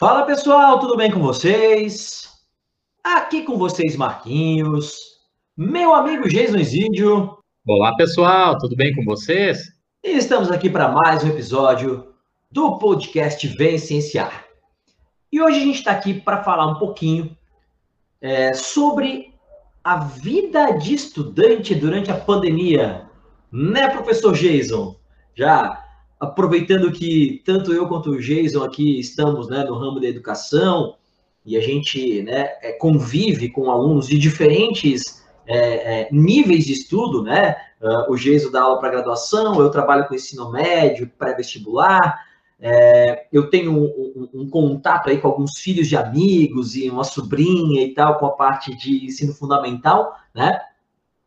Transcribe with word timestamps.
Fala 0.00 0.24
pessoal, 0.24 0.78
tudo 0.78 0.96
bem 0.96 1.10
com 1.10 1.20
vocês? 1.20 2.26
Aqui 3.04 3.42
com 3.42 3.58
vocês, 3.58 3.96
Marquinhos, 3.96 4.96
meu 5.54 5.94
amigo 5.94 6.26
Jason 6.26 6.56
Isidio. 6.56 7.36
Olá 7.68 7.94
pessoal, 7.96 8.56
tudo 8.56 8.74
bem 8.74 8.94
com 8.94 9.04
vocês? 9.04 9.58
E 10.02 10.12
estamos 10.12 10.50
aqui 10.50 10.70
para 10.70 10.88
mais 10.88 11.22
um 11.22 11.28
episódio 11.28 12.14
do 12.50 12.78
podcast 12.78 13.46
Vem 13.46 13.76
Cienciar. 13.76 14.46
E 15.30 15.38
hoje 15.38 15.58
a 15.58 15.64
gente 15.64 15.78
está 15.80 15.90
aqui 15.90 16.18
para 16.18 16.42
falar 16.42 16.66
um 16.66 16.78
pouquinho 16.78 17.36
é, 18.22 18.54
sobre 18.54 19.34
a 19.84 19.98
vida 19.98 20.78
de 20.78 20.94
estudante 20.94 21.74
durante 21.74 22.10
a 22.10 22.16
pandemia. 22.16 23.06
Né, 23.52 23.86
professor 23.90 24.32
Jason? 24.32 24.96
Já 25.34 25.89
aproveitando 26.20 26.92
que 26.92 27.42
tanto 27.46 27.72
eu 27.72 27.88
quanto 27.88 28.10
o 28.10 28.20
Jason 28.20 28.62
aqui 28.62 29.00
estamos 29.00 29.48
né, 29.48 29.64
no 29.64 29.74
ramo 29.74 29.98
da 29.98 30.06
educação 30.06 30.94
e 31.46 31.56
a 31.56 31.60
gente 31.60 32.22
né, 32.22 32.50
é, 32.62 32.72
convive 32.72 33.48
com 33.48 33.70
alunos 33.70 34.06
de 34.06 34.18
diferentes 34.18 35.24
é, 35.46 36.02
é, 36.02 36.08
níveis 36.12 36.64
de 36.66 36.74
estudo, 36.74 37.22
né? 37.22 37.56
Uh, 37.80 38.12
o 38.12 38.16
Jason 38.16 38.50
dá 38.50 38.60
aula 38.60 38.78
para 38.78 38.90
graduação, 38.90 39.58
eu 39.58 39.70
trabalho 39.70 40.06
com 40.06 40.14
ensino 40.14 40.52
médio, 40.52 41.10
pré-vestibular, 41.18 42.20
é, 42.60 43.26
eu 43.32 43.48
tenho 43.48 43.72
um, 43.72 43.84
um, 43.84 44.42
um, 44.42 44.50
contato 44.50 45.08
aí 45.08 45.16
com 45.16 45.26
alguns 45.26 45.58
filhos 45.58 45.88
de 45.88 45.96
amigos 45.96 46.76
e 46.76 46.90
uma 46.90 47.04
sobrinha 47.04 47.82
e 47.82 47.94
tal, 47.94 48.18
com 48.18 48.26
a 48.26 48.32
parte 48.32 48.76
de 48.76 49.06
ensino 49.06 49.32
fundamental, 49.32 50.14
né? 50.34 50.60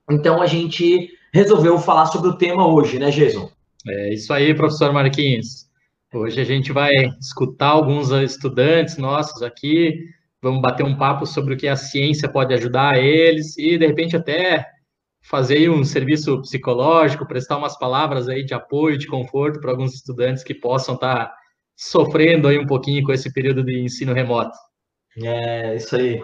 Então 0.09 0.41
a 0.43 0.45
gente 0.45 1.09
resolveu 1.33 1.79
falar 1.79 2.05
sobre 2.05 2.29
o 2.29 2.37
tema 2.37 2.67
hoje, 2.67 2.99
né, 2.99 3.09
Jason? 3.09 3.49
É 3.87 4.13
isso 4.13 4.31
aí, 4.33 4.53
professor 4.53 4.93
Marquinhos. 4.93 5.67
Hoje 6.13 6.39
a 6.39 6.43
gente 6.43 6.71
vai 6.71 6.93
escutar 7.19 7.69
alguns 7.69 8.11
estudantes 8.11 8.97
nossos 8.97 9.41
aqui, 9.41 10.05
vamos 10.41 10.61
bater 10.61 10.83
um 10.83 10.95
papo 10.95 11.25
sobre 11.25 11.53
o 11.53 11.57
que 11.57 11.67
a 11.67 11.75
ciência 11.75 12.29
pode 12.29 12.53
ajudar 12.53 12.97
eles 12.97 13.57
e, 13.57 13.77
de 13.77 13.85
repente, 13.85 14.15
até 14.15 14.65
fazer 15.21 15.69
um 15.69 15.83
serviço 15.83 16.39
psicológico, 16.41 17.27
prestar 17.27 17.57
umas 17.57 17.77
palavras 17.77 18.29
aí 18.29 18.45
de 18.45 18.53
apoio, 18.53 18.97
de 18.97 19.07
conforto 19.07 19.59
para 19.59 19.71
alguns 19.71 19.93
estudantes 19.93 20.43
que 20.43 20.53
possam 20.53 20.95
estar 20.95 21.25
tá 21.25 21.35
sofrendo 21.75 22.47
aí 22.47 22.59
um 22.59 22.67
pouquinho 22.67 23.03
com 23.03 23.11
esse 23.11 23.33
período 23.33 23.63
de 23.63 23.79
ensino 23.79 24.13
remoto. 24.13 24.55
É, 25.17 25.75
isso 25.75 25.95
aí 25.95 26.21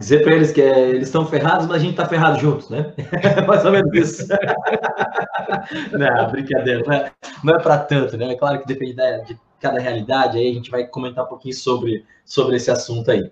dizer 0.00 0.24
para 0.24 0.34
eles 0.34 0.50
que 0.50 0.62
é, 0.62 0.88
eles 0.88 1.08
estão 1.08 1.26
ferrados, 1.26 1.66
mas 1.66 1.76
a 1.76 1.78
gente 1.78 1.90
está 1.90 2.06
ferrado 2.06 2.40
juntos, 2.40 2.70
né? 2.70 2.94
Mais 3.46 3.64
ou 3.66 3.70
menos 3.70 3.92
isso. 3.92 4.26
não, 5.92 6.30
brincadeira, 6.30 6.82
não 6.86 6.92
é, 6.92 7.12
não 7.44 7.54
é 7.54 7.58
para 7.62 7.78
tanto, 7.78 8.16
né? 8.16 8.32
É 8.32 8.34
claro 8.34 8.58
que 8.60 8.66
depende 8.66 8.94
da, 8.94 9.18
de 9.18 9.38
cada 9.60 9.78
realidade, 9.78 10.38
aí 10.38 10.50
a 10.50 10.54
gente 10.54 10.70
vai 10.70 10.86
comentar 10.86 11.26
um 11.26 11.28
pouquinho 11.28 11.54
sobre, 11.54 12.02
sobre 12.24 12.56
esse 12.56 12.70
assunto 12.70 13.10
aí. 13.10 13.30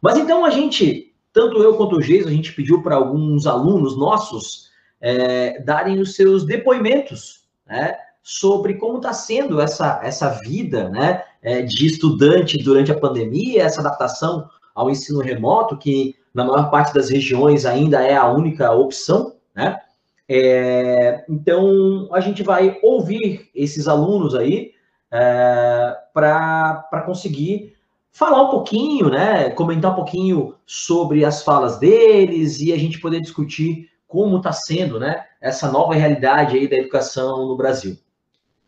Mas 0.00 0.16
então 0.16 0.42
a 0.42 0.48
gente, 0.48 1.14
tanto 1.34 1.62
eu 1.62 1.76
quanto 1.76 1.96
o 1.96 2.02
Geis, 2.02 2.26
a 2.26 2.30
gente 2.30 2.54
pediu 2.54 2.82
para 2.82 2.96
alguns 2.96 3.46
alunos 3.46 3.94
nossos 3.94 4.70
é, 4.98 5.60
darem 5.60 6.00
os 6.00 6.14
seus 6.14 6.46
depoimentos, 6.46 7.46
né? 7.66 7.94
Sobre 8.22 8.74
como 8.74 8.96
está 8.96 9.12
sendo 9.12 9.60
essa, 9.60 10.00
essa 10.02 10.30
vida, 10.30 10.88
né? 10.88 11.22
É, 11.42 11.60
de 11.60 11.86
estudante 11.86 12.56
durante 12.56 12.90
a 12.90 12.98
pandemia, 12.98 13.62
essa 13.62 13.80
adaptação 13.80 14.48
ao 14.76 14.90
ensino 14.90 15.20
remoto, 15.20 15.76
que 15.78 16.14
na 16.34 16.44
maior 16.44 16.70
parte 16.70 16.92
das 16.92 17.08
regiões 17.08 17.64
ainda 17.64 18.02
é 18.02 18.14
a 18.14 18.30
única 18.30 18.70
opção, 18.70 19.34
né? 19.54 19.80
É, 20.28 21.24
então, 21.28 22.08
a 22.12 22.20
gente 22.20 22.42
vai 22.42 22.78
ouvir 22.82 23.48
esses 23.54 23.88
alunos 23.88 24.34
aí 24.34 24.72
é, 25.10 25.96
para 26.12 27.02
conseguir 27.06 27.74
falar 28.12 28.42
um 28.42 28.50
pouquinho, 28.50 29.08
né? 29.08 29.48
Comentar 29.50 29.92
um 29.92 29.94
pouquinho 29.94 30.54
sobre 30.66 31.24
as 31.24 31.42
falas 31.42 31.78
deles 31.78 32.60
e 32.60 32.72
a 32.72 32.76
gente 32.76 33.00
poder 33.00 33.20
discutir 33.20 33.88
como 34.06 34.36
está 34.36 34.52
sendo, 34.52 35.00
né? 35.00 35.24
Essa 35.40 35.70
nova 35.70 35.94
realidade 35.94 36.56
aí 36.56 36.68
da 36.68 36.76
educação 36.76 37.46
no 37.46 37.56
Brasil. 37.56 37.96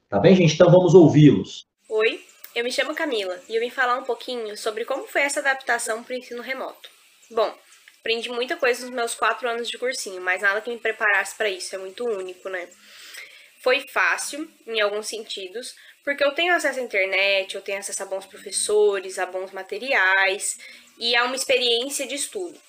Tá 0.08 0.18
bem, 0.18 0.34
gente? 0.34 0.54
Então 0.54 0.70
vamos 0.70 0.94
ouvi-los. 0.94 1.67
Eu 2.58 2.64
me 2.64 2.72
chamo 2.72 2.92
Camila 2.92 3.40
e 3.48 3.54
eu 3.54 3.60
vim 3.60 3.70
falar 3.70 3.96
um 3.96 4.02
pouquinho 4.02 4.56
sobre 4.56 4.84
como 4.84 5.06
foi 5.06 5.20
essa 5.20 5.38
adaptação 5.38 6.02
para 6.02 6.12
o 6.12 6.18
ensino 6.18 6.42
remoto. 6.42 6.90
Bom, 7.30 7.56
aprendi 8.00 8.28
muita 8.30 8.56
coisa 8.56 8.84
nos 8.84 8.92
meus 8.92 9.14
quatro 9.14 9.48
anos 9.48 9.70
de 9.70 9.78
cursinho, 9.78 10.20
mas 10.20 10.42
nada 10.42 10.60
que 10.60 10.68
me 10.68 10.76
preparasse 10.76 11.36
para 11.36 11.48
isso, 11.48 11.76
é 11.76 11.78
muito 11.78 12.04
único, 12.04 12.48
né? 12.48 12.68
Foi 13.62 13.84
fácil, 13.92 14.50
em 14.66 14.80
alguns 14.80 15.06
sentidos, 15.06 15.72
porque 16.02 16.24
eu 16.24 16.32
tenho 16.32 16.52
acesso 16.52 16.80
à 16.80 16.82
internet, 16.82 17.54
eu 17.54 17.62
tenho 17.62 17.78
acesso 17.78 18.02
a 18.02 18.06
bons 18.06 18.26
professores, 18.26 19.20
a 19.20 19.26
bons 19.26 19.52
materiais 19.52 20.58
e 20.98 21.14
a 21.14 21.22
uma 21.26 21.36
experiência 21.36 22.08
de 22.08 22.16
estudo. 22.16 22.60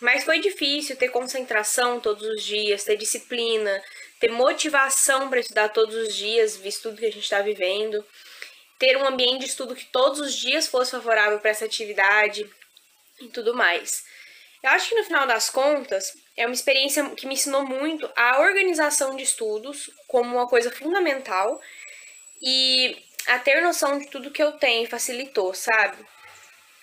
Mas 0.00 0.22
foi 0.22 0.38
difícil 0.38 0.94
ter 0.94 1.08
concentração 1.08 1.98
todos 1.98 2.22
os 2.22 2.44
dias, 2.44 2.84
ter 2.84 2.96
disciplina, 2.96 3.82
ter 4.20 4.30
motivação 4.30 5.28
para 5.28 5.40
estudar 5.40 5.70
todos 5.70 5.96
os 5.96 6.14
dias, 6.14 6.56
visto 6.56 6.82
tudo 6.84 7.00
que 7.00 7.06
a 7.06 7.12
gente 7.12 7.24
está 7.24 7.42
vivendo 7.42 8.06
ter 8.82 8.96
um 8.96 9.06
ambiente 9.06 9.42
de 9.42 9.46
estudo 9.46 9.76
que 9.76 9.84
todos 9.84 10.18
os 10.18 10.34
dias 10.34 10.66
fosse 10.66 10.90
favorável 10.90 11.38
para 11.38 11.52
essa 11.52 11.64
atividade 11.64 12.44
e 13.20 13.28
tudo 13.28 13.54
mais. 13.54 14.02
Eu 14.60 14.70
acho 14.70 14.88
que 14.88 14.96
no 14.96 15.04
final 15.04 15.24
das 15.24 15.48
contas 15.48 16.12
é 16.36 16.44
uma 16.44 16.52
experiência 16.52 17.08
que 17.10 17.24
me 17.24 17.34
ensinou 17.34 17.64
muito 17.64 18.10
a 18.16 18.40
organização 18.40 19.14
de 19.14 19.22
estudos 19.22 19.88
como 20.08 20.34
uma 20.34 20.48
coisa 20.48 20.68
fundamental 20.68 21.60
e 22.42 22.96
a 23.28 23.38
ter 23.38 23.62
noção 23.62 24.00
de 24.00 24.08
tudo 24.08 24.32
que 24.32 24.42
eu 24.42 24.50
tenho 24.50 24.90
facilitou, 24.90 25.54
sabe? 25.54 26.04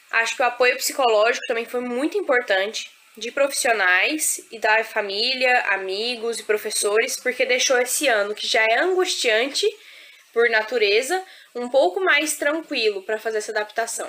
Acho 0.09 0.37
que 0.37 0.41
o 0.41 0.45
apoio 0.45 0.77
psicológico 0.77 1.47
também 1.47 1.65
foi 1.65 1.81
muito 1.81 2.17
importante 2.17 2.89
de 3.17 3.29
profissionais 3.29 4.39
e 4.53 4.57
da 4.57 4.85
família, 4.85 5.65
amigos 5.73 6.39
e 6.39 6.43
professores, 6.43 7.19
porque 7.19 7.45
deixou 7.45 7.77
esse 7.77 8.07
ano 8.07 8.33
que 8.33 8.47
já 8.47 8.63
é 8.63 8.79
angustiante 8.79 9.67
por 10.31 10.49
natureza, 10.49 11.21
um 11.55 11.69
pouco 11.69 11.99
mais 12.03 12.37
tranquilo 12.37 13.01
para 13.03 13.17
fazer 13.17 13.39
essa 13.39 13.51
adaptação. 13.51 14.07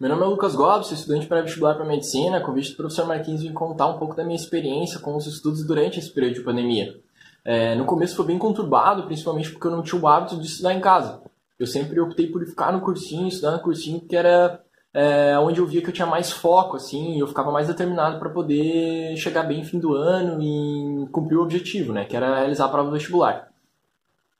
Meu 0.00 0.08
nome 0.08 0.22
é 0.22 0.26
Lucas 0.26 0.54
Gomes, 0.54 0.86
sou 0.86 0.96
estudante 0.96 1.26
pré-vestibular 1.26 1.74
para 1.74 1.84
medicina. 1.84 2.40
Convite 2.40 2.70
do 2.70 2.76
professor 2.76 3.06
Marquinhos 3.06 3.42
em 3.42 3.52
contar 3.52 3.88
um 3.88 3.98
pouco 3.98 4.14
da 4.14 4.22
minha 4.22 4.36
experiência 4.36 5.00
com 5.00 5.16
os 5.16 5.26
estudos 5.26 5.66
durante 5.66 5.98
esse 5.98 6.12
período 6.12 6.34
de 6.34 6.42
pandemia. 6.42 7.00
É, 7.44 7.74
no 7.74 7.84
começo 7.84 8.14
foi 8.14 8.26
bem 8.26 8.38
conturbado, 8.38 9.04
principalmente 9.04 9.50
porque 9.50 9.66
eu 9.66 9.70
não 9.72 9.82
tinha 9.82 10.00
o 10.00 10.06
hábito 10.06 10.38
de 10.38 10.46
estudar 10.46 10.72
em 10.74 10.80
casa. 10.80 11.20
Eu 11.58 11.66
sempre 11.66 11.98
optei 11.98 12.28
por 12.28 12.44
ficar 12.46 12.72
no 12.72 12.80
cursinho, 12.80 13.26
estudar 13.26 13.52
no 13.52 13.60
cursinho, 13.60 14.00
que 14.00 14.14
era 14.14 14.62
é, 14.94 15.36
onde 15.38 15.58
eu 15.58 15.66
via 15.66 15.82
que 15.82 15.88
eu 15.88 15.92
tinha 15.92 16.06
mais 16.06 16.30
foco, 16.30 16.76
assim, 16.76 17.16
e 17.16 17.18
eu 17.18 17.26
ficava 17.26 17.50
mais 17.50 17.66
determinado 17.66 18.18
para 18.18 18.30
poder 18.30 19.16
chegar 19.16 19.42
bem 19.42 19.58
no 19.58 19.64
fim 19.64 19.78
do 19.78 19.94
ano 19.94 20.40
e 20.40 21.08
cumprir 21.10 21.36
o 21.36 21.42
objetivo, 21.42 21.92
né, 21.92 22.04
que 22.04 22.16
era 22.16 22.38
realizar 22.38 22.66
a 22.66 22.68
prova 22.68 22.90
vestibular. 22.90 23.48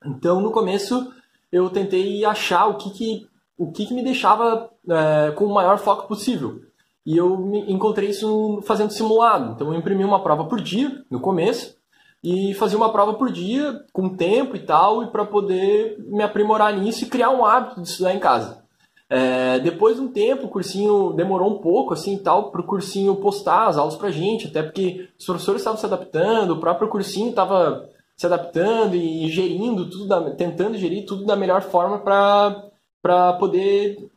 Então, 0.04 0.40
no 0.40 0.52
começo, 0.52 1.12
eu 1.52 1.70
tentei 1.70 2.24
achar 2.24 2.66
o 2.66 2.76
que, 2.76 2.90
que, 2.90 3.26
o 3.56 3.72
que, 3.72 3.86
que 3.86 3.94
me 3.94 4.02
deixava 4.02 4.70
é, 4.88 5.30
com 5.32 5.44
o 5.44 5.54
maior 5.54 5.78
foco 5.78 6.06
possível. 6.06 6.60
E 7.04 7.16
eu 7.16 7.52
encontrei 7.66 8.10
isso 8.10 8.60
fazendo 8.66 8.92
simulado. 8.92 9.52
Então, 9.52 9.72
eu 9.72 9.78
imprimi 9.78 10.04
uma 10.04 10.22
prova 10.22 10.44
por 10.44 10.60
dia, 10.60 11.02
no 11.10 11.20
começo, 11.20 11.74
e 12.22 12.52
fazia 12.54 12.76
uma 12.76 12.92
prova 12.92 13.14
por 13.14 13.32
dia, 13.32 13.80
com 13.92 14.14
tempo 14.14 14.56
e 14.56 14.60
tal, 14.60 15.02
e 15.02 15.06
para 15.06 15.24
poder 15.24 15.96
me 16.08 16.22
aprimorar 16.22 16.76
nisso 16.76 17.04
e 17.04 17.08
criar 17.08 17.30
um 17.30 17.44
hábito 17.44 17.80
de 17.80 17.88
estudar 17.88 18.14
em 18.14 18.18
casa. 18.18 18.62
É, 19.10 19.58
depois 19.60 19.96
de 19.96 20.02
um 20.02 20.08
tempo, 20.08 20.46
o 20.46 20.50
cursinho 20.50 21.14
demorou 21.14 21.50
um 21.50 21.62
pouco, 21.62 21.94
assim, 21.94 22.18
tal, 22.18 22.50
para 22.50 22.60
o 22.60 22.66
cursinho 22.66 23.16
postar 23.16 23.68
as 23.68 23.78
aulas 23.78 23.96
para 23.96 24.10
gente, 24.10 24.48
até 24.48 24.62
porque 24.62 25.08
os 25.18 25.24
professores 25.24 25.62
estavam 25.62 25.78
se 25.78 25.86
adaptando, 25.86 26.50
o 26.50 26.60
próprio 26.60 26.88
cursinho 26.88 27.30
estava 27.30 27.88
se 28.18 28.26
adaptando 28.26 28.96
e 28.96 29.28
gerindo 29.28 29.88
tudo, 29.88 30.06
da, 30.08 30.30
tentando 30.32 30.76
gerir 30.76 31.06
tudo 31.06 31.24
da 31.24 31.36
melhor 31.36 31.62
forma 31.62 32.00
para 32.00 33.32
poder 33.34 34.10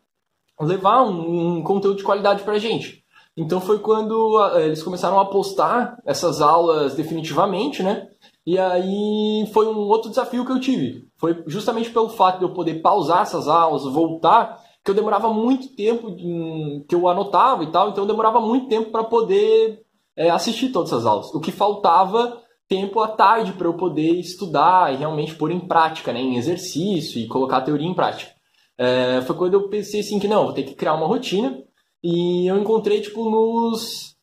levar 0.60 1.04
um, 1.04 1.58
um, 1.58 1.64
conteúdo 1.64 1.98
de 1.98 2.04
qualidade 2.04 2.42
para 2.42 2.54
a 2.54 2.60
gente. 2.60 3.06
Então 3.38 3.62
foi 3.62 3.78
quando 3.78 4.44
eles 4.56 4.82
começaram 4.82 5.20
a 5.20 5.26
postar 5.26 6.02
essas 6.04 6.42
aulas 6.42 6.96
definitivamente, 6.96 7.84
né? 7.84 8.10
E 8.44 8.58
aí 8.58 9.48
foi 9.54 9.68
um 9.68 9.78
outro 9.78 10.10
desafio 10.10 10.46
que 10.46 10.52
eu 10.52 10.60
tive. 10.60 11.08
Foi 11.16 11.44
justamente 11.46 11.92
pelo 11.92 12.10
fato 12.10 12.40
de 12.40 12.46
eu 12.46 12.54
poder 12.54 12.82
pausar 12.82 13.22
essas 13.22 13.48
aulas, 13.48 13.84
voltar, 13.84 14.60
que 14.84 14.90
eu 14.90 14.96
demorava 14.96 15.32
muito 15.32 15.76
tempo, 15.76 16.10
em, 16.10 16.84
que 16.90 16.96
eu 16.96 17.08
anotava 17.08 17.64
e 17.64 17.72
tal, 17.72 17.90
então 17.90 18.04
eu 18.04 18.08
demorava 18.08 18.42
muito 18.42 18.68
tempo 18.68 18.90
para 18.90 19.04
poder 19.04 19.84
é, 20.16 20.32
assistir 20.32 20.70
todas 20.70 20.92
essas 20.92 21.06
aulas. 21.06 21.32
O 21.36 21.40
que 21.40 21.52
faltava 21.52 22.42
tempo 22.72 23.02
à 23.02 23.10
tarde 23.10 23.52
para 23.52 23.68
eu 23.68 23.74
poder 23.74 24.14
estudar 24.18 24.94
e 24.94 24.96
realmente 24.96 25.36
pôr 25.36 25.52
em 25.52 25.60
prática, 25.60 26.14
né, 26.14 26.22
em 26.22 26.38
exercício 26.38 27.20
e 27.20 27.28
colocar 27.28 27.58
a 27.58 27.62
teoria 27.62 27.86
em 27.86 27.94
prática. 27.94 28.32
É, 28.78 29.22
foi 29.24 29.36
quando 29.36 29.56
eu 29.56 29.68
pensei 29.68 30.00
assim 30.00 30.18
que 30.18 30.28
não, 30.28 30.46
vou 30.46 30.54
ter 30.54 30.64
que 30.64 30.74
criar 30.74 30.94
uma 30.94 31.06
rotina 31.06 31.62
e 32.02 32.48
eu 32.48 32.58
encontrei 32.58 33.02
tipo 33.02 33.30
nos 33.30 34.16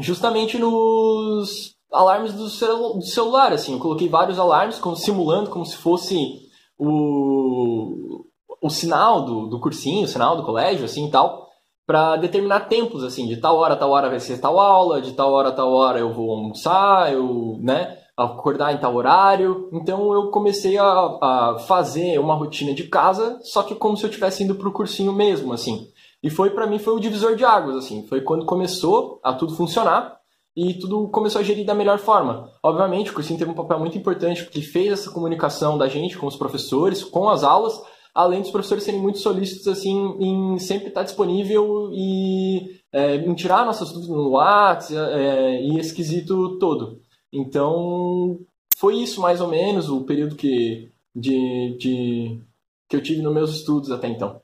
justamente 0.00 0.58
nos 0.58 1.76
alarmes 1.92 2.32
do, 2.32 2.50
celu 2.50 2.94
do 2.94 3.04
celular, 3.04 3.52
assim, 3.52 3.74
eu 3.74 3.78
coloquei 3.78 4.08
vários 4.08 4.40
alarmes 4.40 4.78
como, 4.80 4.96
simulando 4.96 5.48
como 5.48 5.64
se 5.64 5.76
fosse 5.76 6.40
o 6.76 8.26
o 8.60 8.70
sinal 8.70 9.24
do, 9.24 9.46
do 9.48 9.60
cursinho, 9.60 10.04
o 10.04 10.08
sinal 10.08 10.36
do 10.36 10.44
colégio, 10.44 10.84
assim, 10.84 11.10
tal, 11.10 11.41
para 11.86 12.16
determinar 12.16 12.68
tempos, 12.68 13.02
assim, 13.02 13.26
de 13.26 13.36
tal 13.36 13.56
hora, 13.56 13.76
tal 13.76 13.90
hora 13.90 14.08
vai 14.08 14.20
ser 14.20 14.38
tal 14.38 14.58
aula, 14.58 15.00
de 15.00 15.12
tal 15.12 15.32
hora, 15.32 15.52
tal 15.52 15.72
hora 15.72 15.98
eu 15.98 16.12
vou 16.12 16.30
almoçar, 16.30 17.12
eu, 17.12 17.58
né, 17.60 17.98
acordar 18.16 18.72
em 18.72 18.78
tal 18.78 18.94
horário. 18.94 19.68
Então 19.72 20.12
eu 20.12 20.30
comecei 20.30 20.78
a, 20.78 20.84
a 20.84 21.56
fazer 21.66 22.18
uma 22.18 22.34
rotina 22.34 22.74
de 22.74 22.84
casa, 22.84 23.38
só 23.42 23.62
que 23.62 23.74
como 23.74 23.96
se 23.96 24.04
eu 24.04 24.10
estivesse 24.10 24.44
indo 24.44 24.54
pro 24.54 24.72
cursinho 24.72 25.12
mesmo, 25.12 25.52
assim. 25.52 25.88
E 26.22 26.30
foi 26.30 26.50
para 26.50 26.66
mim 26.66 26.78
foi 26.78 26.94
o 26.94 27.00
divisor 27.00 27.34
de 27.34 27.44
águas, 27.44 27.76
assim. 27.76 28.06
Foi 28.06 28.20
quando 28.20 28.46
começou 28.46 29.20
a 29.24 29.32
tudo 29.32 29.54
funcionar 29.54 30.16
e 30.56 30.74
tudo 30.74 31.08
começou 31.08 31.40
a 31.40 31.44
gerir 31.44 31.66
da 31.66 31.74
melhor 31.74 31.98
forma. 31.98 32.48
Obviamente, 32.62 33.10
o 33.10 33.14
cursinho 33.14 33.38
teve 33.38 33.50
um 33.50 33.54
papel 33.54 33.78
muito 33.78 33.98
importante 33.98 34.44
porque 34.44 34.60
fez 34.60 34.92
essa 34.92 35.10
comunicação 35.10 35.76
da 35.76 35.88
gente 35.88 36.16
com 36.16 36.26
os 36.26 36.36
professores, 36.36 37.02
com 37.02 37.28
as 37.28 37.42
aulas, 37.42 37.80
além 38.14 38.42
dos 38.42 38.50
professores 38.50 38.84
serem 38.84 39.00
muito 39.00 39.18
solícitos 39.18 39.66
assim 39.68 40.16
em 40.20 40.58
sempre 40.58 40.88
estar 40.88 41.02
disponível 41.02 41.90
e 41.92 42.80
é, 42.92 43.16
em 43.16 43.34
tirar 43.34 43.64
nossas 43.64 43.90
dúvidas 43.90 44.08
no 44.08 44.30
WhatsApp 44.30 45.12
é, 45.14 45.62
e 45.62 45.78
esquisito 45.78 46.58
todo. 46.58 47.00
Então, 47.32 48.38
foi 48.76 48.96
isso 48.96 49.20
mais 49.20 49.40
ou 49.40 49.48
menos 49.48 49.88
o 49.88 50.02
período 50.02 50.36
que, 50.36 50.90
de, 51.14 51.76
de, 51.78 52.40
que 52.88 52.96
eu 52.96 53.02
tive 53.02 53.22
nos 53.22 53.32
meus 53.32 53.50
estudos 53.50 53.90
até 53.90 54.08
então. 54.08 54.40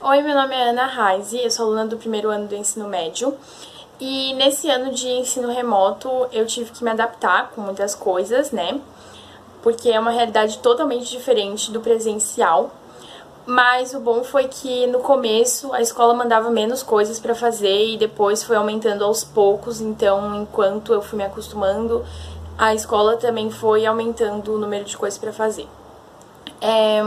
Oi, 0.00 0.22
meu 0.22 0.34
nome 0.34 0.54
é 0.54 0.70
Ana 0.70 0.86
Reise, 0.86 1.38
eu 1.38 1.50
sou 1.50 1.66
aluna 1.66 1.86
do 1.86 1.96
primeiro 1.96 2.28
ano 2.30 2.46
do 2.46 2.54
ensino 2.54 2.88
médio. 2.88 3.36
E 4.00 4.34
nesse 4.34 4.68
ano 4.68 4.92
de 4.92 5.08
ensino 5.08 5.48
remoto 5.48 6.08
eu 6.32 6.46
tive 6.46 6.70
que 6.70 6.82
me 6.82 6.90
adaptar 6.90 7.50
com 7.50 7.60
muitas 7.60 7.94
coisas, 7.94 8.50
né? 8.50 8.80
Porque 9.62 9.90
é 9.90 10.00
uma 10.00 10.10
realidade 10.10 10.58
totalmente 10.58 11.08
diferente 11.10 11.70
do 11.70 11.80
presencial. 11.80 12.72
Mas 13.44 13.92
o 13.92 13.98
bom 13.98 14.22
foi 14.22 14.46
que 14.46 14.86
no 14.86 15.00
começo 15.00 15.72
a 15.72 15.80
escola 15.80 16.14
mandava 16.14 16.48
menos 16.50 16.82
coisas 16.82 17.18
para 17.18 17.34
fazer 17.34 17.94
e 17.94 17.96
depois 17.96 18.42
foi 18.42 18.54
aumentando 18.54 19.04
aos 19.04 19.24
poucos. 19.24 19.80
Então, 19.80 20.42
enquanto 20.42 20.92
eu 20.92 21.02
fui 21.02 21.18
me 21.18 21.24
acostumando, 21.24 22.04
a 22.56 22.74
escola 22.74 23.16
também 23.16 23.50
foi 23.50 23.84
aumentando 23.84 24.54
o 24.54 24.58
número 24.58 24.84
de 24.84 24.96
coisas 24.96 25.18
para 25.18 25.32
fazer. 25.32 25.66
É, 26.60 27.02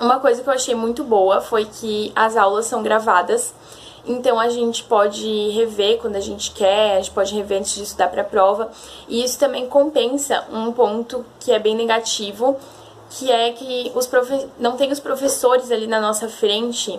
uma 0.00 0.18
coisa 0.18 0.42
que 0.42 0.48
eu 0.48 0.52
achei 0.52 0.74
muito 0.74 1.04
boa 1.04 1.40
foi 1.40 1.64
que 1.64 2.12
as 2.16 2.36
aulas 2.36 2.66
são 2.66 2.82
gravadas. 2.82 3.54
Então 4.04 4.40
a 4.40 4.48
gente 4.48 4.82
pode 4.84 5.50
rever 5.50 5.98
quando 5.98 6.16
a 6.16 6.20
gente 6.20 6.50
quer, 6.52 6.96
a 6.96 7.00
gente 7.00 7.12
pode 7.12 7.34
rever 7.34 7.58
antes 7.58 7.74
de 7.74 7.82
estudar 7.82 8.08
para 8.08 8.22
a 8.22 8.24
prova. 8.24 8.70
E 9.08 9.22
isso 9.22 9.38
também 9.38 9.68
compensa 9.68 10.44
um 10.52 10.72
ponto 10.72 11.24
que 11.38 11.52
é 11.52 11.58
bem 11.58 11.76
negativo, 11.76 12.56
que 13.10 13.30
é 13.30 13.52
que 13.52 13.90
os 13.94 14.06
profe 14.06 14.46
não 14.58 14.76
tem 14.76 14.90
os 14.90 15.00
professores 15.00 15.70
ali 15.70 15.86
na 15.86 16.00
nossa 16.00 16.28
frente 16.28 16.98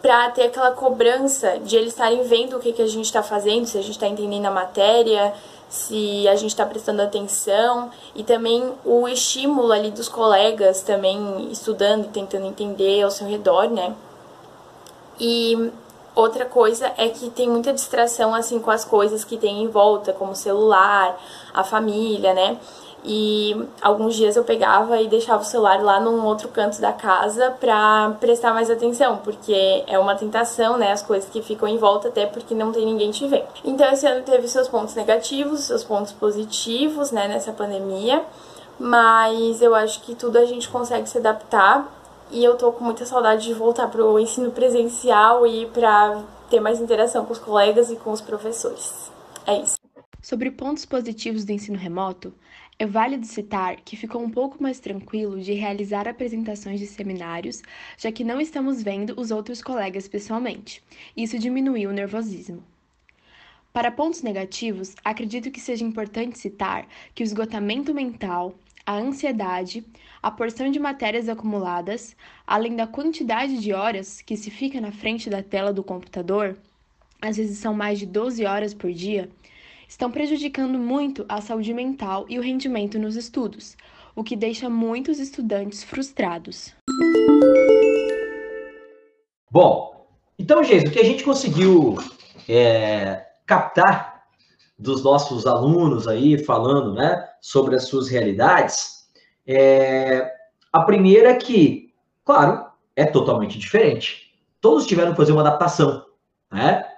para 0.00 0.30
ter 0.30 0.46
aquela 0.46 0.72
cobrança 0.72 1.60
de 1.60 1.76
eles 1.76 1.90
estarem 1.90 2.24
vendo 2.24 2.56
o 2.56 2.60
que, 2.60 2.72
que 2.72 2.82
a 2.82 2.86
gente 2.88 3.04
está 3.04 3.22
fazendo, 3.22 3.66
se 3.66 3.78
a 3.78 3.82
gente 3.82 3.92
está 3.92 4.08
entendendo 4.08 4.46
a 4.46 4.50
matéria, 4.50 5.32
se 5.68 6.26
a 6.26 6.34
gente 6.34 6.50
está 6.50 6.66
prestando 6.66 7.02
atenção 7.02 7.90
e 8.14 8.24
também 8.24 8.72
o 8.84 9.06
estímulo 9.06 9.72
ali 9.72 9.90
dos 9.90 10.08
colegas 10.08 10.82
também 10.82 11.48
estudando 11.52 12.10
tentando 12.10 12.46
entender 12.46 13.02
ao 13.02 13.10
seu 13.10 13.26
redor, 13.28 13.70
né? 13.70 13.94
E 15.20 15.70
outra 16.14 16.44
coisa 16.44 16.92
é 16.96 17.08
que 17.08 17.30
tem 17.30 17.48
muita 17.48 17.72
distração 17.72 18.34
assim 18.34 18.58
com 18.58 18.70
as 18.70 18.84
coisas 18.84 19.24
que 19.24 19.36
tem 19.36 19.62
em 19.62 19.68
volta, 19.68 20.12
como 20.12 20.32
o 20.32 20.36
celular, 20.36 21.16
a 21.54 21.62
família, 21.62 22.34
né? 22.34 22.58
E 23.04 23.68
alguns 23.80 24.14
dias 24.14 24.36
eu 24.36 24.44
pegava 24.44 25.00
e 25.00 25.08
deixava 25.08 25.42
o 25.42 25.44
celular 25.44 25.82
lá 25.82 25.98
num 25.98 26.24
outro 26.24 26.48
canto 26.48 26.80
da 26.80 26.92
casa 26.92 27.50
pra 27.58 28.16
prestar 28.20 28.54
mais 28.54 28.70
atenção, 28.70 29.18
porque 29.18 29.82
é 29.88 29.98
uma 29.98 30.14
tentação, 30.14 30.76
né? 30.76 30.92
As 30.92 31.02
coisas 31.02 31.28
que 31.28 31.42
ficam 31.42 31.66
em 31.66 31.78
volta, 31.78 32.08
até 32.08 32.26
porque 32.26 32.54
não 32.54 32.70
tem 32.70 32.86
ninguém 32.86 33.10
te 33.10 33.26
vendo. 33.26 33.48
Então 33.64 33.90
esse 33.90 34.06
ano 34.06 34.22
teve 34.22 34.46
seus 34.46 34.68
pontos 34.68 34.94
negativos, 34.94 35.60
seus 35.60 35.82
pontos 35.82 36.12
positivos, 36.12 37.10
né, 37.10 37.26
nessa 37.26 37.52
pandemia. 37.52 38.22
Mas 38.78 39.60
eu 39.60 39.74
acho 39.74 40.00
que 40.02 40.14
tudo 40.14 40.38
a 40.38 40.44
gente 40.44 40.68
consegue 40.68 41.08
se 41.08 41.18
adaptar 41.18 41.92
e 42.30 42.42
eu 42.42 42.56
tô 42.56 42.72
com 42.72 42.84
muita 42.84 43.04
saudade 43.04 43.44
de 43.44 43.52
voltar 43.52 43.88
pro 43.88 44.18
ensino 44.18 44.50
presencial 44.50 45.46
e 45.46 45.66
pra 45.66 46.22
ter 46.48 46.60
mais 46.60 46.80
interação 46.80 47.24
com 47.24 47.32
os 47.32 47.38
colegas 47.38 47.90
e 47.90 47.96
com 47.96 48.10
os 48.10 48.20
professores. 48.20 49.10
É 49.46 49.58
isso. 49.58 49.74
Sobre 50.20 50.50
pontos 50.50 50.86
positivos 50.86 51.44
do 51.44 51.50
ensino 51.50 51.76
remoto, 51.76 52.32
é 52.78 52.86
válido 52.86 53.26
citar 53.26 53.76
que 53.76 53.96
ficou 53.96 54.22
um 54.22 54.30
pouco 54.30 54.62
mais 54.62 54.80
tranquilo 54.80 55.40
de 55.40 55.52
realizar 55.52 56.08
apresentações 56.08 56.80
de 56.80 56.86
seminários, 56.86 57.62
já 57.96 58.10
que 58.10 58.24
não 58.24 58.40
estamos 58.40 58.82
vendo 58.82 59.14
os 59.20 59.30
outros 59.30 59.62
colegas 59.62 60.08
pessoalmente. 60.08 60.82
Isso 61.16 61.38
diminuiu 61.38 61.90
o 61.90 61.92
nervosismo. 61.92 62.62
Para 63.72 63.90
pontos 63.90 64.22
negativos, 64.22 64.94
acredito 65.04 65.50
que 65.50 65.60
seja 65.60 65.84
importante 65.84 66.38
citar 66.38 66.86
que 67.14 67.22
o 67.22 67.24
esgotamento 67.24 67.94
mental, 67.94 68.54
a 68.84 68.96
ansiedade, 68.96 69.84
a 70.22 70.30
porção 70.30 70.70
de 70.70 70.78
matérias 70.78 71.28
acumuladas, 71.28 72.14
além 72.46 72.76
da 72.76 72.86
quantidade 72.86 73.58
de 73.58 73.72
horas 73.72 74.20
que 74.20 74.36
se 74.36 74.50
fica 74.50 74.80
na 74.80 74.92
frente 74.92 75.30
da 75.30 75.42
tela 75.42 75.72
do 75.72 75.82
computador, 75.82 76.58
às 77.20 77.36
vezes 77.36 77.58
são 77.58 77.72
mais 77.72 77.98
de 77.98 78.06
12 78.06 78.44
horas 78.44 78.74
por 78.74 78.92
dia, 78.92 79.30
estão 79.88 80.10
prejudicando 80.10 80.78
muito 80.78 81.24
a 81.28 81.40
saúde 81.40 81.72
mental 81.72 82.26
e 82.28 82.38
o 82.38 82.42
rendimento 82.42 82.98
nos 82.98 83.16
estudos, 83.16 83.76
o 84.14 84.22
que 84.22 84.36
deixa 84.36 84.68
muitos 84.68 85.18
estudantes 85.18 85.82
frustrados. 85.82 86.74
Bom, 89.50 90.06
então, 90.38 90.64
gente, 90.64 90.88
o 90.88 90.90
que 90.90 90.98
a 90.98 91.04
gente 91.04 91.24
conseguiu 91.24 91.98
é, 92.48 93.26
captar 93.46 94.24
dos 94.78 95.04
nossos 95.04 95.46
alunos 95.46 96.08
aí 96.08 96.42
falando, 96.42 96.94
né, 96.94 97.28
sobre 97.40 97.76
as 97.76 97.84
suas 97.84 98.08
realidades, 98.08 99.08
é, 99.46 100.32
a 100.72 100.82
primeira 100.82 101.30
é 101.30 101.36
que, 101.36 101.92
claro, 102.24 102.64
é 102.96 103.04
totalmente 103.04 103.58
diferente. 103.58 104.32
Todos 104.60 104.86
tiveram 104.86 105.12
que 105.12 105.16
fazer 105.16 105.32
uma 105.32 105.42
adaptação, 105.42 106.04
né? 106.50 106.91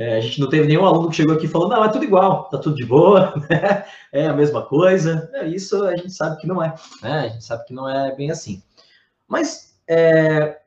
É, 0.00 0.16
a 0.16 0.20
gente 0.20 0.40
não 0.40 0.48
teve 0.48 0.66
nenhum 0.66 0.86
aluno 0.86 1.10
que 1.10 1.16
chegou 1.16 1.34
aqui 1.34 1.46
falando, 1.46 1.72
não, 1.72 1.84
é 1.84 1.88
tudo 1.90 2.06
igual, 2.06 2.48
tá 2.48 2.56
tudo 2.56 2.74
de 2.74 2.86
boa, 2.86 3.34
né? 3.50 3.84
é 4.10 4.28
a 4.28 4.32
mesma 4.32 4.64
coisa. 4.64 5.30
É, 5.34 5.46
isso 5.46 5.84
a 5.84 5.94
gente 5.94 6.10
sabe 6.10 6.40
que 6.40 6.46
não 6.46 6.62
é, 6.62 6.74
né? 7.02 7.18
A 7.18 7.28
gente 7.28 7.44
sabe 7.44 7.66
que 7.66 7.74
não 7.74 7.86
é 7.86 8.16
bem 8.16 8.30
assim. 8.30 8.62
Mas 9.28 9.78
é, 9.86 10.58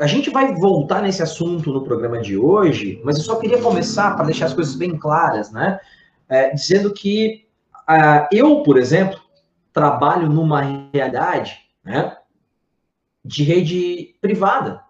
a 0.00 0.06
gente 0.06 0.30
vai 0.30 0.54
voltar 0.54 1.02
nesse 1.02 1.22
assunto 1.22 1.70
no 1.70 1.84
programa 1.84 2.22
de 2.22 2.38
hoje, 2.38 2.98
mas 3.04 3.18
eu 3.18 3.22
só 3.22 3.36
queria 3.36 3.60
começar 3.60 4.16
para 4.16 4.24
deixar 4.24 4.46
as 4.46 4.54
coisas 4.54 4.74
bem 4.74 4.96
claras, 4.96 5.52
né? 5.52 5.78
É, 6.26 6.48
dizendo 6.54 6.94
que 6.94 7.46
eu, 8.32 8.62
por 8.62 8.78
exemplo, 8.78 9.20
trabalho 9.70 10.30
numa 10.30 10.62
realidade 10.94 11.58
né, 11.84 12.16
de 13.22 13.44
rede 13.44 14.16
privada. 14.18 14.82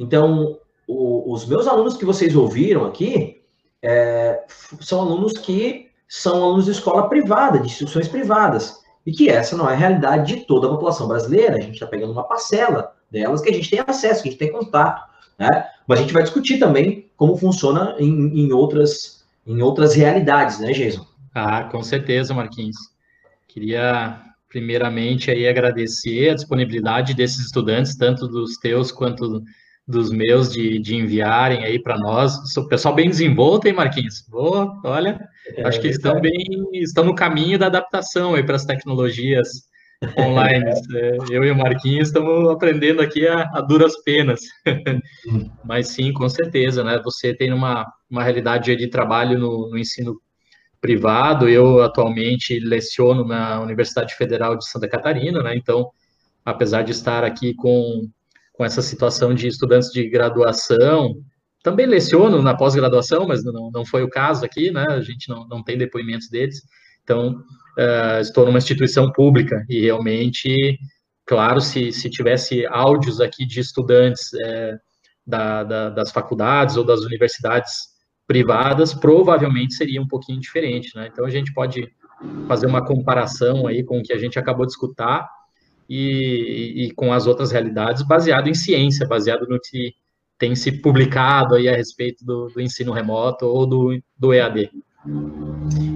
Então, 0.00 0.58
o, 0.92 1.32
os 1.32 1.46
meus 1.46 1.66
alunos 1.66 1.96
que 1.96 2.04
vocês 2.04 2.34
ouviram 2.36 2.84
aqui 2.84 3.42
é, 3.82 4.44
são 4.80 5.00
alunos 5.00 5.32
que 5.32 5.88
são 6.08 6.42
alunos 6.42 6.66
de 6.66 6.72
escola 6.72 7.08
privada, 7.08 7.58
de 7.58 7.66
instituições 7.66 8.06
privadas, 8.06 8.82
e 9.04 9.12
que 9.12 9.28
essa 9.28 9.56
não 9.56 9.68
é 9.68 9.72
a 9.72 9.76
realidade 9.76 10.36
de 10.36 10.44
toda 10.44 10.66
a 10.66 10.70
população 10.70 11.08
brasileira. 11.08 11.56
A 11.56 11.60
gente 11.60 11.74
está 11.74 11.86
pegando 11.86 12.12
uma 12.12 12.24
parcela 12.24 12.94
delas 13.10 13.40
que 13.40 13.50
a 13.50 13.52
gente 13.52 13.70
tem 13.70 13.82
acesso, 13.84 14.22
que 14.22 14.28
a 14.28 14.30
gente 14.30 14.38
tem 14.38 14.52
contato, 14.52 15.02
né? 15.38 15.66
Mas 15.86 15.98
a 15.98 16.02
gente 16.02 16.12
vai 16.12 16.22
discutir 16.22 16.58
também 16.58 17.10
como 17.16 17.36
funciona 17.36 17.96
em, 17.98 18.10
em 18.38 18.52
outras, 18.52 19.24
em 19.46 19.60
outras 19.62 19.94
realidades, 19.94 20.60
né, 20.60 20.72
Jason? 20.72 21.06
Ah, 21.34 21.64
com 21.64 21.82
certeza, 21.82 22.34
Marquinhos. 22.34 22.76
Queria 23.48 24.20
primeiramente 24.48 25.30
aí 25.30 25.48
agradecer 25.48 26.28
a 26.28 26.34
disponibilidade 26.34 27.14
desses 27.14 27.46
estudantes, 27.46 27.96
tanto 27.96 28.28
dos 28.28 28.58
teus 28.58 28.92
quanto 28.92 29.42
dos 29.92 30.10
meus 30.10 30.50
de, 30.50 30.78
de 30.78 30.96
enviarem 30.96 31.64
aí 31.64 31.78
para 31.78 31.98
nós. 31.98 32.34
O 32.56 32.66
pessoal 32.66 32.94
bem 32.94 33.08
desenvolto, 33.08 33.66
hein, 33.66 33.74
Marquinhos? 33.74 34.26
Boa, 34.28 34.80
olha, 34.82 35.20
é, 35.54 35.68
acho 35.68 35.80
que 35.80 35.88
estão 35.88 36.20
bem, 36.20 36.32
estão 36.72 37.04
no 37.04 37.14
caminho 37.14 37.58
da 37.58 37.66
adaptação 37.66 38.34
aí 38.34 38.42
para 38.42 38.56
as 38.56 38.64
tecnologias 38.64 39.48
online. 40.18 40.64
É, 40.94 41.16
eu 41.30 41.44
e 41.44 41.50
o 41.50 41.56
Marquinhos 41.56 42.08
estamos 42.08 42.50
aprendendo 42.50 43.00
aqui 43.00 43.26
a, 43.26 43.42
a 43.54 43.60
duras 43.60 44.02
penas. 44.02 44.40
Mas 45.64 45.88
sim, 45.88 46.12
com 46.12 46.28
certeza, 46.28 46.82
né? 46.82 47.00
Você 47.04 47.34
tem 47.34 47.52
uma, 47.52 47.86
uma 48.10 48.22
realidade 48.22 48.74
de 48.74 48.88
trabalho 48.88 49.38
no, 49.38 49.70
no 49.70 49.78
ensino 49.78 50.20
privado. 50.80 51.48
Eu 51.48 51.82
atualmente 51.82 52.58
leciono 52.58 53.24
na 53.24 53.60
Universidade 53.60 54.14
Federal 54.14 54.56
de 54.56 54.68
Santa 54.68 54.88
Catarina, 54.88 55.42
né? 55.42 55.56
Então, 55.56 55.90
apesar 56.44 56.82
de 56.82 56.92
estar 56.92 57.24
aqui 57.24 57.54
com 57.54 58.08
com 58.62 58.66
essa 58.66 58.80
situação 58.80 59.34
de 59.34 59.48
estudantes 59.48 59.90
de 59.90 60.08
graduação. 60.08 61.16
Também 61.64 61.84
leciono 61.84 62.40
na 62.40 62.56
pós-graduação, 62.56 63.26
mas 63.26 63.42
não, 63.42 63.72
não 63.72 63.84
foi 63.84 64.04
o 64.04 64.08
caso 64.08 64.44
aqui, 64.44 64.70
né? 64.70 64.86
A 64.88 65.00
gente 65.00 65.28
não, 65.28 65.48
não 65.48 65.64
tem 65.64 65.76
depoimentos 65.76 66.28
deles. 66.30 66.62
Então, 67.02 67.42
uh, 67.76 68.20
estou 68.20 68.46
numa 68.46 68.58
instituição 68.58 69.10
pública 69.10 69.66
e 69.68 69.80
realmente 69.80 70.78
claro, 71.26 71.60
se, 71.60 71.90
se 71.90 72.08
tivesse 72.08 72.64
áudios 72.66 73.20
aqui 73.20 73.44
de 73.44 73.58
estudantes 73.58 74.32
é, 74.44 74.76
da, 75.26 75.64
da, 75.64 75.90
das 75.90 76.12
faculdades 76.12 76.76
ou 76.76 76.84
das 76.84 77.00
universidades 77.00 77.72
privadas, 78.28 78.94
provavelmente 78.94 79.74
seria 79.74 80.00
um 80.00 80.06
pouquinho 80.06 80.38
diferente, 80.40 80.94
né? 80.94 81.08
Então 81.12 81.24
a 81.24 81.30
gente 81.30 81.52
pode 81.52 81.88
fazer 82.46 82.66
uma 82.66 82.84
comparação 82.84 83.66
aí 83.66 83.82
com 83.82 83.98
o 83.98 84.02
que 84.02 84.12
a 84.12 84.18
gente 84.18 84.38
acabou 84.38 84.66
de 84.66 84.72
escutar 84.72 85.28
e, 85.94 86.86
e, 86.86 86.90
com 86.92 87.12
as 87.12 87.26
outras 87.26 87.52
realidades, 87.52 88.02
baseado 88.02 88.48
em 88.48 88.54
ciência, 88.54 89.06
baseado 89.06 89.46
no 89.46 89.60
que 89.60 89.92
tem 90.38 90.56
se 90.56 90.72
publicado 90.72 91.54
aí 91.54 91.68
a 91.68 91.76
respeito 91.76 92.24
do, 92.24 92.48
do 92.48 92.62
ensino 92.62 92.92
remoto 92.92 93.44
ou 93.44 93.66
do, 93.66 94.02
do 94.18 94.32
EAD. 94.32 94.70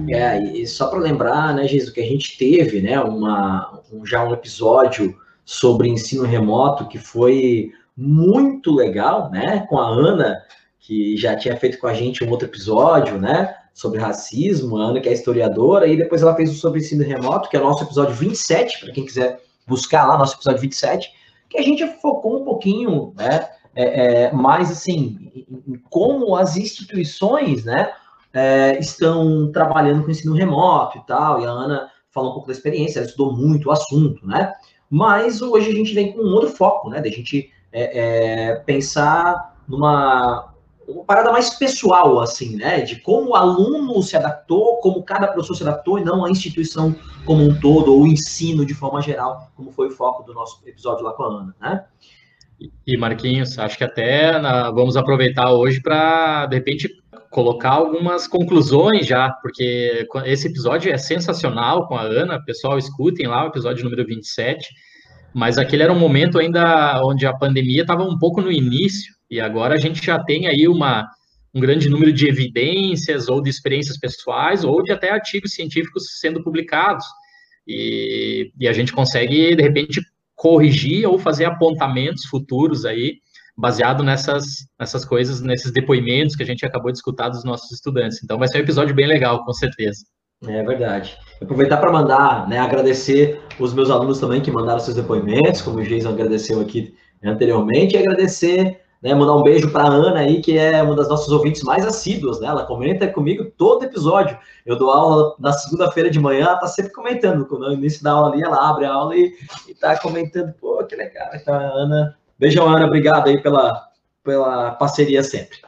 É, 0.07 0.39
e 0.53 0.67
só 0.67 0.87
para 0.87 0.99
lembrar, 0.99 1.55
né, 1.55 1.67
Jesus, 1.67 1.91
que 1.91 1.99
a 1.99 2.05
gente 2.05 2.37
teve, 2.37 2.79
né, 2.79 2.99
uma, 2.99 3.81
um, 3.91 4.05
já 4.05 4.23
um 4.23 4.33
episódio 4.33 5.17
sobre 5.43 5.89
ensino 5.89 6.23
remoto 6.23 6.87
que 6.87 6.99
foi 6.99 7.71
muito 7.95 8.75
legal, 8.75 9.31
né, 9.31 9.65
com 9.67 9.79
a 9.79 9.87
Ana, 9.87 10.37
que 10.79 11.17
já 11.17 11.35
tinha 11.35 11.57
feito 11.57 11.79
com 11.79 11.87
a 11.87 11.93
gente 11.95 12.23
um 12.23 12.29
outro 12.29 12.47
episódio, 12.47 13.17
né, 13.17 13.51
sobre 13.73 13.97
racismo, 13.97 14.77
a 14.77 14.89
Ana 14.89 15.01
que 15.01 15.09
é 15.09 15.13
historiadora, 15.13 15.87
e 15.87 15.97
depois 15.97 16.21
ela 16.21 16.35
fez 16.35 16.51
o 16.51 16.53
sobre 16.53 16.81
ensino 16.81 17.03
remoto, 17.03 17.49
que 17.49 17.57
é 17.57 17.59
o 17.59 17.63
nosso 17.63 17.83
episódio 17.83 18.13
27, 18.13 18.81
para 18.81 18.93
quem 18.93 19.03
quiser 19.03 19.46
buscar 19.67 20.05
lá, 20.05 20.17
nosso 20.17 20.35
episódio 20.35 20.61
27, 20.61 21.11
que 21.49 21.57
a 21.57 21.61
gente 21.61 21.85
focou 22.01 22.41
um 22.41 22.45
pouquinho, 22.45 23.13
né, 23.15 23.47
é, 23.75 24.25
é, 24.25 24.31
mais 24.31 24.71
assim, 24.71 25.45
em 25.67 25.75
como 25.89 26.35
as 26.35 26.57
instituições, 26.57 27.65
né, 27.65 27.91
é, 28.33 28.77
estão 28.79 29.51
trabalhando 29.51 30.03
com 30.03 30.11
ensino 30.11 30.35
remoto 30.35 30.97
e 30.97 31.05
tal, 31.05 31.41
e 31.41 31.45
a 31.45 31.49
Ana 31.49 31.89
falou 32.11 32.31
um 32.31 32.33
pouco 32.33 32.47
da 32.47 32.53
experiência, 32.53 32.99
ela 32.99 33.07
estudou 33.07 33.35
muito 33.35 33.69
o 33.69 33.71
assunto, 33.71 34.25
né, 34.25 34.53
mas 34.89 35.41
hoje 35.41 35.69
a 35.69 35.73
gente 35.73 35.93
vem 35.93 36.13
com 36.13 36.21
um 36.21 36.33
outro 36.33 36.49
foco, 36.49 36.89
né, 36.89 37.01
da 37.01 37.09
gente 37.09 37.51
é, 37.71 38.51
é, 38.51 38.55
pensar 38.55 39.57
numa 39.67 40.53
uma 40.87 41.03
parada 41.03 41.31
mais 41.31 41.51
pessoal, 41.51 42.19
assim, 42.19 42.55
né? 42.55 42.81
De 42.81 43.01
como 43.01 43.31
o 43.31 43.35
aluno 43.35 44.01
se 44.01 44.15
adaptou, 44.15 44.77
como 44.77 45.03
cada 45.03 45.27
professor 45.27 45.55
se 45.55 45.63
adaptou, 45.63 45.99
e 45.99 46.03
não 46.03 46.23
a 46.23 46.29
instituição 46.29 46.95
como 47.25 47.43
um 47.43 47.59
todo, 47.59 47.93
ou 47.93 48.03
o 48.03 48.07
ensino 48.07 48.65
de 48.65 48.73
forma 48.73 49.01
geral, 49.01 49.51
como 49.55 49.71
foi 49.71 49.87
o 49.87 49.91
foco 49.91 50.23
do 50.23 50.33
nosso 50.33 50.61
episódio 50.65 51.03
lá 51.03 51.11
com 51.13 51.23
a 51.23 51.27
Ana, 51.27 51.55
né? 51.59 51.85
E 52.87 52.97
Marquinhos, 52.97 53.59
acho 53.59 53.77
que 53.77 53.83
até 53.83 54.39
na, 54.39 54.71
vamos 54.71 54.97
aproveitar 54.97 55.51
hoje 55.51 55.79
para, 55.79 56.47
de 56.47 56.55
repente, 56.55 56.89
colocar 57.29 57.71
algumas 57.71 58.27
conclusões 58.27 59.05
já, 59.05 59.29
porque 59.41 60.07
esse 60.25 60.47
episódio 60.47 60.91
é 60.91 60.97
sensacional 60.97 61.87
com 61.87 61.95
a 61.95 62.01
Ana, 62.01 62.43
pessoal, 62.43 62.77
escutem 62.77 63.27
lá 63.27 63.43
o 63.43 63.49
episódio 63.49 63.83
número 63.83 64.05
27, 64.05 64.69
mas 65.35 65.59
aquele 65.59 65.83
era 65.83 65.93
um 65.93 65.99
momento 65.99 66.39
ainda 66.39 66.99
onde 67.03 67.27
a 67.27 67.37
pandemia 67.37 67.81
estava 67.81 68.03
um 68.03 68.17
pouco 68.17 68.41
no 68.41 68.51
início, 68.51 69.13
e 69.29 69.39
agora 69.39 69.75
a 69.75 69.77
gente 69.77 70.05
já 70.05 70.23
tem 70.23 70.47
aí 70.47 70.67
uma, 70.67 71.07
um 71.53 71.59
grande 71.59 71.89
número 71.89 72.13
de 72.13 72.27
evidências 72.27 73.27
ou 73.27 73.41
de 73.41 73.49
experiências 73.49 73.97
pessoais 73.97 74.63
ou 74.63 74.83
de 74.83 74.91
até 74.91 75.09
artigos 75.09 75.51
científicos 75.51 76.19
sendo 76.19 76.43
publicados. 76.43 77.05
E, 77.67 78.51
e 78.59 78.67
a 78.67 78.73
gente 78.73 78.93
consegue, 78.93 79.55
de 79.55 79.61
repente, 79.61 80.01
corrigir 80.35 81.07
ou 81.07 81.17
fazer 81.17 81.45
apontamentos 81.45 82.25
futuros 82.25 82.85
aí, 82.85 83.15
baseado 83.57 84.03
nessas, 84.03 84.45
nessas 84.79 85.03
coisas, 85.03 85.41
nesses 85.41 85.71
depoimentos 85.71 86.35
que 86.35 86.43
a 86.43 86.45
gente 86.45 86.65
acabou 86.65 86.91
de 86.91 86.97
escutar 86.97 87.29
dos 87.29 87.43
nossos 87.43 87.71
estudantes. 87.71 88.23
Então 88.23 88.37
vai 88.37 88.47
ser 88.47 88.59
um 88.59 88.61
episódio 88.61 88.95
bem 88.95 89.07
legal, 89.07 89.43
com 89.43 89.51
certeza. 89.51 90.05
É 90.45 90.63
verdade. 90.63 91.17
Aproveitar 91.41 91.77
para 91.77 91.91
mandar, 91.91 92.47
né, 92.47 92.59
agradecer 92.59 93.41
os 93.59 93.73
meus 93.73 93.89
alunos 93.89 94.19
também 94.19 94.39
que 94.39 94.51
mandaram 94.51 94.79
seus 94.79 94.95
depoimentos, 94.95 95.61
como 95.61 95.79
o 95.79 95.83
Jason 95.83 96.09
agradeceu 96.09 96.61
aqui 96.61 96.93
anteriormente, 97.23 97.95
e 97.95 97.97
agradecer 97.97 98.79
né, 99.01 99.13
mandar 99.13 99.35
um 99.35 99.43
beijo 99.43 99.71
para 99.71 99.87
Ana 99.87 100.19
aí, 100.19 100.41
que 100.41 100.57
é 100.57 100.81
uma 100.81 100.95
das 100.95 101.07
nossas 101.07 101.29
ouvintes 101.29 101.61
mais 101.63 101.85
assíduas, 101.85 102.39
né? 102.39 102.47
Ela 102.47 102.65
comenta 102.65 103.07
comigo 103.07 103.45
todo 103.57 103.85
episódio. 103.85 104.37
Eu 104.65 104.75
dou 104.75 104.89
aula 104.89 105.35
na 105.39 105.53
segunda-feira 105.53 106.09
de 106.09 106.19
manhã, 106.19 106.45
ela 106.47 106.57
tá 106.57 106.67
sempre 106.67 106.91
comentando. 106.91 107.47
No 107.47 107.73
início 107.73 108.03
da 108.03 108.11
aula 108.11 108.31
ali, 108.31 108.41
ela 108.41 108.69
abre 108.69 108.85
a 108.85 108.93
aula 108.93 109.15
e, 109.15 109.33
e 109.67 109.75
tá 109.75 109.97
comentando. 109.99 110.53
Pô, 110.53 110.83
que 110.85 110.95
legal. 110.95 111.29
Então, 111.33 111.53
Ana, 111.55 112.17
beijão, 112.39 112.67
Ana, 112.67 112.87
obrigado 112.87 113.27
aí 113.27 113.41
pela, 113.41 113.87
pela 114.23 114.71
parceria 114.71 115.23
sempre. 115.23 115.59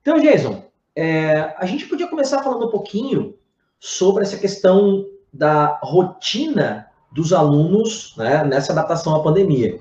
Então, 0.00 0.20
Jason, 0.20 0.62
é, 0.94 1.54
a 1.58 1.66
gente 1.66 1.86
podia 1.86 2.06
começar 2.06 2.42
falando 2.42 2.66
um 2.66 2.70
pouquinho 2.70 3.34
sobre 3.80 4.22
essa 4.22 4.36
questão 4.36 5.04
da 5.32 5.80
rotina 5.82 6.86
dos 7.10 7.32
alunos 7.32 8.14
né, 8.16 8.44
nessa 8.44 8.72
adaptação 8.72 9.14
à 9.16 9.22
pandemia. 9.22 9.78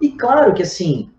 E 0.00 0.10
claro 0.10 0.52
que, 0.52 0.62
assim, 0.62 1.10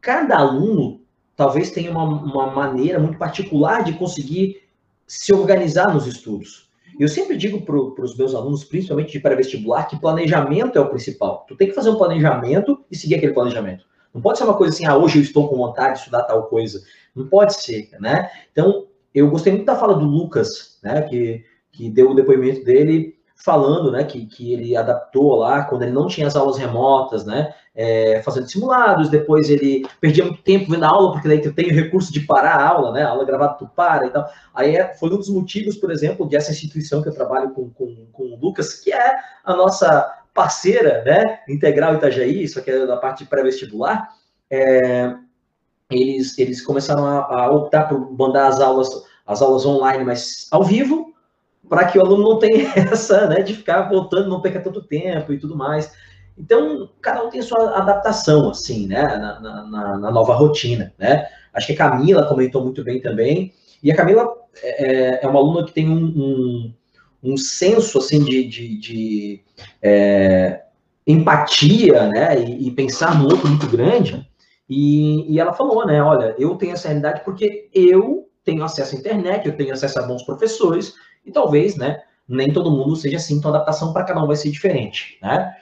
cada 0.00 0.38
aluno 0.38 1.00
talvez 1.36 1.70
tenha 1.70 1.90
uma, 1.90 2.04
uma 2.04 2.50
maneira 2.50 2.98
muito 2.98 3.18
particular 3.18 3.84
de 3.84 3.94
conseguir 3.94 4.62
se 5.06 5.32
organizar 5.32 5.92
nos 5.92 6.06
estudos. 6.06 6.70
Eu 6.98 7.08
sempre 7.08 7.36
digo 7.36 7.62
para 7.62 8.04
os 8.04 8.16
meus 8.16 8.34
alunos, 8.34 8.62
principalmente 8.62 9.12
de 9.12 9.20
pré-vestibular, 9.20 9.88
que 9.88 9.98
planejamento 9.98 10.76
é 10.76 10.80
o 10.80 10.90
principal. 10.90 11.46
Tu 11.48 11.56
tem 11.56 11.68
que 11.68 11.74
fazer 11.74 11.90
um 11.90 11.96
planejamento 11.96 12.84
e 12.90 12.96
seguir 12.96 13.14
aquele 13.14 13.32
planejamento. 13.32 13.86
Não 14.12 14.20
pode 14.20 14.38
ser 14.38 14.44
uma 14.44 14.56
coisa 14.56 14.74
assim, 14.74 14.84
ah, 14.84 14.96
hoje 14.96 15.18
eu 15.18 15.22
estou 15.22 15.48
com 15.48 15.56
vontade 15.56 15.94
de 15.94 15.98
estudar 16.00 16.24
tal 16.24 16.44
coisa. 16.48 16.82
Não 17.14 17.26
pode 17.26 17.54
ser, 17.54 17.88
né? 18.00 18.28
Então, 18.52 18.86
eu 19.14 19.30
gostei 19.30 19.52
muito 19.52 19.64
da 19.64 19.76
fala 19.76 19.94
do 19.94 20.04
Lucas, 20.04 20.78
né, 20.82 21.02
que, 21.02 21.44
que 21.72 21.88
deu 21.88 22.10
o 22.10 22.14
depoimento 22.14 22.64
dele 22.64 23.16
falando, 23.42 23.90
né, 23.90 24.04
que, 24.04 24.26
que 24.26 24.52
ele 24.52 24.76
adaptou 24.76 25.34
lá, 25.36 25.64
quando 25.64 25.82
ele 25.82 25.92
não 25.92 26.06
tinha 26.06 26.26
as 26.26 26.36
aulas 26.36 26.58
remotas, 26.58 27.24
né, 27.24 27.54
é, 27.74 28.20
fazendo 28.22 28.50
simulados, 28.50 29.08
depois 29.08 29.48
ele 29.48 29.86
perdia 29.98 30.24
muito 30.24 30.42
tempo 30.42 30.70
vendo 30.70 30.84
a 30.84 30.88
aula, 30.88 31.12
porque 31.12 31.26
daí 31.26 31.40
tu 31.40 31.52
tem 31.52 31.70
o 31.70 31.74
recurso 31.74 32.12
de 32.12 32.20
parar 32.20 32.56
a 32.56 32.68
aula, 32.68 32.92
né, 32.92 33.02
a 33.02 33.08
aula 33.08 33.24
gravada 33.24 33.54
tu 33.54 33.66
para 33.74 34.06
e 34.06 34.10
tal. 34.10 34.28
Aí 34.54 34.76
é, 34.76 34.94
foi 34.94 35.08
um 35.10 35.16
dos 35.16 35.30
motivos, 35.30 35.76
por 35.76 35.90
exemplo, 35.90 36.28
dessa 36.28 36.52
instituição 36.52 37.02
que 37.02 37.08
eu 37.08 37.14
trabalho 37.14 37.50
com, 37.50 37.70
com, 37.70 38.06
com 38.12 38.24
o 38.24 38.36
Lucas, 38.38 38.74
que 38.74 38.92
é 38.92 39.16
a 39.42 39.56
nossa 39.56 40.18
parceira, 40.34 41.02
né, 41.04 41.40
Integral 41.48 41.94
Itajaí, 41.94 42.42
isso 42.42 42.58
aqui 42.58 42.70
é 42.70 42.86
da 42.86 42.98
parte 42.98 43.24
de 43.24 43.30
pré-vestibular, 43.30 44.06
é, 44.50 45.14
eles, 45.90 46.38
eles 46.38 46.60
começaram 46.60 47.06
a, 47.06 47.44
a 47.44 47.50
optar 47.50 47.88
por 47.88 48.12
mandar 48.12 48.48
as 48.48 48.60
aulas, 48.60 48.88
as 49.26 49.40
aulas 49.40 49.64
online, 49.64 50.04
mas 50.04 50.46
ao 50.50 50.62
vivo, 50.62 51.09
para 51.68 51.86
que 51.86 51.98
o 51.98 52.02
aluno 52.02 52.30
não 52.30 52.38
tenha 52.38 52.72
essa, 52.76 53.26
né, 53.28 53.42
de 53.42 53.54
ficar 53.54 53.82
voltando, 53.82 54.28
não 54.28 54.40
perca 54.40 54.60
tanto 54.60 54.82
tempo 54.82 55.32
e 55.32 55.38
tudo 55.38 55.56
mais. 55.56 55.92
Então, 56.36 56.88
cada 57.00 57.22
um 57.22 57.28
tem 57.28 57.42
sua 57.42 57.76
adaptação, 57.76 58.50
assim, 58.50 58.86
né, 58.86 59.02
na, 59.02 59.40
na, 59.40 59.98
na 59.98 60.10
nova 60.10 60.34
rotina, 60.34 60.92
né. 60.98 61.26
Acho 61.52 61.66
que 61.66 61.72
a 61.72 61.76
Camila 61.76 62.26
comentou 62.26 62.62
muito 62.62 62.82
bem 62.82 63.00
também, 63.00 63.52
e 63.82 63.90
a 63.90 63.96
Camila 63.96 64.26
é, 64.62 65.24
é 65.24 65.28
uma 65.28 65.38
aluna 65.38 65.66
que 65.66 65.72
tem 65.72 65.88
um, 65.88 66.04
um, 66.04 66.74
um 67.22 67.36
senso, 67.36 67.98
assim, 67.98 68.24
de, 68.24 68.44
de, 68.44 68.78
de 68.78 69.44
é, 69.82 70.62
empatia, 71.06 72.08
né, 72.08 72.40
e, 72.40 72.68
e, 72.68 72.70
pensar 72.70 73.18
no 73.18 73.28
outro 73.28 73.48
muito 73.48 73.66
grande, 73.66 74.26
e, 74.68 75.30
e 75.32 75.40
ela 75.40 75.52
falou, 75.52 75.84
né, 75.84 76.02
olha, 76.02 76.34
eu 76.38 76.54
tenho 76.54 76.72
essa 76.72 76.88
realidade 76.88 77.22
porque 77.24 77.68
eu 77.74 78.28
tenho 78.44 78.64
acesso 78.64 78.94
à 78.94 78.98
internet, 78.98 79.46
eu 79.46 79.56
tenho 79.56 79.72
acesso 79.72 79.98
a 79.98 80.02
bons 80.02 80.22
professores, 80.22 80.94
e 81.24 81.32
talvez, 81.32 81.76
né, 81.76 82.02
nem 82.28 82.52
todo 82.52 82.70
mundo 82.70 82.96
seja 82.96 83.16
assim, 83.16 83.34
então 83.34 83.50
a 83.50 83.54
adaptação 83.56 83.92
para 83.92 84.04
cada 84.04 84.22
um 84.22 84.26
vai 84.26 84.36
ser 84.36 84.50
diferente, 84.50 85.18
né? 85.20 85.54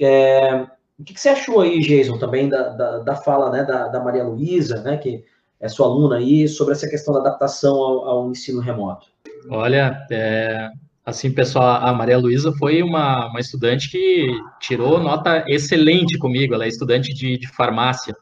É, 0.00 0.66
o 0.98 1.04
que, 1.04 1.14
que, 1.14 1.20
você 1.20 1.30
achou 1.30 1.60
aí, 1.60 1.80
Jason, 1.80 2.18
também 2.18 2.48
da, 2.48 2.68
da, 2.68 2.98
da 2.98 3.16
fala 3.16 3.50
né, 3.50 3.64
da, 3.64 3.88
da 3.88 4.02
Maria 4.02 4.24
Luísa, 4.24 4.80
né, 4.82 4.96
que 4.96 5.24
é 5.60 5.68
sua 5.68 5.86
aluna 5.86 6.16
aí, 6.16 6.46
sobre 6.46 6.72
essa 6.72 6.88
questão 6.88 7.12
da 7.12 7.20
adaptação 7.20 7.74
ao, 7.74 8.04
ao 8.04 8.30
ensino 8.30 8.60
remoto? 8.60 9.08
Olha, 9.50 10.06
é, 10.10 10.68
assim, 11.04 11.32
pessoal, 11.32 11.84
a 11.84 11.92
Maria 11.92 12.18
Luísa 12.18 12.52
foi 12.52 12.80
uma, 12.82 13.28
uma 13.28 13.40
estudante 13.40 13.90
que 13.90 14.28
tirou 14.60 15.00
nota 15.00 15.44
excelente 15.48 16.16
comigo, 16.18 16.54
ela 16.54 16.64
é 16.64 16.68
estudante 16.68 17.12
de, 17.12 17.38
de 17.38 17.48
farmácia, 17.48 18.14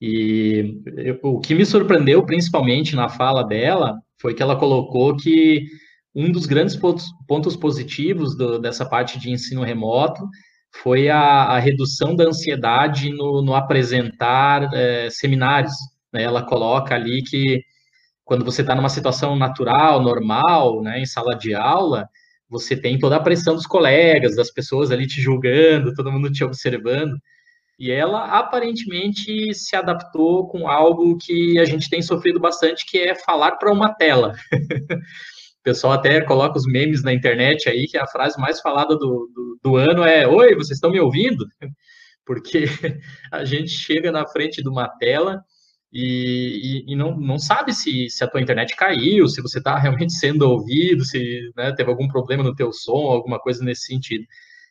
e 0.00 0.82
eu, 0.96 1.18
o 1.22 1.40
que 1.40 1.54
me 1.54 1.64
surpreendeu, 1.64 2.24
principalmente 2.24 2.94
na 2.94 3.08
fala 3.08 3.42
dela, 3.42 3.98
foi 4.20 4.34
que 4.34 4.42
ela 4.42 4.56
colocou 4.56 5.16
que 5.16 5.64
um 6.16 6.32
dos 6.32 6.46
grandes 6.46 6.74
pontos, 6.74 7.04
pontos 7.28 7.54
positivos 7.54 8.34
do, 8.34 8.58
dessa 8.58 8.86
parte 8.86 9.18
de 9.18 9.30
ensino 9.30 9.62
remoto 9.62 10.26
foi 10.82 11.10
a, 11.10 11.18
a 11.18 11.58
redução 11.58 12.16
da 12.16 12.24
ansiedade 12.24 13.10
no, 13.10 13.42
no 13.42 13.54
apresentar 13.54 14.72
é, 14.72 15.10
seminários. 15.10 15.74
Né? 16.10 16.22
Ela 16.22 16.42
coloca 16.42 16.94
ali 16.94 17.22
que 17.22 17.62
quando 18.24 18.46
você 18.46 18.62
está 18.62 18.74
numa 18.74 18.88
situação 18.88 19.36
natural, 19.36 20.02
normal, 20.02 20.82
né, 20.82 21.00
em 21.00 21.06
sala 21.06 21.36
de 21.36 21.54
aula, 21.54 22.08
você 22.48 22.74
tem 22.74 22.98
toda 22.98 23.16
a 23.16 23.22
pressão 23.22 23.54
dos 23.54 23.66
colegas, 23.66 24.34
das 24.34 24.50
pessoas 24.50 24.90
ali 24.90 25.06
te 25.06 25.20
julgando, 25.20 25.94
todo 25.94 26.10
mundo 26.10 26.32
te 26.32 26.42
observando. 26.42 27.16
E 27.78 27.90
ela 27.90 28.24
aparentemente 28.38 29.54
se 29.54 29.76
adaptou 29.76 30.48
com 30.48 30.66
algo 30.66 31.18
que 31.18 31.58
a 31.58 31.64
gente 31.66 31.90
tem 31.90 32.00
sofrido 32.00 32.40
bastante, 32.40 32.86
que 32.86 32.98
é 32.98 33.14
falar 33.14 33.52
para 33.52 33.70
uma 33.70 33.92
tela. 33.94 34.34
pessoal 35.66 35.94
até 35.94 36.20
coloca 36.20 36.56
os 36.56 36.64
memes 36.64 37.02
na 37.02 37.12
internet 37.12 37.68
aí, 37.68 37.88
que 37.88 37.98
a 37.98 38.06
frase 38.06 38.40
mais 38.40 38.60
falada 38.60 38.96
do, 38.96 39.28
do, 39.34 39.58
do 39.60 39.76
ano 39.76 40.04
é: 40.04 40.24
Oi, 40.24 40.54
vocês 40.54 40.76
estão 40.76 40.92
me 40.92 41.00
ouvindo? 41.00 41.44
Porque 42.24 42.66
a 43.32 43.44
gente 43.44 43.70
chega 43.70 44.12
na 44.12 44.24
frente 44.28 44.62
de 44.62 44.68
uma 44.68 44.88
tela 44.88 45.42
e, 45.92 46.84
e, 46.86 46.92
e, 46.92 46.96
não, 46.96 47.16
não 47.18 47.38
sabe 47.38 47.72
se, 47.72 48.08
se 48.08 48.22
a 48.22 48.28
tua 48.28 48.40
internet 48.40 48.76
caiu, 48.76 49.28
se 49.28 49.42
você 49.42 49.58
está 49.58 49.76
realmente 49.76 50.12
sendo 50.18 50.48
ouvido, 50.48 51.04
se 51.04 51.50
né, 51.56 51.72
teve 51.72 51.90
algum 51.90 52.06
problema 52.06 52.44
no 52.44 52.54
teu 52.54 52.72
som, 52.72 53.10
alguma 53.10 53.40
coisa 53.40 53.64
nesse 53.64 53.86
sentido. 53.86 54.24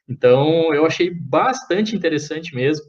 Então, 0.07 0.73
eu 0.73 0.85
achei 0.85 1.09
bastante 1.09 1.95
interessante 1.95 2.55
mesmo 2.55 2.85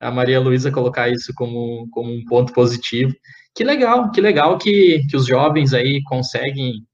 a 0.00 0.10
Maria 0.10 0.40
Luísa 0.40 0.70
colocar 0.70 1.10
isso 1.10 1.32
como, 1.34 1.86
como 1.90 2.10
um 2.10 2.24
ponto 2.24 2.54
positivo. 2.54 3.12
Que 3.54 3.64
legal, 3.64 4.10
que 4.10 4.20
legal 4.20 4.56
que, 4.56 5.04
que 5.10 5.16
os 5.16 5.26
jovens 5.26 5.74
aí 5.74 6.02
conseguem 6.04 6.86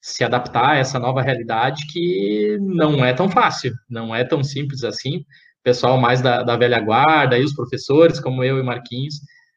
se 0.00 0.24
adaptar 0.24 0.70
a 0.70 0.76
essa 0.76 0.98
nova 0.98 1.22
realidade 1.22 1.86
que 1.92 2.56
não 2.60 3.04
é 3.04 3.12
tão 3.12 3.28
fácil, 3.28 3.74
não 3.88 4.14
é 4.14 4.24
tão 4.24 4.42
simples 4.42 4.84
assim. 4.84 5.18
O 5.18 5.64
pessoal 5.64 5.98
mais 5.98 6.20
da, 6.20 6.42
da 6.42 6.56
velha 6.56 6.80
guarda 6.80 7.38
e 7.38 7.44
os 7.44 7.54
professores, 7.54 8.20
como 8.20 8.44
eu 8.44 8.58
e 8.58 8.62
Marquinhos, 8.62 9.16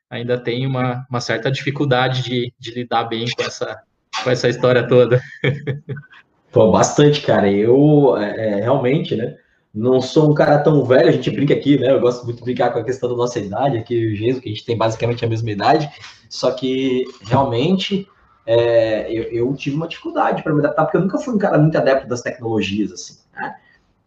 ainda 0.10 0.38
tem 0.38 0.66
uma, 0.66 1.06
uma 1.10 1.22
certa 1.22 1.50
dificuldade 1.50 2.24
de, 2.24 2.54
de 2.60 2.72
lidar 2.72 3.06
bem 3.06 3.26
com 3.36 3.44
essa, 3.44 3.82
com 4.24 4.30
essa 4.30 4.50
história 4.50 4.86
toda. 4.88 5.22
Pô, 6.52 6.70
bastante, 6.70 7.22
cara. 7.22 7.50
Eu 7.50 8.18
é, 8.18 8.60
é, 8.60 8.62
realmente, 8.62 9.16
né? 9.16 9.38
Não 9.74 10.02
sou 10.02 10.30
um 10.30 10.34
cara 10.34 10.60
tão 10.60 10.84
velho, 10.84 11.08
a 11.08 11.14
gente 11.14 11.32
brinca 11.32 11.54
aqui, 11.54 11.78
né? 11.78 11.92
Eu 11.92 12.02
gosto 12.02 12.26
muito 12.26 12.40
de 12.40 12.44
brincar 12.44 12.74
com 12.74 12.80
a 12.80 12.84
questão 12.84 13.10
da 13.10 13.16
nossa 13.16 13.40
idade, 13.40 13.78
aqui 13.78 14.06
o 14.06 14.16
Jesus, 14.16 14.44
que 14.44 14.50
a 14.50 14.52
gente 14.52 14.66
tem 14.66 14.78
basicamente 14.78 15.24
a 15.24 15.30
mesma 15.30 15.50
idade, 15.50 15.90
só 16.30 16.52
que 16.52 17.06
realmente 17.22 18.06
é, 18.46 19.12
eu, 19.12 19.24
eu, 19.24 19.54
tive 19.56 19.76
uma 19.76 19.88
dificuldade 19.88 20.44
para 20.44 20.54
me 20.54 20.60
adaptar, 20.60 20.86
porque 20.86 20.98
eu 20.98 21.02
nunca 21.02 21.20
fui 21.20 21.34
um 21.34 21.38
cara 21.38 21.58
muito 21.58 21.78
adepto 21.78 22.08
das 22.08 22.22
tecnologias, 22.22 22.92
assim, 22.92 23.20
né? 23.34 23.56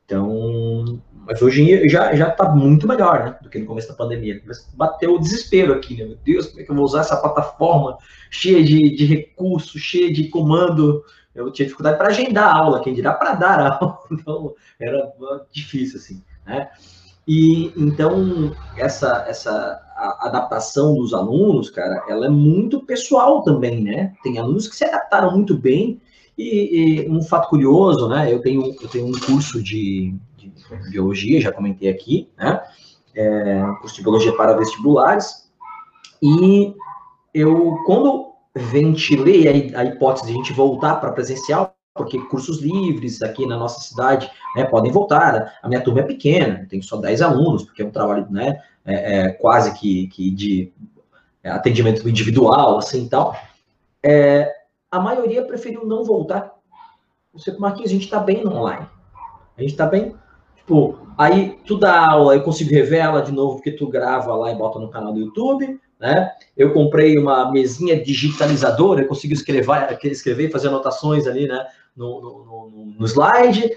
Então, 0.05 1.01
mas 1.27 1.41
hoje 1.41 1.89
já, 1.89 2.15
já 2.15 2.31
tá 2.31 2.51
muito 2.51 2.87
melhor, 2.87 3.25
né? 3.25 3.39
Do 3.41 3.49
que 3.49 3.59
no 3.59 3.67
começo 3.67 3.89
da 3.89 3.95
pandemia. 3.95 4.43
Bateu 4.75 5.15
o 5.15 5.19
desespero 5.19 5.73
aqui, 5.73 5.97
né? 5.97 6.05
Meu 6.05 6.19
Deus, 6.23 6.49
como 6.49 6.61
é 6.61 6.65
que 6.65 6.71
eu 6.71 6.75
vou 6.75 6.85
usar 6.85 7.01
essa 7.01 7.17
plataforma 7.17 7.97
cheia 8.31 8.63
de, 8.63 8.95
de 8.95 9.07
recursos, 9.07 9.81
cheia 9.81 10.13
de 10.13 10.29
comando? 10.29 11.03
Eu 11.35 11.51
tinha 11.51 11.67
dificuldade 11.67 11.97
para 11.97 12.09
agendar 12.09 12.55
aula, 12.55 12.83
quem 12.83 12.95
dirá 12.95 13.15
para 13.15 13.35
dar 13.35 13.61
aula. 13.81 13.99
Então, 14.13 14.55
era 14.79 15.11
difícil, 15.51 15.99
assim, 15.99 16.23
né? 16.45 16.69
E 17.27 17.73
então, 17.77 18.53
essa, 18.77 19.25
essa 19.27 19.81
adaptação 20.21 20.95
dos 20.95 21.15
alunos, 21.15 21.71
cara, 21.71 22.05
ela 22.09 22.27
é 22.27 22.29
muito 22.29 22.85
pessoal 22.85 23.43
também, 23.43 23.83
né? 23.83 24.15
Tem 24.23 24.39
alunos 24.39 24.69
que 24.69 24.77
se 24.77 24.85
adaptaram 24.85 25.33
muito 25.33 25.57
bem 25.57 26.01
e, 26.37 27.05
e, 27.05 27.09
um 27.09 27.23
fato 27.23 27.49
curioso, 27.49 28.09
né? 28.09 28.33
Eu 28.33 28.41
tenho, 28.43 28.75
eu 28.81 28.89
tenho 28.89 29.07
um 29.07 29.13
curso 29.13 29.63
de, 29.63 30.15
de 30.37 30.53
biologia, 30.91 31.41
já 31.41 31.53
comentei 31.53 31.89
aqui, 31.89 32.29
né? 32.37 32.61
É, 33.15 33.63
curso 33.81 33.97
de 33.97 34.03
biologia 34.03 34.37
para 34.37 34.57
vestibulares. 34.57 35.51
E 36.23 36.75
eu, 37.33 37.79
quando 37.87 38.33
ventilei 38.55 39.75
a 39.75 39.85
hipótese 39.85 40.27
de 40.27 40.33
a 40.33 40.37
gente 40.37 40.53
voltar 40.53 40.97
para 40.97 41.13
presencial, 41.13 41.74
porque 41.95 42.19
cursos 42.27 42.61
livres 42.61 43.23
aqui 43.23 43.47
na 43.47 43.57
nossa 43.57 43.81
cidade 43.81 44.29
né, 44.57 44.65
podem 44.65 44.91
voltar. 44.91 45.59
A 45.63 45.69
minha 45.69 45.81
turma 45.81 46.01
é 46.01 46.05
pequena, 46.05 46.67
tem 46.69 46.83
só 46.83 46.97
10 46.97 47.23
alunos, 47.23 47.63
porque 47.63 47.83
é 47.83 47.87
um 47.87 47.91
trabalho 47.91 48.27
né, 48.31 48.61
é, 48.85 49.21
é 49.21 49.29
quase 49.31 49.73
que, 49.79 50.09
que 50.09 50.31
de 50.31 50.73
atendimento 51.45 52.09
individual, 52.09 52.79
assim 52.79 53.09
tal. 53.09 53.37
É, 54.03 54.53
a 54.91 54.99
maioria 54.99 55.45
preferiu 55.45 55.87
não 55.87 56.05
voltar. 56.05 56.53
Você, 57.33 57.53
Marquinhos, 57.53 57.91
a 57.91 57.95
gente 57.95 58.05
está 58.05 58.19
bem 58.19 58.43
no 58.43 58.55
online. 58.55 58.87
A 59.57 59.61
gente 59.61 59.73
está 59.73 59.87
bem. 59.87 60.15
Tipo, 60.57 60.99
aí 61.17 61.59
tu 61.65 61.79
dá 61.79 62.11
aula, 62.11 62.35
eu 62.35 62.43
consigo 62.43 62.71
rever 62.71 63.01
ela 63.01 63.21
de 63.21 63.33
novo, 63.33 63.57
porque 63.57 63.73
tu 63.73 63.87
grava 63.87 64.35
lá 64.35 64.51
e 64.51 64.57
bota 64.57 64.79
no 64.79 64.91
canal 64.91 65.13
do 65.13 65.21
YouTube. 65.21 65.81
Né? 65.99 66.31
Eu 66.57 66.73
comprei 66.73 67.17
uma 67.19 67.51
mesinha 67.51 68.03
digitalizadora, 68.03 69.03
eu 69.03 69.09
consigo 69.09 69.33
escrever, 69.33 69.99
escrever 70.05 70.51
fazer 70.51 70.69
anotações 70.69 71.27
ali 71.27 71.47
né, 71.47 71.67
no, 71.97 72.21
no, 72.21 72.45
no, 72.45 72.87
no 72.99 73.07
slide. 73.07 73.71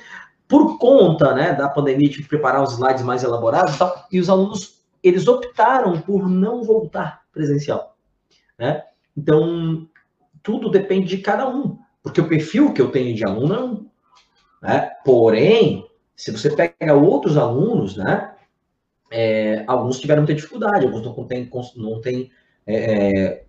Por 0.47 0.77
conta 0.77 1.33
né, 1.33 1.53
da 1.53 1.67
pandemia, 1.67 2.09
tive 2.09 2.23
que 2.23 2.29
preparar 2.29 2.63
os 2.63 2.73
slides 2.73 3.03
mais 3.03 3.23
elaborados 3.23 3.75
e 3.75 3.79
tal, 3.79 4.07
e 4.11 4.19
os 4.19 4.29
alunos 4.29 4.81
eles 5.03 5.27
optaram 5.27 5.99
por 6.01 6.27
não 6.27 6.63
voltar 6.63 7.23
presencial. 7.31 7.95
Né? 8.57 8.83
Então, 9.15 9.87
tudo 10.41 10.69
depende 10.69 11.07
de 11.07 11.17
cada 11.17 11.47
um, 11.49 11.77
porque 12.01 12.21
o 12.21 12.27
perfil 12.27 12.73
que 12.73 12.81
eu 12.81 12.91
tenho 12.91 13.15
de 13.15 13.25
aluno 13.25 13.53
é 13.53 13.59
um. 13.59 13.89
Né? 14.61 14.91
Porém, 15.03 15.85
se 16.15 16.31
você 16.31 16.49
pega 16.49 16.93
outros 16.93 17.37
alunos, 17.37 17.95
né, 17.95 18.33
é, 19.11 19.63
alguns 19.67 19.99
tiveram 19.99 20.21
muita 20.21 20.33
dificuldade, 20.33 20.85
alguns 20.85 21.03
não 21.03 21.27
têm, 21.27 21.49
não 21.75 22.01
têm 22.01 22.31
é, 22.65 22.75
é, 22.75 23.45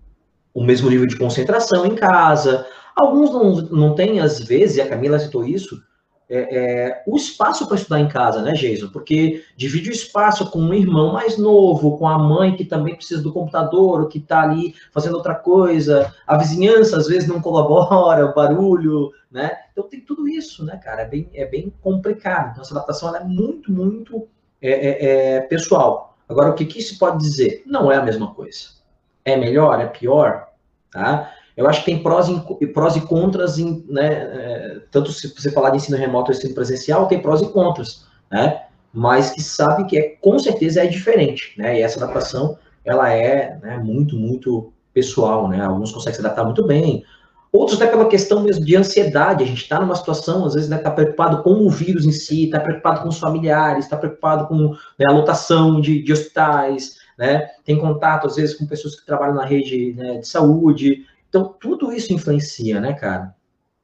o 0.59 0.65
mesmo 0.65 0.91
nível 0.91 1.07
de 1.07 1.17
concentração 1.17 1.87
em 1.87 1.95
casa, 1.95 2.67
alguns 2.97 3.31
não, 3.31 3.55
não 3.79 3.95
têm, 3.95 4.19
às 4.19 4.41
vezes, 4.41 4.77
e 4.77 4.81
a 4.81 4.89
Camila 4.89 5.19
citou 5.19 5.45
isso, 5.45 5.81
é, 6.29 6.57
é, 6.57 7.03
o 7.07 7.17
espaço 7.17 7.67
para 7.67 7.77
estudar 7.77 8.01
em 8.01 8.09
casa, 8.09 8.43
né, 8.43 8.53
Jason? 8.53 8.89
Porque 8.89 9.45
divide 9.57 9.89
o 9.89 9.93
espaço 9.93 10.51
com 10.51 10.59
um 10.59 10.75
irmão 10.75 11.13
mais 11.13 11.39
novo, 11.39 11.97
com 11.97 12.09
a 12.09 12.19
mãe 12.19 12.57
que 12.57 12.65
também 12.65 12.97
precisa 12.97 13.23
do 13.23 13.33
computador, 13.33 14.09
que 14.09 14.19
está 14.19 14.43
ali 14.43 14.75
fazendo 14.93 15.17
outra 15.17 15.37
coisa, 15.37 16.13
a 16.27 16.37
vizinhança 16.37 16.99
às 16.99 17.07
vezes 17.07 17.29
não 17.29 17.41
colabora, 17.41 18.27
o 18.27 18.35
barulho, 18.35 19.13
né? 19.31 19.53
Então 19.73 19.89
tem 19.89 20.01
tudo 20.01 20.29
isso, 20.29 20.65
né, 20.65 20.77
cara? 20.77 21.03
É 21.03 21.07
bem, 21.07 21.31
é 21.33 21.47
bem 21.47 21.73
complicado. 21.81 22.51
Então 22.51 22.63
essa 22.63 22.75
adaptação 22.75 23.15
é 23.15 23.23
muito, 23.23 23.73
muito 23.73 24.27
é, 24.61 24.71
é, 24.71 25.37
é, 25.37 25.41
pessoal. 25.43 26.19
Agora, 26.29 26.51
o 26.51 26.55
que, 26.55 26.67
que 26.67 26.81
isso 26.81 26.99
pode 26.99 27.19
dizer? 27.19 27.63
Não 27.65 27.91
é 27.91 27.97
a 27.97 28.03
mesma 28.03 28.35
coisa. 28.35 28.79
É 29.25 29.37
melhor? 29.37 29.81
É 29.81 29.87
pior? 29.87 30.48
Tá? 30.91 31.33
Eu 31.57 31.69
acho 31.69 31.81
que 31.81 31.87
tem 31.87 32.03
prós 32.03 32.29
e, 32.29 32.67
prós 32.69 32.97
e 32.97 33.01
contras, 33.01 33.59
em, 33.59 33.85
né, 33.89 34.07
é, 34.07 34.81
tanto 34.91 35.11
se 35.13 35.29
você 35.35 35.51
falar 35.51 35.71
de 35.71 35.79
ensino 35.79 35.97
remoto 35.97 36.31
ou 36.31 36.37
ensino 36.37 36.55
presencial, 36.55 37.09
tem 37.09 37.21
prós 37.21 37.43
e 37.43 37.49
contras, 37.49 38.07
né? 38.31 38.63
Mas 38.93 39.31
que 39.31 39.43
sabe 39.43 39.85
que 39.85 39.99
é, 39.99 40.17
com 40.21 40.39
certeza 40.39 40.83
é 40.83 40.87
diferente, 40.87 41.55
né? 41.59 41.79
E 41.79 41.83
essa 41.83 42.03
adaptação, 42.03 42.57
ela 42.85 43.13
é 43.13 43.59
né, 43.61 43.77
muito, 43.79 44.17
muito 44.17 44.73
pessoal, 44.95 45.49
né? 45.49 45.61
Alguns 45.61 45.93
conseguem 45.93 46.15
se 46.15 46.21
adaptar 46.21 46.45
muito 46.45 46.65
bem, 46.65 47.05
Outros 47.51 47.81
até 47.81 47.91
pela 47.91 48.09
questão 48.09 48.43
mesmo 48.43 48.65
de 48.65 48.77
ansiedade, 48.77 49.43
a 49.43 49.47
gente 49.47 49.63
está 49.63 49.81
numa 49.81 49.95
situação, 49.95 50.45
às 50.45 50.53
vezes, 50.53 50.71
está 50.71 50.91
né, 50.91 50.95
preocupado 50.95 51.43
com 51.43 51.67
o 51.67 51.71
vírus 51.71 52.05
em 52.05 52.13
si, 52.13 52.45
está 52.45 52.61
preocupado 52.61 53.01
com 53.01 53.09
os 53.09 53.19
familiares, 53.19 53.85
está 53.85 53.97
preocupado 53.97 54.47
com 54.47 54.75
né, 54.99 55.07
a 55.09 55.13
lotação 55.13 55.81
de, 55.81 56.03
de 56.03 56.13
hospitais, 56.13 56.97
né? 57.19 57.49
tem 57.65 57.77
contato, 57.77 58.29
às 58.29 58.37
vezes, 58.37 58.55
com 58.55 58.67
pessoas 58.67 58.99
que 58.99 59.05
trabalham 59.05 59.35
na 59.35 59.45
rede 59.45 59.93
né, 59.95 60.19
de 60.19 60.29
saúde, 60.29 61.05
então, 61.29 61.55
tudo 61.61 61.93
isso 61.93 62.13
influencia, 62.13 62.81
né, 62.81 62.95
cara? 62.95 63.35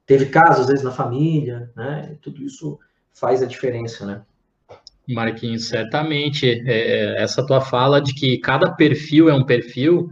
Teve 0.05 0.27
casos, 0.27 0.61
às 0.61 0.67
vezes, 0.67 0.83
na 0.83 0.91
família, 0.91 1.71
né? 1.75 2.17
Tudo 2.21 2.43
isso 2.43 2.79
faz 3.13 3.41
a 3.41 3.45
diferença, 3.45 4.05
né? 4.05 4.21
Marquinhos, 5.07 5.67
certamente. 5.67 6.63
É, 6.65 7.21
essa 7.21 7.45
tua 7.45 7.61
fala 7.61 8.01
de 8.01 8.13
que 8.13 8.37
cada 8.39 8.71
perfil 8.71 9.29
é 9.29 9.33
um 9.33 9.45
perfil, 9.45 10.09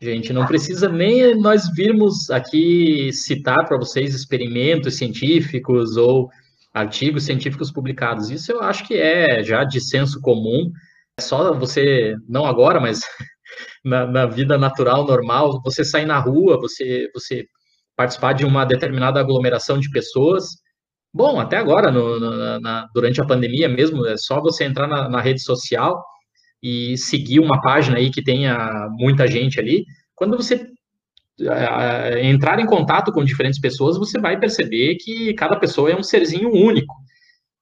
gente, 0.00 0.32
não 0.32 0.46
precisa 0.46 0.88
nem 0.88 1.34
nós 1.40 1.68
virmos 1.74 2.30
aqui 2.30 3.10
citar 3.12 3.66
para 3.66 3.78
vocês 3.78 4.14
experimentos 4.14 4.96
científicos 4.96 5.96
ou 5.96 6.30
artigos 6.72 7.24
científicos 7.24 7.72
publicados. 7.72 8.30
Isso 8.30 8.52
eu 8.52 8.60
acho 8.60 8.86
que 8.86 8.94
é 8.94 9.42
já 9.42 9.64
de 9.64 9.80
senso 9.80 10.20
comum. 10.20 10.70
É 11.18 11.20
só 11.20 11.52
você, 11.52 12.14
não 12.28 12.46
agora, 12.46 12.78
mas 12.80 13.00
na, 13.84 14.06
na, 14.06 14.26
vida 14.26 14.56
natural, 14.56 15.04
normal, 15.04 15.60
você 15.64 15.84
sair 15.84 16.06
na 16.06 16.18
rua, 16.20 16.60
você, 16.60 17.10
você 17.12 17.44
participar 17.96 18.34
de 18.34 18.46
uma 18.46 18.64
determinada 18.64 19.18
aglomeração 19.18 19.80
de 19.80 19.90
pessoas. 19.90 20.46
Bom, 21.12 21.40
até 21.40 21.56
agora, 21.56 21.90
no, 21.90 22.20
na, 22.20 22.60
na, 22.60 22.86
durante 22.94 23.20
a 23.20 23.26
pandemia 23.26 23.68
mesmo, 23.68 24.06
é 24.06 24.16
só 24.16 24.40
você 24.40 24.62
entrar 24.62 24.86
na, 24.86 25.20
rede 25.20 25.42
social 25.42 26.00
e 26.62 26.96
seguir 26.96 27.40
uma 27.40 27.60
página 27.60 27.96
aí 27.96 28.10
que 28.10 28.22
tenha 28.22 28.88
muita 28.92 29.26
gente 29.26 29.58
ali. 29.58 29.84
Quando 30.14 30.36
você 30.36 30.68
entrar 32.22 32.60
em 32.60 32.66
contato 32.66 33.12
com 33.12 33.24
diferentes 33.24 33.60
pessoas, 33.60 33.96
você 33.96 34.20
vai 34.20 34.38
perceber 34.38 34.96
que 34.96 35.34
cada 35.34 35.56
pessoa 35.56 35.90
é 35.90 35.96
um 35.96 36.02
serzinho 36.02 36.52
único 36.52 36.94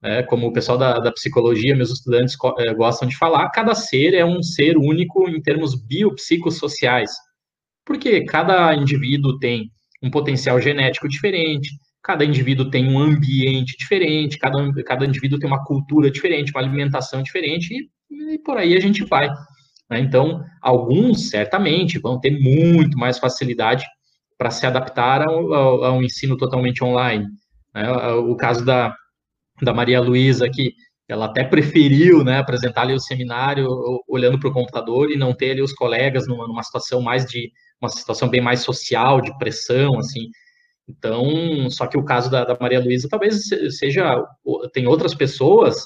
né, 0.07 0.23
como 0.23 0.47
o 0.47 0.53
pessoal 0.53 0.79
da, 0.79 1.01
da 1.01 1.11
psicologia, 1.11 1.75
meus 1.75 1.91
estudantes 1.91 2.37
é, 2.59 2.73
gostam 2.73 3.09
de 3.09 3.17
falar, 3.17 3.51
cada 3.51 3.75
ser 3.75 4.15
é 4.15 4.25
um 4.25 4.41
ser 4.41 4.77
único 4.79 5.29
em 5.29 5.43
termos 5.43 5.75
biopsicossociais, 5.75 7.11
porque 7.85 8.25
cada 8.25 8.73
indivíduo 8.73 9.37
tem 9.41 9.69
um 10.01 10.09
potencial 10.09 10.61
genético 10.61 11.09
diferente, 11.09 11.71
cada 12.05 12.25
indivíduo 12.25 12.71
tem 12.71 12.89
um 12.89 13.01
ambiente 13.01 13.77
diferente, 13.77 14.39
cada, 14.39 14.85
cada 14.85 15.05
indivíduo 15.05 15.41
tem 15.41 15.49
uma 15.49 15.65
cultura 15.65 16.09
diferente, 16.09 16.53
uma 16.53 16.61
alimentação 16.61 17.21
diferente, 17.21 17.75
e, 18.09 18.35
e 18.35 18.39
por 18.39 18.57
aí 18.59 18.77
a 18.77 18.81
gente 18.81 19.05
vai. 19.05 19.29
Né? 19.91 19.99
Então, 19.99 20.41
alguns 20.63 21.31
certamente 21.31 21.99
vão 21.99 22.21
ter 22.21 22.31
muito 22.31 22.97
mais 22.97 23.19
facilidade 23.19 23.85
para 24.39 24.53
se 24.53 24.65
adaptar 24.67 25.27
ao, 25.27 25.53
ao, 25.83 26.01
ensino 26.01 26.37
totalmente 26.37 26.85
online. 26.85 27.27
Né? 27.75 27.91
O 28.13 28.37
caso 28.37 28.65
da, 28.65 28.95
da 29.63 29.73
Maria 29.73 30.01
Luísa 30.01 30.47
aqui, 30.47 30.75
ela 31.09 31.27
até 31.27 31.45
preferiu 31.45 32.25
né, 32.25 32.39
apresentar 32.39 32.83
ali 32.83 32.95
o 32.95 33.01
seminário 33.01 33.69
olhando 34.09 34.39
para 34.39 34.49
o 34.49 34.53
computador 34.53 35.11
e 35.11 35.17
não 35.17 35.33
ter 35.33 35.53
ali 35.53 35.63
os 35.63 35.73
colegas 35.73 36.27
numa, 36.27 36.47
numa 36.49 36.63
situação 36.63 37.01
mais 37.01 37.25
de 37.25 37.51
uma 37.81 37.89
situação 37.89 38.29
bem 38.29 38.41
mais 38.41 38.61
social, 38.61 39.21
de 39.21 39.37
pressão, 39.39 39.99
assim. 39.99 40.31
Então, 40.89 41.69
só 41.71 41.87
que 41.87 41.99
o 41.99 42.05
caso 42.05 42.31
da, 42.31 42.45
da 42.45 42.57
Maria 42.61 42.81
Luísa 42.81 43.09
talvez 43.09 43.49
seja, 43.71 44.23
tem 44.73 44.87
outras 44.87 45.15
pessoas, 45.15 45.85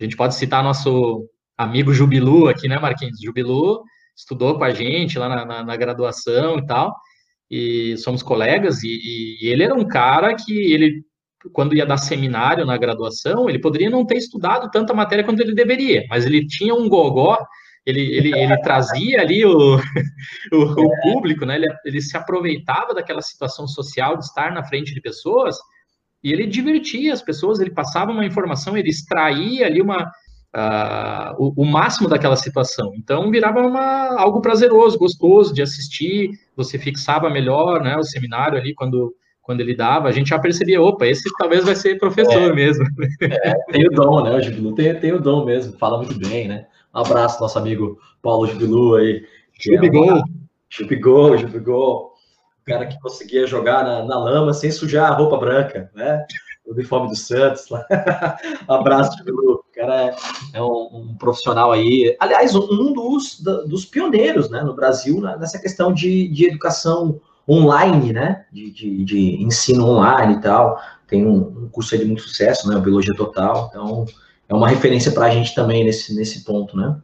a 0.00 0.04
gente 0.04 0.16
pode 0.16 0.34
citar 0.34 0.62
nosso 0.62 1.28
amigo 1.56 1.92
Jubilu 1.92 2.48
aqui, 2.48 2.68
né, 2.68 2.78
Marquinhos? 2.78 3.20
Jubilu 3.22 3.82
estudou 4.16 4.56
com 4.56 4.64
a 4.64 4.70
gente 4.70 5.18
lá 5.18 5.28
na, 5.28 5.44
na, 5.44 5.64
na 5.64 5.76
graduação 5.76 6.58
e 6.58 6.66
tal, 6.66 6.94
e 7.50 7.96
somos 7.98 8.22
colegas, 8.22 8.82
e, 8.82 8.88
e, 9.42 9.48
ele 9.48 9.62
era 9.62 9.74
um 9.74 9.86
cara 9.86 10.34
que 10.34 10.72
ele, 10.72 11.02
quando 11.52 11.74
ia 11.74 11.86
dar 11.86 11.96
seminário 11.96 12.66
na 12.66 12.76
graduação, 12.76 13.48
ele 13.48 13.58
poderia 13.58 13.90
não 13.90 14.04
ter 14.04 14.16
estudado 14.16 14.70
tanta 14.70 14.92
matéria 14.92 15.24
quanto 15.24 15.40
ele 15.40 15.54
deveria, 15.54 16.04
mas 16.08 16.26
ele 16.26 16.46
tinha 16.46 16.74
um 16.74 16.88
gogó, 16.88 17.38
ele, 17.86 18.00
ele, 18.00 18.38
ele 18.38 18.56
trazia 18.58 19.20
ali 19.20 19.44
o, 19.44 19.76
o, 20.52 20.56
o 20.56 21.00
público, 21.02 21.46
né? 21.46 21.56
Ele, 21.56 21.66
ele 21.84 22.02
se 22.02 22.16
aproveitava 22.16 22.94
daquela 22.94 23.22
situação 23.22 23.66
social 23.66 24.16
de 24.16 24.24
estar 24.24 24.52
na 24.52 24.62
frente 24.64 24.92
de 24.92 25.00
pessoas 25.00 25.56
e 26.22 26.32
ele 26.32 26.46
divertia 26.46 27.12
as 27.12 27.22
pessoas, 27.22 27.60
ele 27.60 27.70
passava 27.70 28.12
uma 28.12 28.26
informação, 28.26 28.76
ele 28.76 28.90
extraía 28.90 29.66
ali 29.66 29.80
uma, 29.80 30.02
uh, 30.54 31.34
o, 31.38 31.62
o, 31.62 31.64
máximo 31.64 32.08
daquela 32.08 32.36
situação. 32.36 32.92
Então 32.96 33.30
virava 33.30 33.60
uma, 33.60 34.20
algo 34.20 34.40
prazeroso, 34.40 34.98
gostoso 34.98 35.54
de 35.54 35.62
assistir, 35.62 36.30
você 36.54 36.78
fixava 36.78 37.30
melhor 37.30 37.82
né, 37.82 37.96
o 37.96 38.02
seminário 38.02 38.58
ali 38.58 38.74
quando, 38.74 39.14
quando 39.50 39.62
ele 39.62 39.74
dava, 39.74 40.06
a 40.06 40.12
gente 40.12 40.28
já 40.28 40.38
percebia, 40.38 40.80
opa, 40.80 41.08
esse 41.08 41.28
talvez 41.36 41.64
vai 41.64 41.74
ser 41.74 41.98
professor 41.98 42.40
é, 42.40 42.54
mesmo. 42.54 42.84
É, 43.20 43.52
tem 43.72 43.84
o 43.84 43.90
dom, 43.90 44.22
né, 44.22 44.36
o 44.36 44.40
Jubilu 44.40 44.76
tem, 44.76 44.94
tem 44.94 45.12
o 45.12 45.20
dom 45.20 45.44
mesmo, 45.44 45.76
fala 45.76 45.98
muito 45.98 46.16
bem, 46.16 46.46
né? 46.46 46.66
Um 46.94 47.00
abraço 47.00 47.40
nosso 47.40 47.58
amigo 47.58 47.98
Paulo 48.22 48.46
Jubilu 48.46 48.94
aí. 48.94 49.26
Jubigol. 49.60 50.18
É 50.18 50.22
Jubigol, 50.68 51.36
Jubigol. 51.36 52.14
O 52.62 52.64
cara 52.64 52.86
que 52.86 53.00
conseguia 53.00 53.44
jogar 53.44 53.82
na, 53.82 54.04
na 54.04 54.18
lama 54.18 54.52
sem 54.52 54.70
sujar 54.70 55.10
a 55.10 55.16
roupa 55.16 55.36
branca, 55.36 55.90
né? 55.96 56.24
O 56.64 56.72
uniforme 56.72 57.08
do 57.08 57.16
Santos. 57.16 57.66
abraço, 58.68 59.18
Jubilu 59.18 59.64
cara 59.80 60.04
é, 60.04 60.16
é 60.54 60.62
um, 60.62 60.88
um, 60.92 61.16
profissional 61.18 61.72
aí, 61.72 62.14
aliás, 62.20 62.54
um 62.54 62.92
dos, 62.92 63.40
dos 63.40 63.84
pioneiros 63.84 64.50
né, 64.50 64.62
no 64.62 64.74
Brasil 64.74 65.20
nessa 65.20 65.58
questão 65.58 65.92
de, 65.92 66.28
de 66.28 66.46
educação 66.46 67.20
online, 67.50 68.12
né, 68.12 68.44
de, 68.52 68.70
de, 68.70 69.04
de 69.04 69.42
ensino 69.42 69.84
online 69.86 70.34
e 70.34 70.40
tal. 70.40 70.80
Tem 71.08 71.26
um, 71.26 71.64
um 71.64 71.68
curso 71.68 71.98
de 71.98 72.04
muito 72.04 72.22
sucesso, 72.22 72.68
né, 72.68 72.76
o 72.76 72.80
Biologia 72.80 73.14
Total, 73.14 73.68
então 73.68 74.06
é 74.48 74.54
uma 74.54 74.68
referência 74.68 75.10
para 75.10 75.26
a 75.26 75.30
gente 75.30 75.54
também 75.54 75.84
nesse, 75.84 76.14
nesse 76.14 76.44
ponto, 76.44 76.76
né. 76.76 76.96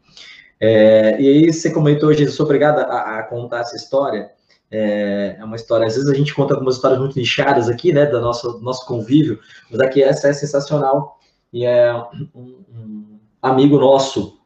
É, 0.60 1.20
e 1.20 1.28
aí 1.28 1.52
você 1.52 1.70
comentou, 1.70 2.12
Jesus, 2.12 2.38
obrigado 2.40 2.78
a, 2.78 3.18
a 3.18 3.22
contar 3.24 3.60
essa 3.60 3.76
história. 3.76 4.30
É, 4.70 5.36
é, 5.38 5.44
uma 5.44 5.56
história, 5.56 5.86
às 5.86 5.94
vezes 5.94 6.08
a 6.08 6.14
gente 6.14 6.34
conta 6.34 6.54
algumas 6.54 6.76
histórias 6.76 6.98
muito 6.98 7.18
nichadas 7.18 7.68
aqui, 7.68 7.92
né, 7.92 8.06
do 8.06 8.20
nosso, 8.20 8.60
nosso 8.60 8.86
convívio, 8.86 9.38
mas 9.70 9.80
aqui 9.80 10.02
essa 10.02 10.28
é 10.28 10.32
sensacional, 10.32 11.18
e 11.52 11.64
é 11.64 11.94
um, 12.34 12.64
um 12.68 13.18
amigo 13.42 13.78
nosso, 13.78 14.38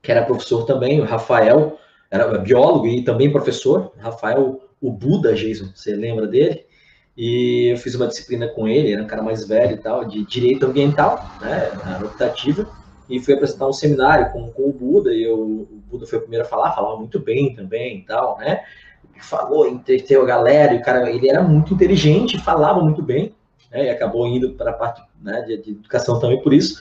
que 0.00 0.10
era 0.10 0.24
professor 0.24 0.64
também, 0.64 1.00
o 1.00 1.04
Rafael, 1.04 1.78
era 2.10 2.38
biólogo 2.38 2.86
e 2.86 3.02
também 3.02 3.30
professor, 3.30 3.92
Rafael, 3.98 4.60
o 4.82 4.90
Buda, 4.90 5.32
Jason, 5.32 5.70
você 5.72 5.94
lembra 5.94 6.26
dele? 6.26 6.66
E 7.16 7.68
eu 7.72 7.76
fiz 7.76 7.94
uma 7.94 8.08
disciplina 8.08 8.48
com 8.48 8.66
ele, 8.66 8.92
era 8.92 9.02
um 9.02 9.06
cara 9.06 9.22
mais 9.22 9.46
velho 9.46 9.74
e 9.74 9.78
tal, 9.78 10.04
de 10.04 10.24
direito 10.24 10.66
ambiental, 10.66 11.24
né, 11.40 11.70
na 11.84 11.98
optativa, 11.98 12.68
e 13.08 13.20
fui 13.20 13.34
apresentar 13.34 13.68
um 13.68 13.72
seminário 13.72 14.32
com, 14.32 14.50
com 14.50 14.62
o 14.68 14.72
Buda, 14.72 15.14
e 15.14 15.22
eu, 15.22 15.38
o 15.38 15.82
Buda 15.88 16.06
foi 16.06 16.18
o 16.18 16.22
primeiro 16.22 16.44
a 16.44 16.48
falar, 16.48 16.72
falava 16.72 16.96
muito 16.96 17.20
bem 17.20 17.54
também 17.54 17.98
e 17.98 18.02
tal, 18.02 18.38
né, 18.38 18.62
falou, 19.20 19.68
entreteu 19.68 20.22
a 20.22 20.26
galera, 20.26 20.74
e 20.74 20.78
o 20.78 20.82
cara, 20.82 21.10
ele 21.10 21.28
era 21.28 21.42
muito 21.42 21.74
inteligente, 21.74 22.38
falava 22.38 22.80
muito 22.80 23.02
bem, 23.02 23.34
né, 23.70 23.86
e 23.86 23.90
acabou 23.90 24.26
indo 24.26 24.54
para 24.54 24.70
a 24.70 24.74
parte 24.74 25.02
né, 25.22 25.42
de, 25.42 25.58
de, 25.58 25.70
educação 25.72 26.18
também 26.18 26.42
por 26.42 26.52
isso. 26.52 26.80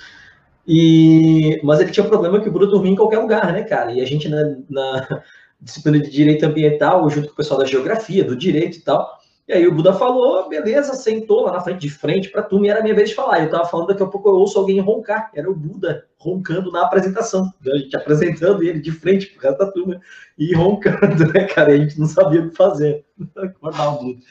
E, 0.65 1.59
mas 1.63 1.81
ele 1.81 1.91
tinha 1.91 2.05
um 2.05 2.09
problema 2.09 2.39
que 2.39 2.47
o 2.47 2.51
Buda 2.51 2.67
dormia 2.67 2.91
em 2.91 2.95
qualquer 2.95 3.17
lugar, 3.17 3.51
né, 3.51 3.63
cara? 3.63 3.91
E 3.91 3.99
a 3.99 4.05
gente 4.05 4.29
na, 4.29 4.55
na 4.69 5.21
disciplina 5.62 6.00
de 6.00 6.10
direito 6.10 6.45
ambiental, 6.45 7.10
junto 7.10 7.28
com 7.28 7.34
o 7.34 7.38
pessoal 7.38 7.60
da 7.60 7.65
geografia, 7.65 8.24
do 8.24 8.36
direito 8.36 8.78
e 8.78 8.82
tal, 8.82 9.21
e 9.52 9.54
aí 9.54 9.67
o 9.67 9.74
Buda 9.74 9.93
falou, 9.93 10.47
beleza, 10.47 10.93
sentou 10.93 11.41
lá 11.41 11.52
na 11.52 11.60
frente, 11.60 11.82
de 11.82 11.89
frente 11.89 12.30
para 12.30 12.41
turma, 12.41 12.67
e 12.67 12.69
era 12.69 12.80
a 12.80 12.84
minha 12.84 12.95
vez 12.95 13.10
de 13.10 13.15
falar. 13.15 13.41
Eu 13.41 13.50
tava 13.50 13.65
falando, 13.65 13.88
daqui 13.88 14.02
a 14.02 14.08
pouco 14.08 14.30
eu 14.30 14.36
ouço 14.36 14.58
alguém 14.58 14.80
roncar. 14.80 15.30
Era 15.36 15.52
o 15.52 15.54
Buda 15.54 16.08
roncando 16.17 16.71
na 16.71 16.84
apresentação. 16.84 17.52
A 17.67 17.78
gente 17.78 17.93
apresentando 17.93 18.63
ele 18.63 18.80
de 18.80 18.93
frente 18.93 19.28
pro 19.28 19.41
resto 19.41 19.58
da 19.58 19.69
turma 19.69 20.00
e 20.38 20.54
roncando, 20.54 21.28
né, 21.34 21.43
cara? 21.45 21.76
E 21.76 21.82
a 21.82 21.84
gente 21.84 22.00
não 22.00 22.08
sabia 22.08 22.41
o 22.41 22.50
que 22.50 22.56
fazer. 22.56 23.04
Acordar 23.36 23.95
o 23.95 24.00
Buda. 24.00 24.21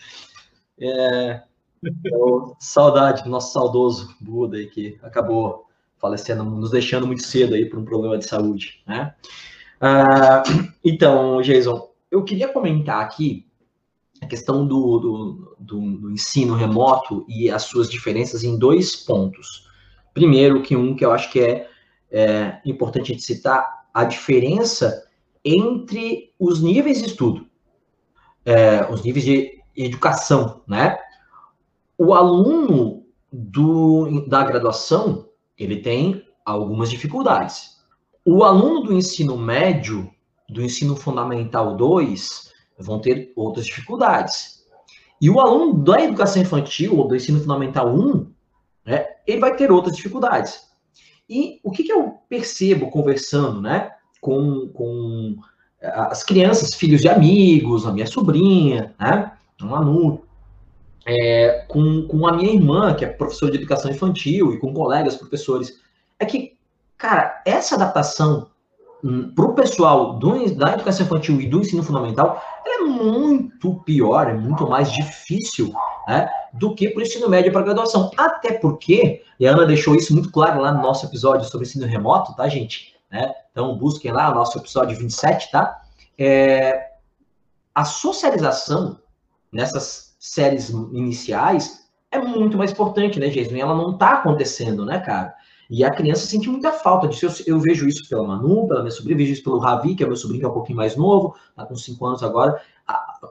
É, 0.80 1.42
então, 1.84 2.56
saudade 2.58 3.22
do 3.22 3.28
nosso 3.28 3.52
saudoso 3.52 4.16
Buda 4.22 4.56
aí, 4.56 4.68
que 4.68 4.98
acabou 5.02 5.66
falecendo, 5.98 6.44
nos 6.44 6.70
deixando 6.70 7.06
muito 7.06 7.24
cedo 7.24 7.54
aí 7.54 7.66
por 7.66 7.78
um 7.78 7.84
problema 7.84 8.16
de 8.16 8.24
saúde, 8.24 8.82
né? 8.86 9.14
Ah, 9.80 10.42
então, 10.84 11.40
Jason, 11.40 11.90
eu 12.10 12.22
queria 12.22 12.52
comentar 12.52 13.02
aqui 13.02 13.46
a 14.20 14.26
questão 14.26 14.66
do, 14.66 14.98
do, 14.98 15.56
do, 15.58 15.80
do, 15.98 16.10
ensino 16.10 16.54
remoto 16.54 17.24
e 17.26 17.50
as 17.50 17.62
suas 17.62 17.90
diferenças 17.90 18.44
em 18.44 18.58
dois 18.58 18.94
pontos. 18.94 19.66
Primeiro, 20.12 20.62
que 20.62 20.76
um 20.76 20.94
que 20.94 21.04
eu 21.04 21.12
acho 21.12 21.30
que 21.32 21.40
é, 21.40 21.66
é 22.10 22.60
importante 22.66 23.14
de 23.14 23.22
citar, 23.22 23.86
a 23.94 24.04
diferença 24.04 25.08
entre 25.44 26.34
os 26.38 26.60
níveis 26.60 26.98
de 26.98 27.06
estudo, 27.06 27.46
é, 28.44 28.84
os 28.90 29.02
níveis 29.02 29.24
de 29.24 29.62
educação, 29.74 30.62
né? 30.68 30.98
o 32.00 32.14
aluno 32.14 33.04
do, 33.30 34.26
da 34.26 34.42
graduação, 34.42 35.28
ele 35.58 35.82
tem 35.82 36.24
algumas 36.46 36.90
dificuldades. 36.90 37.79
O 38.24 38.44
aluno 38.44 38.82
do 38.82 38.92
ensino 38.92 39.36
médio, 39.36 40.10
do 40.48 40.62
ensino 40.62 40.94
fundamental 40.96 41.76
2, 41.76 42.52
vão 42.78 42.98
ter 42.98 43.32
outras 43.36 43.66
dificuldades. 43.66 44.60
E 45.20 45.28
o 45.28 45.38
aluno 45.38 45.74
da 45.82 46.02
educação 46.02 46.40
infantil, 46.40 46.96
ou 46.96 47.06
do 47.06 47.16
ensino 47.16 47.40
fundamental 47.40 47.94
1, 47.94 48.26
né, 48.84 49.06
ele 49.26 49.40
vai 49.40 49.54
ter 49.54 49.70
outras 49.70 49.96
dificuldades. 49.96 50.70
E 51.28 51.60
o 51.62 51.70
que, 51.70 51.84
que 51.84 51.92
eu 51.92 52.18
percebo 52.28 52.90
conversando 52.90 53.60
né, 53.60 53.92
com, 54.20 54.68
com 54.68 55.36
as 55.80 56.24
crianças, 56.24 56.74
filhos 56.74 57.02
de 57.02 57.08
amigos, 57.08 57.86
a 57.86 57.92
minha 57.92 58.06
sobrinha, 58.06 58.94
né, 58.98 59.32
um 59.62 59.74
aluno, 59.74 60.22
é, 61.06 61.64
com, 61.68 62.06
com 62.06 62.26
a 62.26 62.32
minha 62.32 62.52
irmã, 62.52 62.94
que 62.94 63.04
é 63.04 63.08
professora 63.08 63.52
de 63.52 63.58
educação 63.58 63.90
infantil, 63.90 64.52
e 64.52 64.58
com 64.58 64.72
colegas 64.72 65.16
professores, 65.16 65.80
é 66.18 66.24
que, 66.24 66.49
cara, 67.00 67.42
essa 67.46 67.74
adaptação 67.76 68.48
hum, 69.02 69.32
para 69.34 69.44
o 69.46 69.54
pessoal 69.54 70.18
do, 70.18 70.54
da 70.54 70.74
educação 70.74 71.06
infantil 71.06 71.40
e 71.40 71.48
do 71.48 71.60
ensino 71.60 71.82
fundamental 71.82 72.40
é 72.64 72.78
muito 72.80 73.74
pior, 73.86 74.28
é 74.28 74.34
muito 74.34 74.68
mais 74.68 74.92
difícil 74.92 75.72
né, 76.06 76.28
do 76.52 76.74
que 76.74 76.90
para 76.90 77.00
o 77.00 77.02
ensino 77.02 77.28
médio 77.28 77.52
para 77.52 77.62
graduação. 77.62 78.10
Até 78.16 78.52
porque, 78.52 79.22
e 79.40 79.48
a 79.48 79.52
Ana 79.52 79.66
deixou 79.66 79.96
isso 79.96 80.12
muito 80.12 80.30
claro 80.30 80.60
lá 80.60 80.72
no 80.72 80.82
nosso 80.82 81.06
episódio 81.06 81.48
sobre 81.48 81.66
ensino 81.66 81.86
remoto, 81.86 82.36
tá, 82.36 82.46
gente? 82.48 82.94
Né? 83.10 83.32
Então, 83.50 83.76
busquem 83.78 84.12
lá 84.12 84.30
o 84.30 84.34
nosso 84.34 84.58
episódio 84.58 84.96
27, 84.96 85.50
tá? 85.50 85.80
É, 86.18 86.90
a 87.74 87.84
socialização 87.84 88.98
nessas 89.50 90.14
séries 90.18 90.68
iniciais 90.68 91.88
é 92.10 92.18
muito 92.18 92.58
mais 92.58 92.72
importante, 92.72 93.18
né, 93.18 93.28
Jason? 93.28 93.54
E 93.54 93.60
ela 93.60 93.74
não 93.74 93.96
tá 93.96 94.14
acontecendo, 94.14 94.84
né, 94.84 94.98
cara? 94.98 95.34
E 95.70 95.84
a 95.84 95.90
criança 95.90 96.26
sente 96.26 96.48
muita 96.48 96.72
falta 96.72 97.06
disso. 97.06 97.26
Eu, 97.46 97.54
eu, 97.54 97.60
vejo 97.60 97.88
isso 97.88 98.08
pela 98.08 98.26
Manu, 98.26 98.66
pela 98.66 98.80
minha 98.80 98.90
sobrinha, 98.90 99.16
vejo 99.16 99.32
isso 99.32 99.44
pelo 99.44 99.58
Ravi, 99.58 99.94
que 99.94 100.02
é 100.02 100.06
meu 100.06 100.16
sobrinho 100.16 100.40
que 100.40 100.46
é 100.46 100.48
um 100.48 100.52
pouquinho 100.52 100.76
mais 100.76 100.96
novo, 100.96 101.36
tá 101.54 101.64
com 101.64 101.76
5 101.76 102.04
anos 102.04 102.22
agora. 102.22 102.60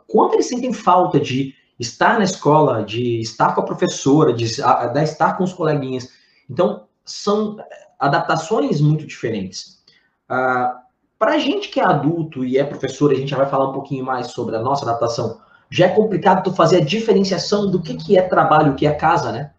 Quanto 0.07 0.35
eles 0.35 0.47
sentem 0.47 0.71
falta 0.71 1.19
de 1.19 1.53
estar 1.77 2.17
na 2.17 2.23
escola, 2.23 2.83
de 2.83 3.19
estar 3.19 3.53
com 3.53 3.61
a 3.61 3.65
professora, 3.65 4.33
de, 4.33 4.45
de 4.45 5.03
estar 5.03 5.37
com 5.37 5.43
os 5.43 5.53
coleguinhas. 5.53 6.09
Então, 6.49 6.87
são 7.03 7.57
adaptações 7.99 8.79
muito 8.79 9.05
diferentes. 9.05 9.83
Ah, 10.27 10.81
Para 11.17 11.33
a 11.33 11.39
gente 11.39 11.69
que 11.69 11.79
é 11.79 11.83
adulto 11.83 12.45
e 12.45 12.57
é 12.57 12.63
professor, 12.63 13.11
a 13.11 13.15
gente 13.15 13.29
já 13.29 13.37
vai 13.37 13.49
falar 13.49 13.69
um 13.69 13.73
pouquinho 13.73 14.05
mais 14.05 14.27
sobre 14.27 14.55
a 14.55 14.61
nossa 14.61 14.83
adaptação 14.85 15.39
já 15.69 15.85
é 15.85 15.89
complicado 15.89 16.43
tu 16.43 16.53
fazer 16.53 16.77
a 16.77 16.85
diferenciação 16.85 17.69
do 17.69 17.81
que, 17.81 17.95
que 17.95 18.17
é 18.17 18.21
trabalho, 18.21 18.71
o 18.71 18.75
que 18.75 18.87
é 18.87 18.91
casa, 18.91 19.31
né? 19.31 19.51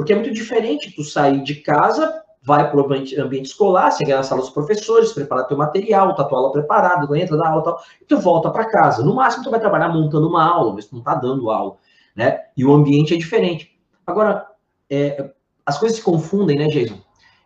Porque 0.00 0.14
é 0.14 0.16
muito 0.16 0.32
diferente 0.32 0.96
tu 0.96 1.04
sair 1.04 1.42
de 1.42 1.56
casa 1.56 2.22
vai 2.42 2.70
para 2.70 2.80
o 2.80 2.86
ambiente, 2.86 3.20
ambiente, 3.20 3.44
escolar, 3.48 3.90
chega 3.90 4.16
na 4.16 4.22
sala 4.22 4.40
dos 4.40 4.48
professores, 4.48 5.12
prepara 5.12 5.44
teu 5.44 5.58
material, 5.58 6.14
tá 6.14 6.24
tua 6.24 6.38
aula 6.38 6.52
preparada, 6.52 7.06
tu 7.06 7.14
entra 7.14 7.36
na 7.36 7.50
aula 7.50 7.62
tal, 7.62 7.82
e 8.00 8.06
tu 8.06 8.18
volta 8.18 8.48
para 8.48 8.64
casa. 8.64 9.04
No 9.04 9.14
máximo, 9.14 9.44
tu 9.44 9.50
vai 9.50 9.60
trabalhar 9.60 9.90
montando 9.90 10.26
uma 10.26 10.42
aula, 10.42 10.72
mas 10.72 10.86
tu 10.86 10.94
não 10.94 11.02
tá 11.02 11.14
dando 11.14 11.50
aula, 11.50 11.76
né? 12.16 12.44
E 12.56 12.64
o 12.64 12.72
ambiente 12.72 13.12
é 13.12 13.18
diferente. 13.18 13.78
Agora, 14.06 14.46
é, 14.88 15.32
as 15.66 15.76
coisas 15.76 15.98
se 15.98 16.02
confundem, 16.02 16.56
né, 16.56 16.68
Jason? 16.68 16.98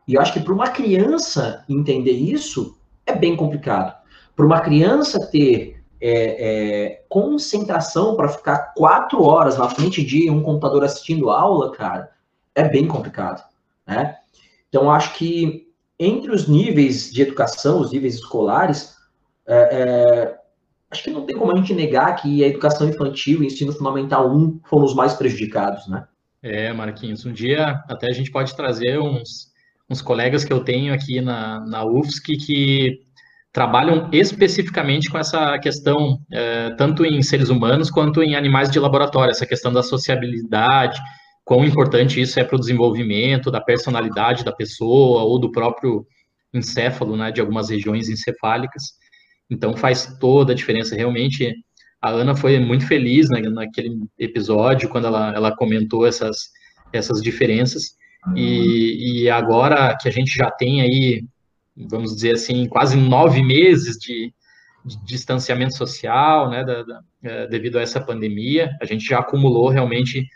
E 0.07 0.15
eu 0.15 0.21
acho 0.21 0.33
que 0.33 0.39
para 0.39 0.55
uma 0.55 0.69
criança 0.69 1.65
entender 1.69 2.13
isso 2.13 2.79
é 3.05 3.17
bem 3.17 3.35
complicado. 3.35 3.93
Para 4.37 4.47
uma 4.47 4.61
criança 4.61 5.29
ter 5.29 5.83
é, 6.01 6.13
é, 6.93 7.05
concentração 7.09 8.15
para 8.15 8.29
ficar 8.29 8.75
quatro 8.77 9.25
horas 9.25 9.59
na 9.59 9.69
frente 9.69 10.05
de 10.05 10.31
um 10.31 10.41
computador 10.41 10.85
assistindo 10.85 11.31
aula, 11.31 11.73
cara, 11.73 12.14
é 12.55 12.69
bem 12.69 12.87
complicado, 12.87 13.43
né? 13.87 14.17
Então, 14.69 14.91
acho 14.91 15.15
que 15.15 15.69
entre 15.99 16.31
os 16.31 16.49
níveis 16.49 17.13
de 17.13 17.23
educação, 17.23 17.81
os 17.81 17.93
níveis 17.93 18.17
escolares, 18.17 18.97
é, 19.47 19.55
é, 19.55 20.39
acho 20.91 21.05
que 21.05 21.11
não 21.11 21.25
tem 21.25 21.37
como 21.37 21.53
a 21.53 21.57
gente 21.57 21.75
negar 21.75 22.17
que 22.17 22.43
a 22.43 22.49
educação 22.49 22.89
infantil 22.89 23.43
e 23.43 23.47
ensino 23.47 23.73
fundamental 23.73 24.35
1 24.35 24.61
foram 24.65 24.85
os 24.85 24.95
mais 24.95 25.15
prejudicados, 25.15 25.87
né? 25.89 26.07
É, 26.43 26.73
Marquinhos, 26.73 27.25
um 27.25 27.33
dia 27.33 27.83
até 27.89 28.09
a 28.09 28.13
gente 28.13 28.31
pode 28.31 28.55
trazer 28.55 28.99
uns, 28.99 29.53
uns 29.89 30.03
colegas 30.03 30.45
que 30.45 30.53
eu 30.53 30.61
tenho 30.61 30.93
aqui 30.93 31.21
na, 31.21 31.61
na 31.61 31.85
UFSC 31.85 32.37
que 32.37 33.01
trabalham 33.51 34.11
especificamente 34.13 35.09
com 35.09 35.17
essa 35.17 35.57
questão, 35.61 36.21
é, 36.31 36.71
tanto 36.71 37.05
em 37.05 37.23
seres 37.23 37.49
humanos 37.49 37.89
quanto 37.89 38.23
em 38.23 38.35
animais 38.35 38.69
de 38.69 38.81
laboratório, 38.81 39.31
essa 39.31 39.47
questão 39.47 39.73
da 39.73 39.83
sociabilidade, 39.83 41.01
quão 41.45 41.65
importante 41.65 42.21
isso 42.21 42.39
é 42.41 42.45
para 42.45 42.57
o 42.57 42.61
desenvolvimento 42.61 43.51
da 43.51 43.61
personalidade 43.61 44.45
da 44.45 44.53
pessoa 44.53 45.23
ou 45.23 45.39
do 45.39 45.51
próprio 45.51 46.07
encéfalo, 46.53 47.17
né, 47.17 47.31
de 47.31 47.41
algumas 47.41 47.69
regiões 47.69 48.09
encefálicas. 48.09 48.85
Então 49.51 49.77
faz 49.77 50.17
toda 50.19 50.53
a 50.53 50.57
diferença. 50.57 50.97
Realmente, 50.97 51.55
a 52.01 52.11
Ana 52.11 52.35
foi 52.35 52.59
muito 52.59 52.87
feliz 52.87 53.29
né, 53.29 53.41
naquele 53.43 53.99
episódio 54.19 54.89
quando 54.89 55.07
ela, 55.07 55.35
ela 55.35 55.55
comentou 55.55 56.07
essas, 56.07 56.51
essas 56.93 57.21
diferenças. 57.21 57.97
Uhum. 58.27 58.37
E, 58.37 59.23
e 59.23 59.31
agora 59.31 59.97
que 60.01 60.09
a 60.09 60.13
gente 60.13 60.35
já 60.35 60.51
tem 60.51 60.81
aí 60.81 61.25
vamos 61.77 62.15
dizer 62.15 62.35
assim, 62.35 62.67
quase 62.69 62.97
nove 62.97 63.43
meses 63.43 63.97
de, 63.97 64.33
de 64.85 65.05
distanciamento 65.05 65.77
social, 65.77 66.51
né, 66.51 66.65
da, 66.65 66.83
da, 66.83 67.01
é, 67.23 67.47
devido 67.49 67.79
a 67.79 67.83
essa 67.83 68.01
pandemia. 68.01 68.71
A 68.81 68.85
gente 68.85 69.05
já 69.05 69.19
acumulou 69.19 69.69
realmente 69.69 70.27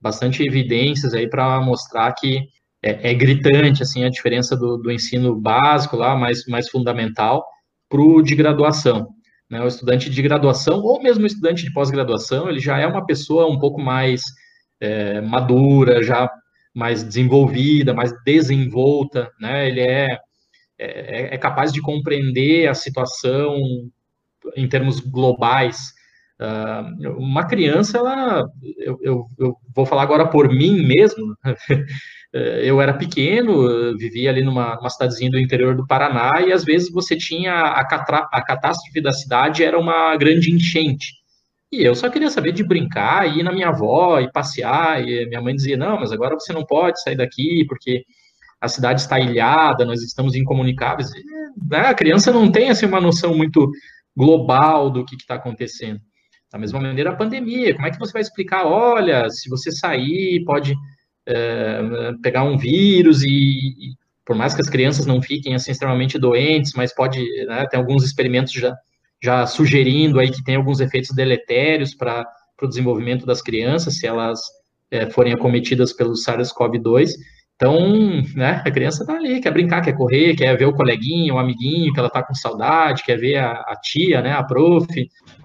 bastante 0.00 0.42
evidências 0.42 1.14
aí 1.14 1.28
para 1.28 1.60
mostrar 1.60 2.12
que 2.12 2.40
é, 2.82 3.10
é, 3.10 3.14
gritante 3.14 3.82
assim 3.82 4.04
a 4.04 4.10
diferença 4.10 4.56
do, 4.56 4.76
do 4.76 4.90
ensino 4.90 5.34
básico 5.34 5.96
lá, 5.96 6.16
mais, 6.16 6.46
mais 6.46 6.68
fundamental, 6.68 7.44
para 7.88 8.00
o 8.00 8.22
de 8.22 8.34
graduação. 8.34 9.08
Né? 9.50 9.60
O 9.62 9.66
estudante 9.66 10.10
de 10.10 10.22
graduação, 10.22 10.80
ou 10.80 11.02
mesmo 11.02 11.24
o 11.24 11.26
estudante 11.26 11.64
de 11.64 11.72
pós-graduação, 11.72 12.48
ele 12.48 12.60
já 12.60 12.78
é 12.78 12.86
uma 12.86 13.04
pessoa 13.04 13.50
um 13.50 13.58
pouco 13.58 13.80
mais 13.80 14.22
é, 14.80 15.20
madura, 15.20 16.02
já 16.02 16.30
mais 16.74 17.02
desenvolvida, 17.02 17.92
mais 17.92 18.12
desenvolta, 18.24 19.30
né? 19.40 19.68
Ele 19.68 19.80
é 19.80 20.06
é, 20.78 21.34
é 21.34 21.38
capaz 21.38 21.72
de 21.72 21.82
compreender 21.82 22.68
a 22.68 22.74
situação 22.74 23.56
em 24.56 24.68
termos 24.68 25.00
globais. 25.00 25.92
Uh, 26.40 27.18
uma 27.18 27.46
criança, 27.46 27.98
ela, 27.98 28.44
eu, 28.78 28.98
eu, 29.02 29.26
eu, 29.38 29.56
vou 29.74 29.84
falar 29.84 30.02
agora 30.02 30.26
por 30.28 30.48
mim 30.48 30.86
mesmo. 30.86 31.36
eu 32.32 32.80
era 32.80 32.92
pequeno, 32.92 33.96
vivia 33.96 34.30
ali 34.30 34.42
numa, 34.42 34.78
cidadezinha 34.90 35.30
do 35.30 35.38
interior 35.38 35.74
do 35.74 35.86
Paraná 35.86 36.42
e 36.42 36.52
às 36.52 36.62
vezes 36.62 36.92
você 36.92 37.16
tinha 37.16 37.54
a, 37.54 37.80
a 37.80 38.44
catástrofe 38.44 39.00
da 39.00 39.12
cidade 39.12 39.64
era 39.64 39.78
uma 39.78 40.14
grande 40.16 40.52
enchente. 40.52 41.18
E 41.70 41.82
eu 41.84 41.94
só 41.94 42.08
queria 42.08 42.30
saber 42.30 42.52
de 42.52 42.64
brincar, 42.64 43.36
ir 43.36 43.42
na 43.42 43.52
minha 43.52 43.68
avó 43.68 44.20
e 44.20 44.32
passear. 44.32 45.06
E 45.06 45.26
minha 45.26 45.42
mãe 45.42 45.54
dizia: 45.54 45.76
Não, 45.76 46.00
mas 46.00 46.12
agora 46.12 46.34
você 46.34 46.52
não 46.52 46.64
pode 46.64 47.00
sair 47.02 47.16
daqui 47.16 47.64
porque 47.68 48.04
a 48.60 48.68
cidade 48.68 49.02
está 49.02 49.20
ilhada, 49.20 49.84
nós 49.84 50.02
estamos 50.02 50.34
incomunicáveis. 50.34 51.10
Né? 51.70 51.80
A 51.80 51.94
criança 51.94 52.32
não 52.32 52.50
tem 52.50 52.70
assim, 52.70 52.86
uma 52.86 53.00
noção 53.00 53.36
muito 53.36 53.70
global 54.16 54.90
do 54.90 55.04
que 55.04 55.14
está 55.14 55.34
acontecendo. 55.34 56.00
Da 56.50 56.58
mesma 56.58 56.80
maneira, 56.80 57.10
a 57.10 57.16
pandemia, 57.16 57.74
como 57.74 57.86
é 57.86 57.90
que 57.90 57.98
você 57.98 58.12
vai 58.12 58.22
explicar? 58.22 58.64
Olha, 58.66 59.28
se 59.28 59.50
você 59.50 59.70
sair, 59.70 60.42
pode 60.44 60.74
é, 61.26 61.80
pegar 62.22 62.44
um 62.44 62.56
vírus 62.56 63.22
e, 63.22 63.94
por 64.24 64.34
mais 64.34 64.54
que 64.54 64.62
as 64.62 64.68
crianças 64.68 65.04
não 65.04 65.20
fiquem 65.20 65.54
assim 65.54 65.72
extremamente 65.72 66.18
doentes, 66.18 66.72
mas 66.74 66.94
pode, 66.94 67.20
né, 67.46 67.66
tem 67.66 67.78
alguns 67.78 68.02
experimentos 68.02 68.52
já, 68.52 68.74
já 69.22 69.46
sugerindo 69.46 70.18
aí 70.18 70.30
que 70.30 70.42
tem 70.42 70.56
alguns 70.56 70.80
efeitos 70.80 71.14
deletérios 71.14 71.94
para 71.94 72.26
o 72.62 72.66
desenvolvimento 72.66 73.26
das 73.26 73.42
crianças, 73.42 73.98
se 73.98 74.06
elas 74.06 74.40
é, 74.90 75.08
forem 75.10 75.34
acometidas 75.34 75.92
pelo 75.92 76.14
SARS-CoV-2. 76.14 77.10
Então, 77.58 78.22
né, 78.36 78.62
a 78.64 78.70
criança 78.70 79.04
tá 79.04 79.14
ali, 79.14 79.40
quer 79.40 79.50
brincar, 79.50 79.82
quer 79.82 79.92
correr, 79.92 80.36
quer 80.36 80.56
ver 80.56 80.66
o 80.66 80.72
coleguinho, 80.72 81.34
o 81.34 81.38
amiguinho 81.38 81.92
que 81.92 81.98
ela 81.98 82.08
tá 82.08 82.22
com 82.22 82.32
saudade, 82.32 83.02
quer 83.02 83.18
ver 83.18 83.38
a, 83.38 83.50
a 83.50 83.74
tia, 83.82 84.22
né, 84.22 84.30
a 84.30 84.44
prof, 84.44 84.86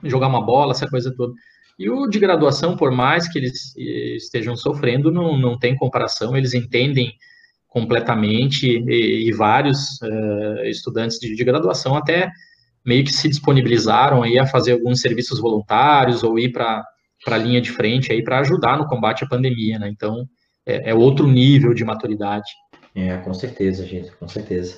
jogar 0.04 0.28
uma 0.28 0.46
bola, 0.46 0.74
essa 0.74 0.88
coisa 0.88 1.12
toda. 1.18 1.34
E 1.80 1.90
o 1.90 2.08
de 2.08 2.20
graduação, 2.20 2.78
por 2.78 2.92
mais 2.92 3.28
que 3.28 3.40
eles 3.40 3.76
estejam 3.76 4.56
sofrendo, 4.56 5.12
não, 5.12 5.36
não 5.36 5.58
tem 5.58 5.76
comparação, 5.76 6.38
eles 6.38 6.54
entendem 6.54 7.12
completamente, 7.68 8.68
e, 8.68 9.28
e 9.28 9.32
vários 9.32 10.00
uh, 10.04 10.66
estudantes 10.66 11.18
de, 11.18 11.36
de, 11.36 11.44
graduação 11.44 11.98
até 11.98 12.30
meio 12.86 13.04
que 13.04 13.12
se 13.12 13.28
disponibilizaram 13.28 14.22
aí 14.22 14.38
a 14.38 14.46
fazer 14.46 14.74
alguns 14.74 15.02
serviços 15.02 15.40
voluntários 15.40 16.22
ou 16.22 16.38
ir 16.38 16.52
para 16.52 16.86
a 17.26 17.38
linha 17.38 17.60
de 17.60 17.72
frente 17.72 18.14
aí 18.14 18.24
para 18.24 18.42
ajudar 18.42 18.78
no 18.78 18.86
combate 18.86 19.24
à 19.24 19.28
pandemia, 19.28 19.80
né? 19.80 19.90
Então, 19.90 20.28
é, 20.66 20.92
é 20.92 20.94
outro 20.94 21.28
nível 21.28 21.74
de 21.74 21.84
maturidade. 21.84 22.52
É, 22.96 23.18
com 23.18 23.34
certeza, 23.34 23.86
gente, 23.86 24.12
com 24.12 24.28
certeza. 24.28 24.78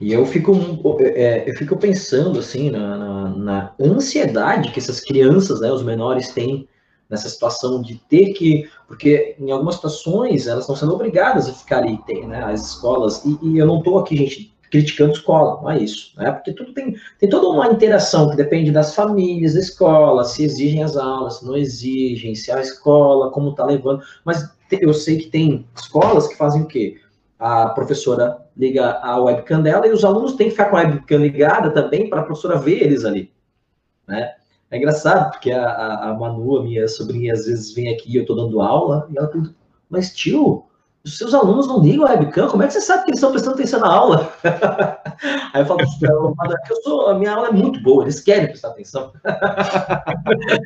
E 0.00 0.12
eu 0.12 0.26
fico, 0.26 0.52
é, 1.00 1.48
eu 1.48 1.54
fico 1.54 1.76
pensando 1.76 2.40
assim 2.40 2.70
na, 2.70 2.96
na, 2.96 3.28
na, 3.36 3.74
ansiedade 3.80 4.72
que 4.72 4.80
essas 4.80 5.00
crianças, 5.00 5.60
né, 5.60 5.70
os 5.70 5.82
menores 5.82 6.32
têm 6.32 6.68
nessa 7.08 7.28
situação 7.28 7.80
de 7.80 7.94
ter 8.08 8.32
que, 8.32 8.68
porque 8.88 9.36
em 9.38 9.52
algumas 9.52 9.76
situações 9.76 10.48
elas 10.48 10.64
estão 10.64 10.74
sendo 10.74 10.94
obrigadas 10.94 11.48
a 11.48 11.52
ficar 11.52 11.78
ali, 11.78 11.98
tem, 12.04 12.26
né, 12.26 12.42
as 12.42 12.70
escolas, 12.70 13.24
e, 13.24 13.38
e 13.42 13.58
eu 13.58 13.66
não 13.66 13.78
estou 13.78 13.98
aqui, 13.98 14.16
gente, 14.16 14.52
criticando 14.72 15.12
escola, 15.12 15.60
não 15.60 15.70
é 15.70 15.78
isso, 15.78 16.12
né? 16.16 16.32
Porque 16.32 16.50
tudo 16.50 16.72
tem, 16.72 16.96
tem 17.18 17.28
toda 17.28 17.46
uma 17.46 17.68
interação 17.68 18.30
que 18.30 18.36
depende 18.36 18.72
das 18.72 18.94
famílias, 18.94 19.52
da 19.52 19.60
escola, 19.60 20.24
se 20.24 20.42
exigem 20.42 20.82
as 20.82 20.96
aulas, 20.96 21.36
se 21.36 21.46
não 21.46 21.54
exigem, 21.54 22.34
se 22.34 22.50
a 22.50 22.58
escola, 22.58 23.30
como 23.30 23.50
está 23.50 23.66
levando, 23.66 24.02
mas 24.24 24.50
eu 24.80 24.94
sei 24.94 25.18
que 25.18 25.30
tem 25.30 25.66
escolas 25.74 26.28
que 26.28 26.36
fazem 26.36 26.62
o 26.62 26.66
quê? 26.66 27.00
A 27.38 27.70
professora 27.70 28.38
liga 28.56 28.98
a 29.02 29.20
webcam 29.20 29.60
dela 29.62 29.86
e 29.86 29.90
os 29.90 30.04
alunos 30.04 30.34
têm 30.34 30.46
que 30.46 30.52
ficar 30.52 30.70
com 30.70 30.76
a 30.76 30.80
webcam 30.80 31.18
ligada 31.18 31.70
também 31.70 32.08
para 32.08 32.20
a 32.20 32.24
professora 32.24 32.58
ver 32.58 32.82
eles 32.82 33.04
ali, 33.04 33.32
né? 34.06 34.34
É 34.70 34.78
engraçado, 34.78 35.32
porque 35.32 35.50
a, 35.50 36.10
a, 36.10 36.14
Manu, 36.14 36.56
a 36.56 36.62
minha 36.62 36.88
sobrinha, 36.88 37.34
às 37.34 37.44
vezes 37.44 37.74
vem 37.74 37.92
aqui, 37.92 38.16
eu 38.16 38.22
estou 38.22 38.34
dando 38.34 38.62
aula, 38.62 39.06
e 39.12 39.18
ela 39.18 39.28
pergunta, 39.28 39.54
mas 39.90 40.14
tio, 40.14 40.64
os 41.04 41.18
seus 41.18 41.34
alunos 41.34 41.66
não 41.66 41.80
ligam 41.80 42.06
a 42.06 42.10
webcam, 42.10 42.48
como 42.48 42.62
é 42.62 42.66
que 42.66 42.74
você 42.74 42.80
sabe 42.80 43.04
que 43.04 43.10
eles 43.10 43.18
estão 43.18 43.32
prestando 43.32 43.54
atenção 43.54 43.80
na 43.80 43.92
aula? 43.92 44.32
Aí 45.52 45.62
eu 45.62 45.66
falo, 45.66 45.80
eu 45.80 46.82
sou, 46.82 47.08
a 47.08 47.14
minha 47.14 47.32
aula 47.32 47.48
é 47.48 47.52
muito 47.52 47.82
boa, 47.82 48.04
eles 48.04 48.20
querem 48.20 48.46
prestar 48.46 48.68
atenção. 48.68 49.12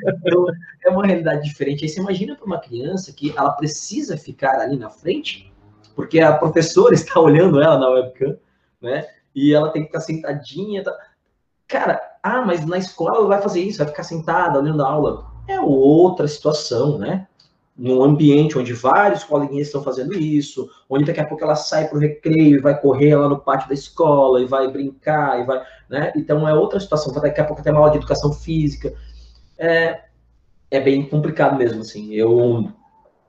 então, 0.06 0.46
é 0.84 0.90
uma 0.90 1.06
realidade 1.06 1.44
diferente. 1.44 1.84
Aí 1.84 1.88
você 1.88 2.00
imagina 2.00 2.36
para 2.36 2.44
uma 2.44 2.60
criança 2.60 3.12
que 3.12 3.32
ela 3.36 3.52
precisa 3.52 4.18
ficar 4.18 4.60
ali 4.60 4.76
na 4.76 4.90
frente, 4.90 5.52
porque 5.94 6.20
a 6.20 6.36
professora 6.36 6.92
está 6.94 7.18
olhando 7.18 7.60
ela 7.60 7.78
na 7.78 7.88
webcam, 7.88 8.36
né? 8.80 9.06
E 9.34 9.54
ela 9.54 9.70
tem 9.70 9.82
que 9.82 9.88
ficar 9.88 10.00
sentadinha. 10.00 10.84
Tá... 10.84 10.94
Cara, 11.66 12.00
ah, 12.22 12.42
mas 12.44 12.64
na 12.66 12.76
escola 12.76 13.16
ela 13.16 13.26
vai 13.26 13.40
fazer 13.40 13.60
isso, 13.60 13.78
vai 13.78 13.86
ficar 13.86 14.02
sentada 14.02 14.58
olhando 14.58 14.84
a 14.84 14.88
aula. 14.88 15.26
É 15.48 15.58
outra 15.60 16.28
situação, 16.28 16.98
né? 16.98 17.26
Num 17.76 18.02
ambiente 18.02 18.58
onde 18.58 18.72
vários 18.72 19.22
coleguinhas 19.22 19.66
estão 19.66 19.82
fazendo 19.82 20.14
isso, 20.14 20.68
onde 20.88 21.04
daqui 21.04 21.20
a 21.20 21.26
pouco 21.26 21.44
ela 21.44 21.54
sai 21.54 21.86
para 21.86 21.98
o 21.98 22.00
recreio 22.00 22.56
e 22.56 22.60
vai 22.60 22.80
correr 22.80 23.14
lá 23.16 23.28
no 23.28 23.38
pátio 23.38 23.68
da 23.68 23.74
escola 23.74 24.40
e 24.40 24.46
vai 24.46 24.70
brincar 24.70 25.40
e 25.40 25.44
vai, 25.44 25.62
né? 25.88 26.12
Então 26.16 26.48
é 26.48 26.54
outra 26.54 26.80
situação. 26.80 27.12
Daqui 27.12 27.40
a 27.40 27.44
pouco 27.44 27.62
tem 27.62 27.72
uma 27.72 27.80
aula 27.80 27.90
de 27.90 27.98
educação 27.98 28.32
física. 28.32 28.94
É, 29.58 30.00
é 30.70 30.80
bem 30.80 31.06
complicado 31.06 31.58
mesmo, 31.58 31.82
assim. 31.82 32.14
Eu 32.14 32.72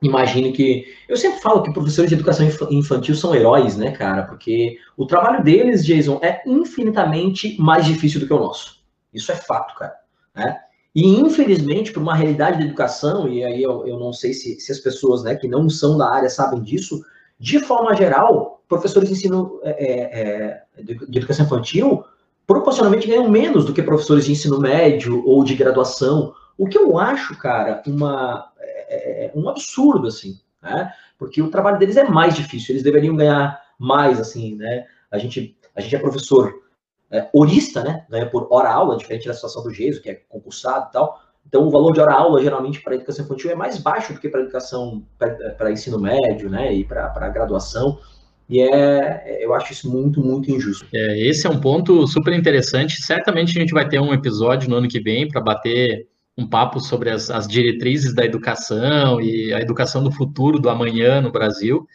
imagino 0.00 0.52
que 0.52 0.86
eu 1.08 1.16
sempre 1.16 1.40
falo 1.40 1.62
que 1.62 1.72
professores 1.72 2.08
de 2.08 2.14
educação 2.14 2.48
infantil 2.70 3.14
são 3.14 3.34
heróis, 3.34 3.76
né, 3.76 3.90
cara? 3.90 4.22
Porque 4.22 4.78
o 4.96 5.04
trabalho 5.04 5.44
deles, 5.44 5.84
Jason, 5.84 6.18
é 6.22 6.42
infinitamente 6.46 7.60
mais 7.60 7.84
difícil 7.84 8.20
do 8.20 8.26
que 8.26 8.32
o 8.32 8.38
nosso. 8.38 8.78
Isso 9.12 9.30
é 9.30 9.34
fato, 9.34 9.74
cara. 9.74 9.94
Né? 10.34 10.58
E, 10.94 11.06
infelizmente, 11.06 11.92
por 11.92 12.02
uma 12.02 12.14
realidade 12.14 12.58
da 12.58 12.64
educação, 12.64 13.28
e 13.28 13.44
aí 13.44 13.62
eu, 13.62 13.86
eu 13.86 13.98
não 13.98 14.12
sei 14.12 14.32
se, 14.32 14.58
se 14.58 14.72
as 14.72 14.78
pessoas 14.78 15.22
né, 15.22 15.36
que 15.36 15.46
não 15.46 15.68
são 15.68 15.96
da 15.96 16.10
área 16.10 16.30
sabem 16.30 16.62
disso, 16.62 17.04
de 17.38 17.60
forma 17.60 17.94
geral, 17.94 18.62
professores 18.68 19.08
de 19.08 19.14
ensino 19.14 19.60
é, 19.62 19.70
é, 19.70 20.64
é 20.76 20.82
de 20.82 21.18
educação 21.18 21.46
infantil 21.46 22.04
proporcionalmente 22.48 23.06
ganham 23.06 23.28
menos 23.28 23.66
do 23.66 23.74
que 23.74 23.82
professores 23.82 24.24
de 24.24 24.32
ensino 24.32 24.58
médio 24.58 25.22
ou 25.26 25.44
de 25.44 25.54
graduação, 25.54 26.32
o 26.56 26.66
que 26.66 26.78
eu 26.78 26.98
acho, 26.98 27.36
cara, 27.36 27.82
uma, 27.86 28.50
é, 28.58 29.26
é, 29.26 29.32
um 29.34 29.46
absurdo, 29.50 30.08
assim, 30.08 30.40
né? 30.62 30.90
Porque 31.18 31.42
o 31.42 31.50
trabalho 31.50 31.78
deles 31.78 31.98
é 31.98 32.04
mais 32.04 32.34
difícil, 32.34 32.72
eles 32.72 32.82
deveriam 32.82 33.14
ganhar 33.14 33.60
mais, 33.78 34.18
assim, 34.18 34.54
né? 34.54 34.86
A 35.10 35.18
gente, 35.18 35.56
a 35.76 35.80
gente 35.82 35.94
é 35.94 35.98
professor 35.98 36.54
é, 37.10 37.28
horista, 37.32 37.82
né? 37.82 38.04
Ganha 38.08 38.26
por 38.26 38.46
hora-aula, 38.50 38.96
diferente 38.96 39.26
da 39.26 39.34
situação 39.34 39.62
do 39.62 39.70
GESO, 39.70 40.02
que 40.02 40.10
é 40.10 40.14
concursado 40.28 40.88
e 40.88 40.92
tal. 40.92 41.20
Então, 41.46 41.66
o 41.66 41.70
valor 41.70 41.92
de 41.92 42.00
hora-aula, 42.00 42.42
geralmente, 42.42 42.82
para 42.82 42.92
a 42.92 42.96
educação 42.96 43.24
infantil 43.24 43.50
é 43.50 43.54
mais 43.54 43.78
baixo 43.78 44.12
do 44.12 44.20
que 44.20 44.28
para 44.28 44.42
educação, 44.42 45.02
para 45.56 45.72
ensino 45.72 45.98
médio, 45.98 46.50
né? 46.50 46.74
E 46.74 46.84
para 46.84 47.28
graduação. 47.30 47.98
E 48.48 48.60
é, 48.60 48.68
é, 48.70 49.44
eu 49.44 49.54
acho 49.54 49.72
isso 49.72 49.90
muito, 49.90 50.20
muito 50.20 50.50
injusto. 50.50 50.86
É, 50.92 51.28
esse 51.28 51.46
é 51.46 51.50
um 51.50 51.60
ponto 51.60 52.06
super 52.06 52.32
interessante. 52.32 53.02
Certamente 53.02 53.56
a 53.56 53.60
gente 53.60 53.72
vai 53.72 53.86
ter 53.86 54.00
um 54.00 54.12
episódio 54.12 54.68
no 54.70 54.76
ano 54.76 54.88
que 54.88 55.00
vem 55.00 55.28
para 55.28 55.40
bater 55.40 56.06
um 56.36 56.46
papo 56.46 56.80
sobre 56.80 57.10
as, 57.10 57.30
as, 57.30 57.48
diretrizes 57.48 58.14
da 58.14 58.24
educação 58.24 59.20
e 59.20 59.52
a 59.52 59.60
educação 59.60 60.04
do 60.04 60.12
futuro, 60.12 60.58
do 60.58 60.70
amanhã 60.70 61.20
no 61.20 61.32
Brasil, 61.32 61.86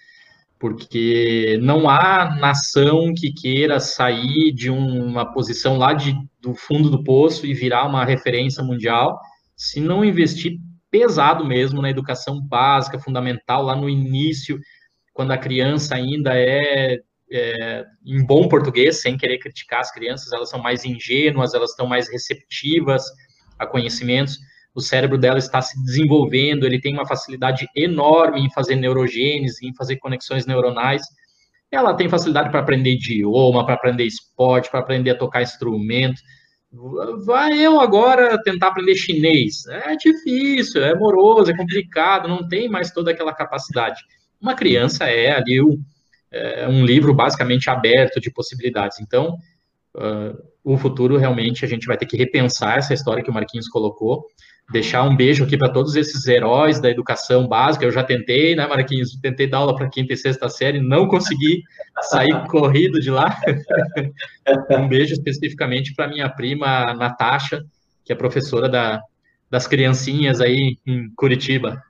porque 0.63 1.59
não 1.61 1.89
há 1.89 2.37
nação 2.39 3.13
que 3.13 3.33
queira 3.33 3.81
sair 3.81 4.53
de 4.53 4.69
uma 4.69 5.29
posição 5.33 5.77
lá 5.77 5.91
de, 5.91 6.15
do 6.39 6.55
fundo 6.55 6.89
do 6.89 7.03
poço 7.03 7.45
e 7.45 7.53
virar 7.53 7.85
uma 7.85 8.05
referência 8.05 8.63
mundial 8.63 9.19
se 9.57 9.81
não 9.81 10.05
investir 10.05 10.57
pesado 10.89 11.43
mesmo 11.43 11.81
na 11.81 11.89
educação 11.89 12.39
básica, 12.39 12.97
fundamental, 12.97 13.61
lá 13.63 13.75
no 13.75 13.89
início, 13.89 14.57
quando 15.11 15.31
a 15.31 15.37
criança 15.37 15.95
ainda 15.95 16.31
é, 16.33 16.97
é, 17.29 17.85
em 18.05 18.25
bom 18.25 18.47
português, 18.47 19.01
sem 19.01 19.17
querer 19.17 19.39
criticar 19.39 19.81
as 19.81 19.91
crianças, 19.91 20.31
elas 20.31 20.49
são 20.49 20.61
mais 20.61 20.85
ingênuas, 20.85 21.53
elas 21.53 21.71
estão 21.71 21.87
mais 21.87 22.09
receptivas 22.09 23.03
a 23.59 23.67
conhecimentos, 23.67 24.37
o 24.75 24.81
cérebro 24.81 25.17
dela 25.17 25.37
está 25.37 25.61
se 25.61 25.81
desenvolvendo, 25.83 26.65
ele 26.65 26.81
tem 26.81 26.93
uma 26.93 27.05
facilidade 27.05 27.67
enorme 27.75 28.41
em 28.41 28.51
fazer 28.51 28.75
neurogênese, 28.75 29.65
em 29.65 29.73
fazer 29.73 29.97
conexões 29.97 30.45
neuronais. 30.45 31.03
Ela 31.71 31.93
tem 31.93 32.09
facilidade 32.09 32.49
para 32.49 32.59
aprender 32.59 32.93
idioma, 32.93 33.65
para 33.65 33.75
aprender 33.75 34.05
esporte, 34.05 34.69
para 34.69 34.79
aprender 34.79 35.11
a 35.11 35.17
tocar 35.17 35.41
instrumento. 35.41 36.21
Vai 37.23 37.59
eu 37.59 37.79
agora 37.79 38.41
tentar 38.41 38.69
aprender 38.69 38.95
chinês. 38.95 39.67
É 39.67 39.95
difícil, 39.95 40.83
é 40.83 40.95
moroso, 40.95 41.51
é 41.51 41.55
complicado, 41.55 42.27
não 42.27 42.47
tem 42.47 42.67
mais 42.67 42.91
toda 42.91 43.11
aquela 43.11 43.33
capacidade. 43.33 44.01
Uma 44.41 44.55
criança 44.55 45.05
é 45.05 45.35
ali 45.35 45.61
um, 45.61 45.79
é, 46.31 46.67
um 46.67 46.83
livro 46.83 47.13
basicamente 47.13 47.69
aberto 47.69 48.19
de 48.19 48.31
possibilidades. 48.31 48.99
Então, 48.99 49.37
uh, 49.95 50.53
o 50.63 50.77
futuro 50.77 51.17
realmente 51.17 51.63
a 51.63 51.67
gente 51.67 51.85
vai 51.85 51.95
ter 51.95 52.07
que 52.07 52.17
repensar 52.17 52.79
essa 52.79 52.93
história 52.93 53.23
que 53.23 53.29
o 53.29 53.33
Marquinhos 53.33 53.67
colocou. 53.67 54.25
Deixar 54.71 55.03
um 55.03 55.15
beijo 55.15 55.43
aqui 55.43 55.57
para 55.57 55.69
todos 55.69 55.95
esses 55.95 56.25
heróis 56.25 56.79
da 56.79 56.89
educação 56.89 57.47
básica. 57.47 57.85
Eu 57.85 57.91
já 57.91 58.03
tentei, 58.03 58.55
né, 58.55 58.65
Marquinhos? 58.65 59.17
Tentei 59.21 59.45
dar 59.45 59.57
aula 59.57 59.75
para 59.75 59.89
quinta 59.89 60.13
e 60.13 60.17
sexta 60.17 60.49
série, 60.49 60.79
não 60.79 61.07
consegui 61.07 61.61
sair 62.03 62.33
corrido 62.47 62.99
de 62.99 63.11
lá. 63.11 63.37
um 64.71 64.87
beijo 64.87 65.13
especificamente 65.13 65.93
para 65.93 66.07
minha 66.07 66.29
prima 66.29 66.93
Natasha, 66.93 67.63
que 68.05 68.13
é 68.13 68.15
professora 68.15 68.69
da, 68.69 69.01
das 69.49 69.67
criancinhas 69.67 70.41
aí 70.41 70.77
em 70.87 71.09
Curitiba. 71.15 71.81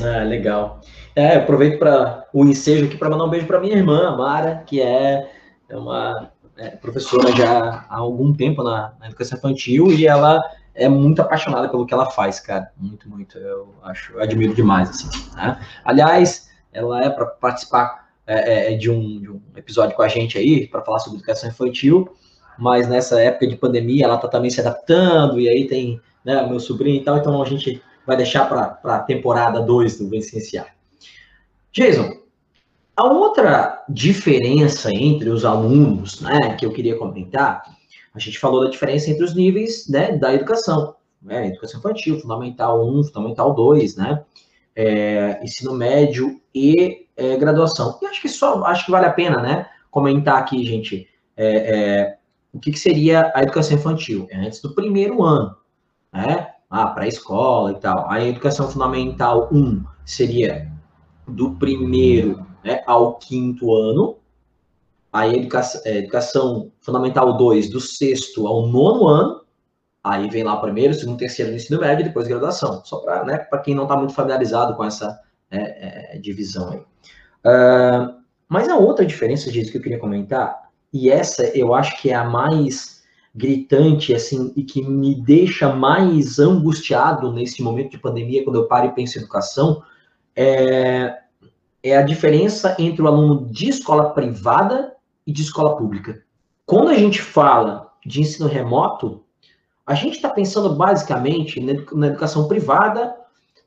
Ah, 0.00 0.22
legal. 0.22 0.80
É, 1.14 1.36
aproveito 1.36 1.78
para 1.78 2.26
o 2.32 2.44
ensejo 2.44 2.86
aqui 2.86 2.96
para 2.96 3.10
mandar 3.10 3.24
um 3.24 3.30
beijo 3.30 3.46
para 3.46 3.60
minha 3.60 3.76
irmã, 3.76 4.16
Mara, 4.16 4.62
que 4.66 4.80
é, 4.80 5.30
é 5.68 5.76
uma 5.76 6.30
é, 6.56 6.70
professora 6.70 7.30
já 7.36 7.84
há 7.88 7.96
algum 7.96 8.32
tempo 8.32 8.62
na, 8.62 8.94
na, 8.98 9.06
educação 9.06 9.38
infantil 9.38 9.92
e 9.92 10.06
ela 10.06 10.40
é 10.74 10.88
muito 10.88 11.20
apaixonada 11.20 11.68
pelo 11.68 11.86
que 11.86 11.94
ela 11.94 12.10
faz, 12.10 12.40
cara. 12.40 12.72
Muito, 12.76 13.08
muito. 13.08 13.38
Eu 13.38 13.74
acho, 13.82 14.12
eu 14.14 14.22
admiro 14.22 14.54
demais, 14.54 14.90
assim. 14.90 15.08
Né? 15.34 15.60
Aliás, 15.84 16.50
ela 16.72 17.04
é 17.04 17.10
para 17.10 17.26
participar 17.26 18.08
é, 18.26 18.34
é, 18.34 18.72
é, 18.72 18.76
de, 18.76 18.90
um, 18.90 19.20
de, 19.20 19.30
um, 19.30 19.40
episódio 19.56 19.96
com 19.96 20.02
a 20.02 20.08
gente 20.08 20.38
aí, 20.38 20.66
para 20.66 20.82
falar 20.82 21.00
sobre 21.00 21.18
educação 21.18 21.50
infantil, 21.50 22.16
mas 22.58 22.88
nessa 22.88 23.20
época 23.20 23.46
de 23.46 23.56
pandemia 23.56 24.04
ela 24.04 24.14
está 24.14 24.28
também 24.28 24.50
se 24.50 24.60
adaptando, 24.60 25.40
e 25.40 25.48
aí 25.48 25.66
tem 25.66 26.00
né, 26.24 26.46
meu 26.46 26.60
sobrinho 26.60 27.00
e 27.00 27.04
tal, 27.04 27.18
então 27.18 27.42
a 27.42 27.46
gente 27.46 27.82
vai 28.06 28.16
deixar 28.16 28.48
para 28.48 28.78
a 28.84 29.00
temporada 29.00 29.60
2 29.60 29.98
do 29.98 30.08
Vencenciar. 30.08 30.68
Jason, 31.72 32.10
a 32.96 33.04
outra 33.04 33.84
diferença 33.88 34.90
entre 34.92 35.28
os 35.28 35.44
alunos, 35.44 36.20
né, 36.20 36.54
que 36.54 36.64
eu 36.64 36.72
queria 36.72 36.96
comentar, 36.96 37.62
a 38.14 38.18
gente 38.18 38.38
falou 38.38 38.64
da 38.64 38.70
diferença 38.70 39.10
entre 39.10 39.24
os 39.24 39.34
níveis 39.34 39.88
né, 39.88 40.16
da 40.16 40.34
educação, 40.34 40.96
né, 41.20 41.48
educação 41.48 41.80
infantil, 41.80 42.20
fundamental 42.20 42.86
1, 42.86 43.04
fundamental 43.04 43.54
2, 43.54 43.96
né, 43.96 44.24
é, 44.76 45.40
ensino 45.42 45.74
médio 45.74 46.40
e 46.54 47.06
é, 47.16 47.36
graduação. 47.36 47.98
E 48.02 48.06
acho 48.06 48.20
que 48.20 48.28
só, 48.28 48.64
acho 48.64 48.84
que 48.86 48.90
vale 48.90 49.06
a 49.06 49.12
pena, 49.12 49.40
né, 49.40 49.66
comentar 49.90 50.38
aqui, 50.38 50.64
gente, 50.64 51.08
é, 51.36 51.46
é 51.46 52.18
o 52.52 52.60
que, 52.60 52.70
que, 52.70 52.78
seria 52.78 53.32
a 53.34 53.42
educação 53.42 53.78
infantil? 53.78 54.26
É 54.30 54.36
antes 54.36 54.60
do 54.60 54.74
primeiro 54.74 55.22
ano, 55.22 55.56
né, 56.12 56.48
ah, 56.68 56.86
para 56.88 57.04
a 57.04 57.08
escola 57.08 57.72
e 57.72 57.74
tal. 57.76 58.10
A 58.10 58.22
educação 58.22 58.70
fundamental 58.70 59.48
1 59.50 59.82
seria 60.04 60.70
do 61.26 61.52
primeiro 61.52 62.46
né, 62.64 62.82
ao 62.86 63.18
quinto 63.18 63.74
ano, 63.74 64.18
a 65.12 65.28
educação, 65.28 65.82
é, 65.84 65.98
educação 65.98 66.72
fundamental 66.80 67.36
2 67.36 67.68
do 67.68 67.80
sexto 67.80 68.46
ao 68.46 68.66
nono 68.66 69.06
ano, 69.06 69.42
aí 70.02 70.28
vem 70.30 70.42
lá 70.42 70.56
primeiro, 70.56 70.94
segundo, 70.94 71.18
terceiro 71.18 71.50
no 71.50 71.56
ensino 71.56 71.80
médio, 71.80 72.04
depois 72.04 72.26
graduação, 72.26 72.82
só 72.84 72.98
para 73.00 73.24
né, 73.24 73.38
quem 73.62 73.74
não 73.74 73.82
está 73.82 73.94
muito 73.96 74.14
familiarizado 74.14 74.74
com 74.74 74.84
essa 74.84 75.20
né, 75.50 75.74
é, 75.76 76.18
divisão 76.18 76.70
aí. 76.70 76.78
Uh, 77.44 78.14
mas 78.48 78.68
a 78.68 78.76
outra 78.76 79.04
diferença, 79.04 79.50
disso 79.50 79.70
que 79.70 79.78
eu 79.78 79.82
queria 79.82 79.98
comentar, 79.98 80.70
e 80.92 81.10
essa 81.10 81.44
eu 81.56 81.74
acho 81.74 82.00
que 82.00 82.10
é 82.10 82.14
a 82.14 82.24
mais 82.24 83.02
gritante, 83.34 84.14
assim, 84.14 84.52
e 84.56 84.62
que 84.62 84.82
me 84.82 85.14
deixa 85.14 85.74
mais 85.74 86.38
angustiado 86.38 87.32
nesse 87.32 87.62
momento 87.62 87.90
de 87.92 87.98
pandemia, 87.98 88.44
quando 88.44 88.56
eu 88.56 88.66
paro 88.66 88.86
e 88.86 88.92
penso 88.92 89.18
em 89.18 89.22
educação, 89.22 89.82
é 90.34 91.18
é 91.82 91.96
a 91.96 92.02
diferença 92.02 92.76
entre 92.78 93.02
o 93.02 93.08
aluno 93.08 93.50
de 93.50 93.68
escola 93.68 94.14
privada 94.14 94.91
e 95.26 95.32
de 95.32 95.42
escola 95.42 95.76
pública. 95.76 96.22
Quando 96.66 96.88
a 96.88 96.94
gente 96.94 97.20
fala 97.20 97.92
de 98.04 98.20
ensino 98.20 98.48
remoto, 98.48 99.22
a 99.86 99.94
gente 99.94 100.16
está 100.16 100.28
pensando 100.28 100.74
basicamente 100.74 101.60
na 101.60 102.06
educação 102.06 102.46
privada, 102.46 103.14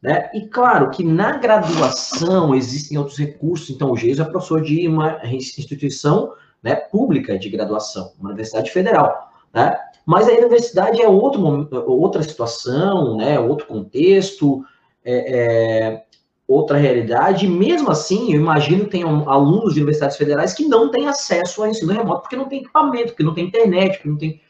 né? 0.02 0.30
E 0.34 0.48
claro 0.48 0.89
que 0.91 1.04
na 1.04 1.38
graduação 1.38 2.54
existem 2.54 2.98
outros 2.98 3.18
recursos. 3.18 3.70
Então, 3.70 3.91
o 3.91 3.98
GEIS 3.98 4.20
é 4.20 4.24
professor 4.24 4.62
de 4.62 4.88
uma 4.88 5.20
instituição 5.26 6.34
né, 6.62 6.76
pública 6.76 7.38
de 7.38 7.50
graduação, 7.50 8.13
uma 8.20 8.30
universidade 8.30 8.72
federal, 8.72 9.32
né? 9.54 9.78
Mas 10.06 10.28
a 10.28 10.32
universidade 10.32 11.02
é 11.02 11.08
outro, 11.08 11.68
outra 11.88 12.22
situação, 12.22 13.18
né? 13.18 13.39
Outro 13.39 13.65
contexto. 13.65 14.63
É, 15.04 15.13
é, 15.13 16.05
outra 16.47 16.77
realidade. 16.77 17.47
Mesmo 17.47 17.89
assim, 17.89 18.34
eu 18.34 18.41
imagino 18.41 18.86
que 18.86 18.91
tenham 18.91 19.29
alunos 19.29 19.73
de 19.73 19.79
universidades 19.79 20.17
federais 20.17 20.53
que 20.53 20.67
não 20.67 20.89
têm 20.91 21.08
acesso 21.08 21.63
ao 21.63 21.69
ensino 21.69 21.91
remoto, 21.91 22.21
porque 22.21 22.36
não 22.36 22.47
tem 22.47 22.60
equipamento, 22.60 23.08
porque 23.08 23.23
não 23.23 23.34
tem 23.34 23.45
internet, 23.47 23.95
porque 23.95 24.10
não 24.10 24.17
tem. 24.17 24.41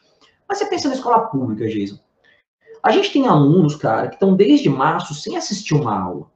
Mas 0.48 0.58
você 0.58 0.66
pensa 0.66 0.88
na 0.88 0.94
escola 0.94 1.26
pública, 1.28 1.66
Jason. 1.68 1.98
A 2.82 2.92
gente 2.92 3.12
tem 3.12 3.26
alunos, 3.26 3.74
cara, 3.74 4.08
que 4.08 4.14
estão 4.14 4.36
desde 4.36 4.68
março 4.68 5.14
sem 5.14 5.36
assistir 5.36 5.74
uma 5.74 5.98
aula. 5.98 6.30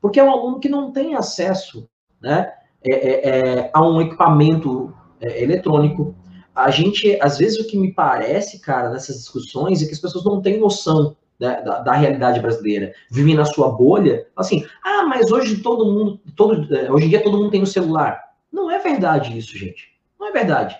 Porque 0.00 0.18
é 0.18 0.24
um 0.24 0.30
aluno 0.30 0.58
que 0.58 0.68
não 0.68 0.90
tem 0.90 1.14
acesso 1.14 1.88
né, 2.20 2.52
é, 2.82 2.92
é, 2.92 3.28
é, 3.28 3.70
a 3.72 3.80
um 3.86 4.00
equipamento 4.00 4.92
é, 5.20 5.40
eletrônico. 5.42 6.16
A 6.52 6.70
gente, 6.70 7.16
às 7.20 7.38
vezes, 7.38 7.60
o 7.60 7.66
que 7.68 7.76
me 7.76 7.92
parece, 7.92 8.60
cara, 8.60 8.90
nessas 8.90 9.16
discussões 9.18 9.80
é 9.80 9.86
que 9.86 9.92
as 9.92 10.00
pessoas 10.00 10.24
não 10.24 10.42
têm 10.42 10.58
noção 10.58 11.16
da, 11.42 11.60
da, 11.60 11.78
da, 11.80 11.92
realidade 11.94 12.38
brasileira, 12.38 12.94
vivem 13.10 13.34
na 13.34 13.44
sua 13.44 13.68
bolha, 13.68 14.28
assim, 14.36 14.64
ah, 14.84 15.02
mas 15.02 15.32
hoje 15.32 15.56
todo 15.56 15.84
mundo, 15.84 16.20
todo, 16.36 16.72
é, 16.72 16.90
hoje 16.90 17.06
em 17.06 17.08
dia 17.08 17.22
todo 17.22 17.36
mundo 17.36 17.50
tem 17.50 17.60
um 17.60 17.66
celular. 17.66 18.22
Não 18.52 18.70
é 18.70 18.78
verdade 18.78 19.36
isso, 19.36 19.58
gente. 19.58 19.92
Não 20.20 20.28
é 20.28 20.30
verdade. 20.30 20.76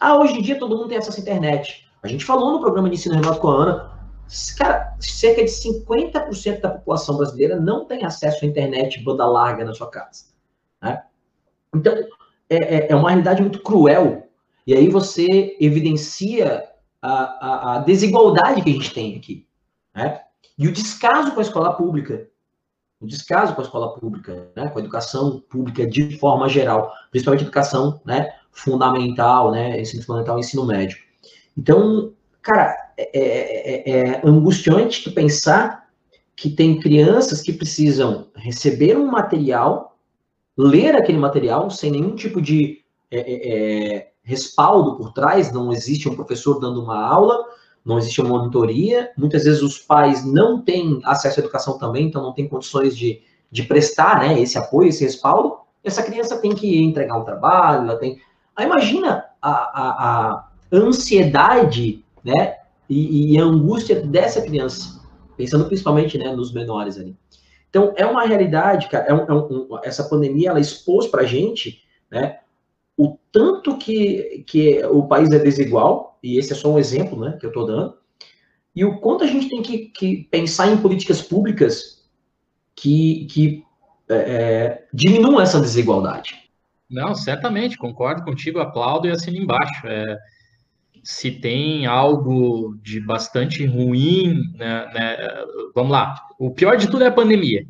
Ah, 0.00 0.18
hoje 0.18 0.36
em 0.36 0.42
dia 0.42 0.58
todo 0.58 0.76
mundo 0.76 0.88
tem 0.88 0.98
acesso 0.98 1.20
à 1.20 1.22
internet. 1.22 1.88
A 2.02 2.08
gente 2.08 2.24
falou 2.24 2.50
no 2.50 2.60
programa 2.60 2.90
de 2.90 2.96
ensino 2.96 3.14
remoto 3.14 3.38
com 3.38 3.50
a 3.50 3.54
Ana, 3.54 3.90
cara, 4.58 4.96
cerca 4.98 5.44
de 5.44 5.50
50% 5.50 6.60
da 6.60 6.70
população 6.70 7.16
brasileira 7.16 7.60
não 7.60 7.84
tem 7.84 8.04
acesso 8.04 8.44
à 8.44 8.48
internet 8.48 9.00
banda 9.04 9.26
larga 9.26 9.64
na 9.64 9.74
sua 9.74 9.88
casa. 9.88 10.24
Né? 10.82 11.00
Então, 11.72 11.94
é, 12.50 12.56
é, 12.56 12.86
é 12.90 12.96
uma 12.96 13.10
realidade 13.10 13.40
muito 13.40 13.62
cruel. 13.62 14.26
E 14.66 14.74
aí 14.74 14.88
você 14.88 15.56
evidencia 15.60 16.64
a, 17.00 17.12
a, 17.12 17.76
a 17.76 17.78
desigualdade 17.78 18.62
que 18.62 18.70
a 18.70 18.72
gente 18.72 18.92
tem 18.92 19.16
aqui. 19.16 19.47
Né? 19.98 20.20
E 20.56 20.68
o 20.68 20.72
descaso 20.72 21.32
com 21.32 21.40
a 21.40 21.42
escola 21.42 21.72
pública. 21.74 22.28
o 23.00 23.06
descaso 23.06 23.54
com 23.54 23.60
a 23.60 23.64
escola 23.64 23.94
pública, 23.94 24.48
né, 24.56 24.68
com 24.68 24.78
a 24.78 24.82
educação 24.82 25.40
pública 25.48 25.86
de 25.86 26.18
forma 26.18 26.48
geral, 26.48 26.92
principalmente 27.10 27.42
educação, 27.42 28.00
né, 28.04 28.32
fundamental, 28.50 29.50
né, 29.52 29.80
ensino 29.80 30.02
fundamental 30.02 30.36
e 30.36 30.40
ensino 30.40 30.64
médio. 30.64 30.98
Então, 31.56 32.12
cara, 32.42 32.76
é, 32.96 33.10
é, 33.12 33.90
é, 33.90 34.00
é 34.00 34.20
angustiante 34.24 35.10
pensar 35.10 35.88
que 36.34 36.50
tem 36.50 36.80
crianças 36.80 37.40
que 37.40 37.52
precisam 37.52 38.28
receber 38.34 38.96
um 38.96 39.06
material, 39.06 39.96
ler 40.56 40.94
aquele 40.94 41.18
material 41.18 41.70
sem 41.70 41.90
nenhum 41.90 42.14
tipo 42.14 42.40
de 42.40 42.84
é, 43.10 43.18
é, 43.18 43.96
é 43.96 44.12
respaldo 44.22 44.96
por 44.96 45.12
trás, 45.12 45.52
não 45.52 45.72
existe 45.72 46.08
um 46.08 46.14
professor 46.14 46.60
dando 46.60 46.82
uma 46.82 47.00
aula, 47.00 47.44
não 47.88 47.96
existe 47.96 48.20
uma 48.20 48.38
monitoria, 48.38 49.10
muitas 49.16 49.44
vezes 49.44 49.62
os 49.62 49.78
pais 49.78 50.22
não 50.22 50.60
têm 50.60 51.00
acesso 51.04 51.40
à 51.40 51.42
educação 51.42 51.78
também, 51.78 52.06
então 52.06 52.22
não 52.22 52.34
têm 52.34 52.46
condições 52.46 52.94
de, 52.94 53.22
de 53.50 53.62
prestar 53.62 54.18
né, 54.18 54.38
esse 54.38 54.58
apoio, 54.58 54.90
esse 54.90 55.02
respaldo, 55.02 55.56
essa 55.82 56.02
criança 56.02 56.36
tem 56.36 56.54
que 56.54 56.78
entregar 56.82 57.16
um 57.16 57.24
trabalho, 57.24 57.88
ela 57.88 57.98
tem... 57.98 58.20
Aí 58.54 58.66
imagina 58.66 59.24
a, 59.40 59.50
a, 59.50 59.88
a 60.04 60.48
ansiedade 60.70 62.04
né, 62.22 62.56
e, 62.90 63.34
e, 63.34 63.38
a 63.38 63.44
angústia 63.44 64.02
dessa 64.02 64.42
criança, 64.42 65.00
pensando 65.34 65.64
principalmente 65.64 66.18
né, 66.18 66.30
nos 66.36 66.52
menores 66.52 66.98
ali. 66.98 67.16
Então, 67.70 67.94
é 67.96 68.04
uma 68.04 68.26
realidade, 68.26 68.88
cara, 68.88 69.06
é 69.06 69.14
um, 69.14 69.24
é 69.24 69.32
um, 69.32 69.78
essa 69.82 70.04
pandemia, 70.04 70.50
ela 70.50 70.60
expôs 70.60 71.06
para 71.06 71.22
a 71.22 71.26
gente, 71.26 71.82
né, 72.10 72.40
o 72.98 73.16
tanto 73.30 73.78
que, 73.78 74.44
que 74.44 74.84
o 74.86 75.06
país 75.06 75.30
é 75.30 75.38
desigual, 75.38 76.18
e 76.20 76.36
esse 76.36 76.52
é 76.52 76.56
só 76.56 76.74
um 76.74 76.78
exemplo 76.78 77.18
né, 77.20 77.36
que 77.38 77.46
eu 77.46 77.50
estou 77.50 77.64
dando, 77.64 77.94
e 78.74 78.84
o 78.84 78.98
quanto 78.98 79.22
a 79.22 79.26
gente 79.26 79.48
tem 79.48 79.62
que, 79.62 79.78
que 79.86 80.24
pensar 80.24 80.68
em 80.68 80.76
políticas 80.76 81.22
públicas 81.22 82.04
que, 82.74 83.26
que 83.30 83.64
é, 84.08 84.14
é 84.16 84.86
diminuam 84.92 85.40
essa 85.40 85.60
desigualdade. 85.60 86.36
Não, 86.90 87.14
certamente, 87.14 87.76
concordo 87.76 88.24
contigo, 88.24 88.58
aplaudo 88.58 89.06
e 89.06 89.10
assino 89.10 89.36
embaixo. 89.36 89.86
É, 89.86 90.18
se 91.04 91.30
tem 91.30 91.86
algo 91.86 92.76
de 92.82 93.00
bastante 93.00 93.64
ruim, 93.64 94.34
né, 94.54 94.90
né, 94.92 95.16
vamos 95.74 95.92
lá, 95.92 96.16
o 96.38 96.50
pior 96.50 96.76
de 96.76 96.90
tudo 96.90 97.04
é 97.04 97.06
a 97.06 97.12
pandemia. 97.12 97.64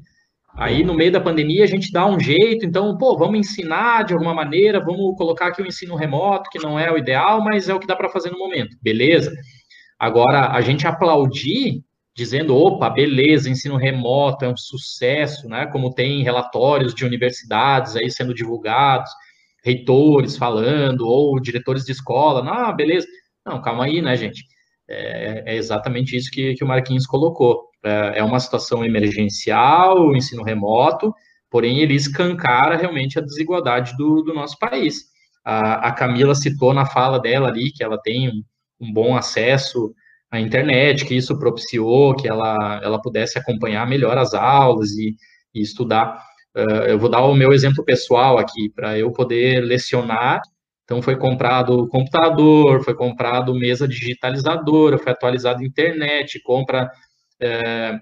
Aí, 0.58 0.82
no 0.82 0.92
meio 0.92 1.12
da 1.12 1.20
pandemia, 1.20 1.62
a 1.62 1.68
gente 1.68 1.92
dá 1.92 2.04
um 2.04 2.18
jeito, 2.18 2.66
então, 2.66 2.98
pô, 2.98 3.16
vamos 3.16 3.38
ensinar 3.38 4.02
de 4.02 4.12
alguma 4.12 4.34
maneira, 4.34 4.84
vamos 4.84 5.16
colocar 5.16 5.46
aqui 5.46 5.62
o 5.62 5.66
ensino 5.66 5.94
remoto, 5.94 6.50
que 6.50 6.58
não 6.58 6.76
é 6.76 6.90
o 6.90 6.98
ideal, 6.98 7.40
mas 7.44 7.68
é 7.68 7.74
o 7.74 7.78
que 7.78 7.86
dá 7.86 7.94
para 7.94 8.08
fazer 8.08 8.30
no 8.32 8.38
momento. 8.38 8.76
Beleza. 8.82 9.32
Agora, 9.96 10.50
a 10.50 10.60
gente 10.60 10.84
aplaudir, 10.84 11.84
dizendo, 12.12 12.56
opa, 12.56 12.90
beleza, 12.90 13.48
ensino 13.48 13.76
remoto 13.76 14.44
é 14.44 14.48
um 14.48 14.56
sucesso, 14.56 15.48
né? 15.48 15.66
Como 15.66 15.94
tem 15.94 16.24
relatórios 16.24 16.92
de 16.92 17.04
universidades 17.04 17.94
aí 17.94 18.10
sendo 18.10 18.34
divulgados, 18.34 19.12
reitores 19.64 20.36
falando, 20.36 21.06
ou 21.06 21.38
diretores 21.38 21.84
de 21.84 21.92
escola, 21.92 22.42
não, 22.42 22.74
beleza. 22.74 23.06
Não, 23.46 23.62
calma 23.62 23.84
aí, 23.84 24.02
né, 24.02 24.16
gente? 24.16 24.42
É, 24.88 25.54
é 25.54 25.56
exatamente 25.56 26.16
isso 26.16 26.30
que, 26.32 26.54
que 26.54 26.64
o 26.64 26.66
Marquinhos 26.66 27.06
colocou. 27.06 27.67
É, 27.84 28.18
é 28.18 28.24
uma 28.24 28.40
situação 28.40 28.84
emergencial, 28.84 30.08
o 30.08 30.16
ensino 30.16 30.42
remoto, 30.42 31.14
porém 31.50 31.78
ele 31.80 31.94
escancara 31.94 32.76
realmente 32.76 33.18
a 33.18 33.22
desigualdade 33.22 33.96
do, 33.96 34.22
do 34.22 34.34
nosso 34.34 34.58
país. 34.58 35.04
A, 35.44 35.88
a, 35.88 35.92
Camila 35.92 36.34
citou 36.34 36.74
na 36.74 36.84
fala 36.84 37.18
dela 37.18 37.48
ali 37.48 37.70
que 37.72 37.82
ela 37.82 37.98
tem 37.98 38.28
um, 38.28 38.42
um 38.80 38.92
bom 38.92 39.16
acesso 39.16 39.94
à 40.30 40.40
internet, 40.40 41.04
que 41.06 41.14
isso 41.14 41.38
propiciou 41.38 42.14
que 42.14 42.28
ela, 42.28 42.80
ela 42.82 43.00
pudesse 43.00 43.38
acompanhar 43.38 43.86
melhor 43.86 44.18
as 44.18 44.34
aulas 44.34 44.90
e, 44.92 45.16
e 45.54 45.62
estudar. 45.62 46.22
Uh, 46.54 46.84
eu 46.88 46.98
vou 46.98 47.08
dar 47.08 47.22
o 47.22 47.34
meu 47.34 47.52
exemplo 47.52 47.84
pessoal 47.84 48.38
aqui, 48.38 48.68
para 48.74 48.98
eu 48.98 49.12
poder 49.12 49.60
lecionar. 49.60 50.40
Então, 50.84 51.00
foi 51.02 51.16
comprado 51.16 51.86
computador, 51.88 52.82
foi 52.82 52.94
comprado 52.94 53.54
mesa 53.54 53.86
digitalizadora, 53.86 54.98
foi 54.98 55.12
atualizado 55.12 55.60
a 55.60 55.66
internet, 55.66 56.40
compra 56.42 56.90
é, 57.40 57.98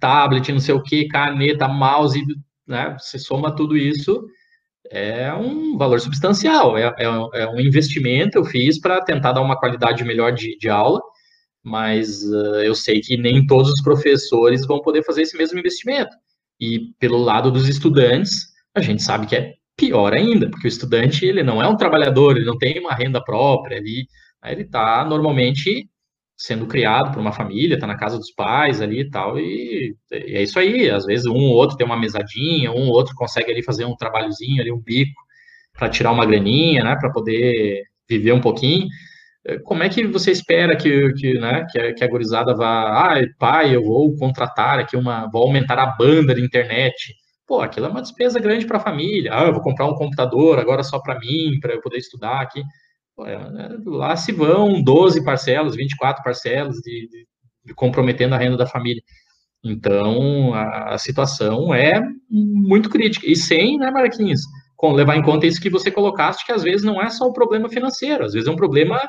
tablet, 0.00 0.52
não 0.52 0.60
sei 0.60 0.74
o 0.74 0.82
que, 0.82 1.08
caneta, 1.08 1.68
mouse, 1.68 2.22
né? 2.66 2.96
Você 2.98 3.18
soma 3.18 3.54
tudo 3.54 3.76
isso, 3.76 4.26
é 4.90 5.32
um 5.34 5.76
valor 5.76 6.00
substancial, 6.00 6.76
é, 6.76 6.94
é, 6.98 7.42
é 7.42 7.48
um 7.48 7.60
investimento 7.60 8.38
eu 8.38 8.44
fiz 8.44 8.80
para 8.80 9.02
tentar 9.02 9.32
dar 9.32 9.42
uma 9.42 9.58
qualidade 9.58 10.04
melhor 10.04 10.32
de, 10.32 10.56
de 10.58 10.68
aula, 10.68 11.00
mas 11.62 12.22
uh, 12.24 12.62
eu 12.62 12.74
sei 12.74 13.00
que 13.00 13.16
nem 13.16 13.46
todos 13.46 13.70
os 13.70 13.82
professores 13.82 14.66
vão 14.66 14.80
poder 14.80 15.04
fazer 15.04 15.22
esse 15.22 15.36
mesmo 15.36 15.58
investimento. 15.58 16.14
E 16.60 16.92
pelo 16.98 17.18
lado 17.18 17.50
dos 17.50 17.68
estudantes, 17.68 18.46
a 18.74 18.80
gente 18.80 19.02
sabe 19.02 19.26
que 19.26 19.36
é 19.36 19.54
pior 19.76 20.12
ainda, 20.12 20.50
porque 20.50 20.66
o 20.66 20.68
estudante 20.68 21.24
ele 21.24 21.42
não 21.42 21.62
é 21.62 21.68
um 21.68 21.76
trabalhador, 21.76 22.36
ele 22.36 22.46
não 22.46 22.58
tem 22.58 22.80
uma 22.80 22.94
renda 22.94 23.22
própria, 23.22 23.76
ele 23.76 24.06
ele 24.44 24.62
está 24.62 25.04
normalmente 25.04 25.88
sendo 26.38 26.66
criado 26.66 27.12
por 27.12 27.20
uma 27.20 27.32
família, 27.32 27.74
está 27.74 27.86
na 27.86 27.96
casa 27.96 28.16
dos 28.16 28.30
pais 28.30 28.80
ali 28.80 29.00
e 29.00 29.10
tal, 29.10 29.38
e, 29.38 29.96
e, 30.12 30.36
é 30.36 30.42
isso 30.42 30.58
aí. 30.58 30.88
Às 30.88 31.04
vezes 31.04 31.26
um 31.26 31.34
ou 31.34 31.54
outro 31.54 31.76
tem 31.76 31.84
uma 31.84 31.98
mesadinha, 31.98 32.70
um 32.70 32.86
ou 32.86 32.92
outro 32.94 33.14
consegue 33.16 33.50
ali 33.50 33.62
fazer 33.62 33.84
um 33.84 33.96
trabalhozinho 33.96 34.62
ali, 34.62 34.70
um 34.72 34.80
bico, 34.80 35.20
para 35.72 35.88
tirar 35.88 36.12
uma 36.12 36.24
graninha, 36.24 36.84
né, 36.84 36.96
para 36.96 37.10
poder 37.10 37.82
viver 38.08 38.32
um 38.32 38.40
pouquinho. 38.40 38.86
Como 39.64 39.82
é 39.82 39.88
que 39.88 40.06
você 40.06 40.30
espera 40.30 40.76
que, 40.76 41.12
que, 41.14 41.34
né, 41.38 41.66
que, 41.70 41.78
a, 41.78 41.94
que 41.94 42.04
a 42.04 42.08
gurizada 42.08 42.54
vá, 42.54 43.14
ah, 43.14 43.26
pai, 43.38 43.74
eu 43.74 43.82
vou 43.82 44.14
contratar 44.16 44.78
aqui 44.78 44.96
uma, 44.96 45.28
vou 45.30 45.42
aumentar 45.42 45.78
a 45.78 45.86
banda 45.86 46.34
de 46.34 46.42
internet. 46.42 47.14
Pô, 47.46 47.60
aquilo 47.60 47.86
é 47.86 47.88
uma 47.88 48.02
despesa 48.02 48.38
grande 48.38 48.66
para 48.66 48.76
a 48.78 48.80
família. 48.80 49.32
Ah, 49.34 49.46
eu 49.46 49.52
vou 49.54 49.62
comprar 49.62 49.86
um 49.86 49.94
computador 49.94 50.58
agora 50.58 50.82
só 50.82 51.00
para 51.00 51.18
mim, 51.18 51.58
para 51.60 51.74
eu 51.74 51.80
poder 51.80 51.98
estudar 51.98 52.40
aqui. 52.42 52.62
É, 53.26 53.50
né, 53.50 53.76
lá 53.84 54.16
se 54.16 54.32
vão 54.32 54.82
12 54.82 55.24
parcelas, 55.24 55.74
24 55.74 56.22
parcelas, 56.22 56.76
de, 56.76 57.08
de, 57.08 57.26
de 57.64 57.74
comprometendo 57.74 58.34
a 58.34 58.38
renda 58.38 58.56
da 58.56 58.66
família. 58.66 59.02
Então, 59.64 60.54
a, 60.54 60.94
a, 60.94 60.98
situação 60.98 61.74
é 61.74 62.00
muito 62.30 62.88
crítica. 62.88 63.26
E 63.28 63.34
sem, 63.34 63.76
né, 63.78 63.90
Marquinhos, 63.90 64.42
com, 64.76 64.92
levar 64.92 65.16
em 65.16 65.22
conta 65.22 65.46
isso 65.46 65.60
que 65.60 65.70
você 65.70 65.90
colocaste, 65.90 66.46
que 66.46 66.52
às 66.52 66.62
vezes 66.62 66.84
não 66.84 67.02
é 67.02 67.10
só 67.10 67.26
um 67.28 67.32
problema 67.32 67.68
financeiro, 67.68 68.24
às 68.24 68.32
vezes 68.32 68.48
é 68.48 68.52
um 68.52 68.56
problema 68.56 69.00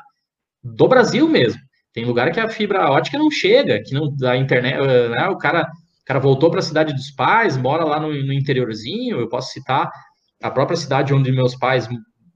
do 0.63 0.87
Brasil 0.87 1.27
mesmo. 1.29 1.61
Tem 1.93 2.05
lugar 2.05 2.31
que 2.31 2.39
a 2.39 2.49
fibra 2.49 2.89
ótica 2.89 3.17
não 3.17 3.31
chega, 3.31 3.81
que 3.83 3.93
não 3.93 4.15
da 4.15 4.35
internet, 4.35 4.75
eh, 4.75 5.09
né, 5.09 5.27
o 5.27 5.37
cara, 5.37 5.63
o 5.63 6.05
cara 6.05 6.19
voltou 6.19 6.49
para 6.49 6.59
a 6.59 6.63
cidade 6.63 6.93
dos 6.93 7.11
pais, 7.11 7.57
mora 7.57 7.83
lá 7.83 7.99
no, 7.99 8.09
no 8.09 8.33
interiorzinho, 8.33 9.19
eu 9.19 9.29
posso 9.29 9.51
citar 9.51 9.89
a 10.41 10.51
própria 10.51 10.77
cidade 10.77 11.13
onde 11.13 11.31
meus 11.31 11.55
pais 11.55 11.87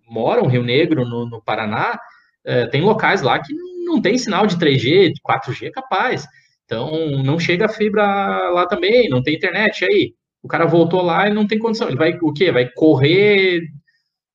moram, 0.08 0.48
Rio 0.48 0.64
Negro, 0.64 1.06
no, 1.06 1.28
no 1.28 1.42
Paraná, 1.42 2.00
é, 2.46 2.68
tem 2.68 2.82
locais 2.82 3.22
lá 3.22 3.40
que 3.40 3.54
não 3.86 4.02
tem 4.02 4.18
sinal 4.18 4.48
de 4.48 4.58
3G, 4.58 5.14
de 5.14 5.22
4G 5.22 5.72
capaz. 5.72 6.26
Então, 6.66 7.22
não 7.24 7.40
chega 7.40 7.66
a 7.66 7.70
fibra 7.70 8.04
lá 8.50 8.66
também, 8.66 9.10
não 9.10 9.22
tem 9.22 9.36
internet. 9.36 9.86
Aí, 9.86 10.14
o 10.42 10.48
cara 10.48 10.66
voltou 10.66 11.02
lá 11.02 11.28
e 11.30 11.34
não 11.34 11.48
tem 11.48 11.60
condição. 11.60 11.88
Ele 11.88 11.98
vai 11.98 12.18
o 12.22 12.34
quê? 12.34 12.52
Vai 12.52 12.70
correr 12.70 13.62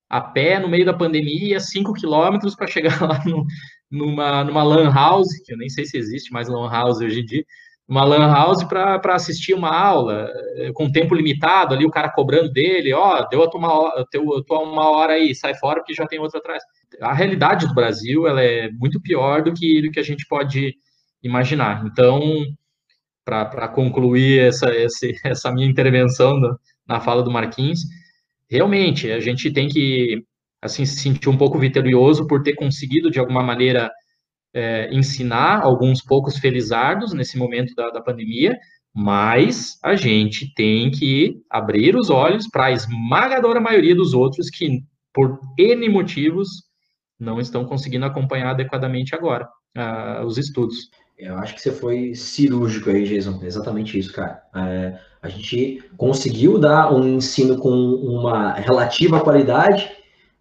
a 0.09 0.19
pé 0.19 0.59
no 0.59 0.67
meio 0.67 0.85
da 0.85 0.93
pandemia, 0.93 1.59
5 1.59 1.93
quilômetros 1.93 2.55
para 2.55 2.67
chegar 2.67 2.99
lá 3.01 3.23
no, 3.25 3.45
numa, 3.91 4.43
numa 4.43 4.63
lan 4.63 4.91
house, 4.91 5.29
que 5.45 5.53
eu 5.53 5.57
nem 5.57 5.69
sei 5.69 5.85
se 5.85 5.97
existe 5.97 6.31
mais 6.31 6.47
lan 6.47 6.69
house 6.69 6.99
hoje 6.99 7.21
em 7.21 7.25
dia, 7.25 7.43
uma 7.89 8.05
lan 8.05 8.31
house 8.31 8.63
para 8.63 9.01
assistir 9.15 9.55
uma 9.55 9.75
aula 9.75 10.29
eh, 10.57 10.71
com 10.73 10.91
tempo 10.91 11.15
limitado, 11.15 11.73
ali 11.73 11.87
o 11.87 11.89
cara 11.89 12.11
cobrando 12.11 12.51
dele, 12.51 12.93
ó, 12.93 13.19
oh, 13.19 13.27
deu 13.27 13.43
a 13.43 13.49
tua, 13.49 14.05
deu 14.11 14.43
tua 14.43 14.59
uma 14.59 14.91
hora 14.91 15.13
aí, 15.13 15.33
sai 15.33 15.55
fora 15.55 15.79
porque 15.79 15.95
já 15.95 16.05
tem 16.05 16.19
outra 16.19 16.37
atrás. 16.39 16.61
A 17.01 17.13
realidade 17.15 17.67
do 17.67 17.73
Brasil 17.73 18.27
ela 18.27 18.43
é 18.43 18.69
muito 18.73 19.01
pior 19.01 19.41
do 19.41 19.51
que, 19.51 19.81
do 19.81 19.89
que 19.89 19.99
a 19.99 20.03
gente 20.03 20.23
pode 20.27 20.75
imaginar. 21.23 21.83
Então, 21.83 22.21
para 23.25 23.67
concluir 23.69 24.39
essa, 24.39 24.69
essa 25.25 25.51
minha 25.51 25.67
intervenção 25.67 26.39
no, 26.39 26.59
na 26.87 26.99
fala 26.99 27.23
do 27.23 27.31
Marquinhos, 27.31 27.79
realmente 28.47 29.11
a 29.11 29.19
gente 29.19 29.51
tem 29.51 29.67
que 29.67 30.23
assim 30.61 30.85
se 30.85 30.97
sentir 30.99 31.29
um 31.29 31.37
pouco 31.37 31.57
vitorioso 31.57 32.27
por 32.27 32.43
ter 32.43 32.53
conseguido 32.53 33.09
de 33.09 33.17
alguma 33.17 33.41
maneira 33.41 33.89
é, 34.53 34.89
ensinar 34.93 35.61
alguns 35.61 36.01
poucos 36.01 36.37
felizardos 36.37 37.13
nesse 37.13 37.37
momento 37.37 37.73
da, 37.75 37.89
da 37.89 38.01
pandemia, 38.01 38.57
mas 38.93 39.77
a 39.83 39.95
gente 39.95 40.53
tem 40.53 40.89
que 40.89 41.41
abrir 41.49 41.95
os 41.95 42.09
olhos 42.09 42.47
para 42.49 42.65
a 42.65 42.71
esmagadora 42.71 43.61
maioria 43.61 43.95
dos 43.95 44.13
outros 44.13 44.49
que, 44.49 44.81
por 45.13 45.39
N 45.57 45.87
motivos, 45.89 46.47
não 47.19 47.39
estão 47.39 47.65
conseguindo 47.65 48.05
acompanhar 48.05 48.51
adequadamente 48.51 49.13
agora 49.13 49.47
uh, 49.77 50.25
os 50.25 50.37
estudos. 50.37 50.89
Eu 51.17 51.37
acho 51.37 51.53
que 51.53 51.61
você 51.61 51.71
foi 51.71 52.15
cirúrgico 52.15 52.89
aí, 52.89 53.03
Jason. 53.03 53.39
Exatamente 53.43 53.99
isso, 53.99 54.13
cara. 54.13 54.41
É, 54.55 54.97
a 55.21 55.27
gente 55.27 55.83
conseguiu 55.97 56.57
dar 56.57 56.93
um 56.93 57.05
ensino 57.17 57.57
com 57.57 57.69
uma 57.69 58.53
relativa 58.53 59.19
qualidade, 59.19 59.91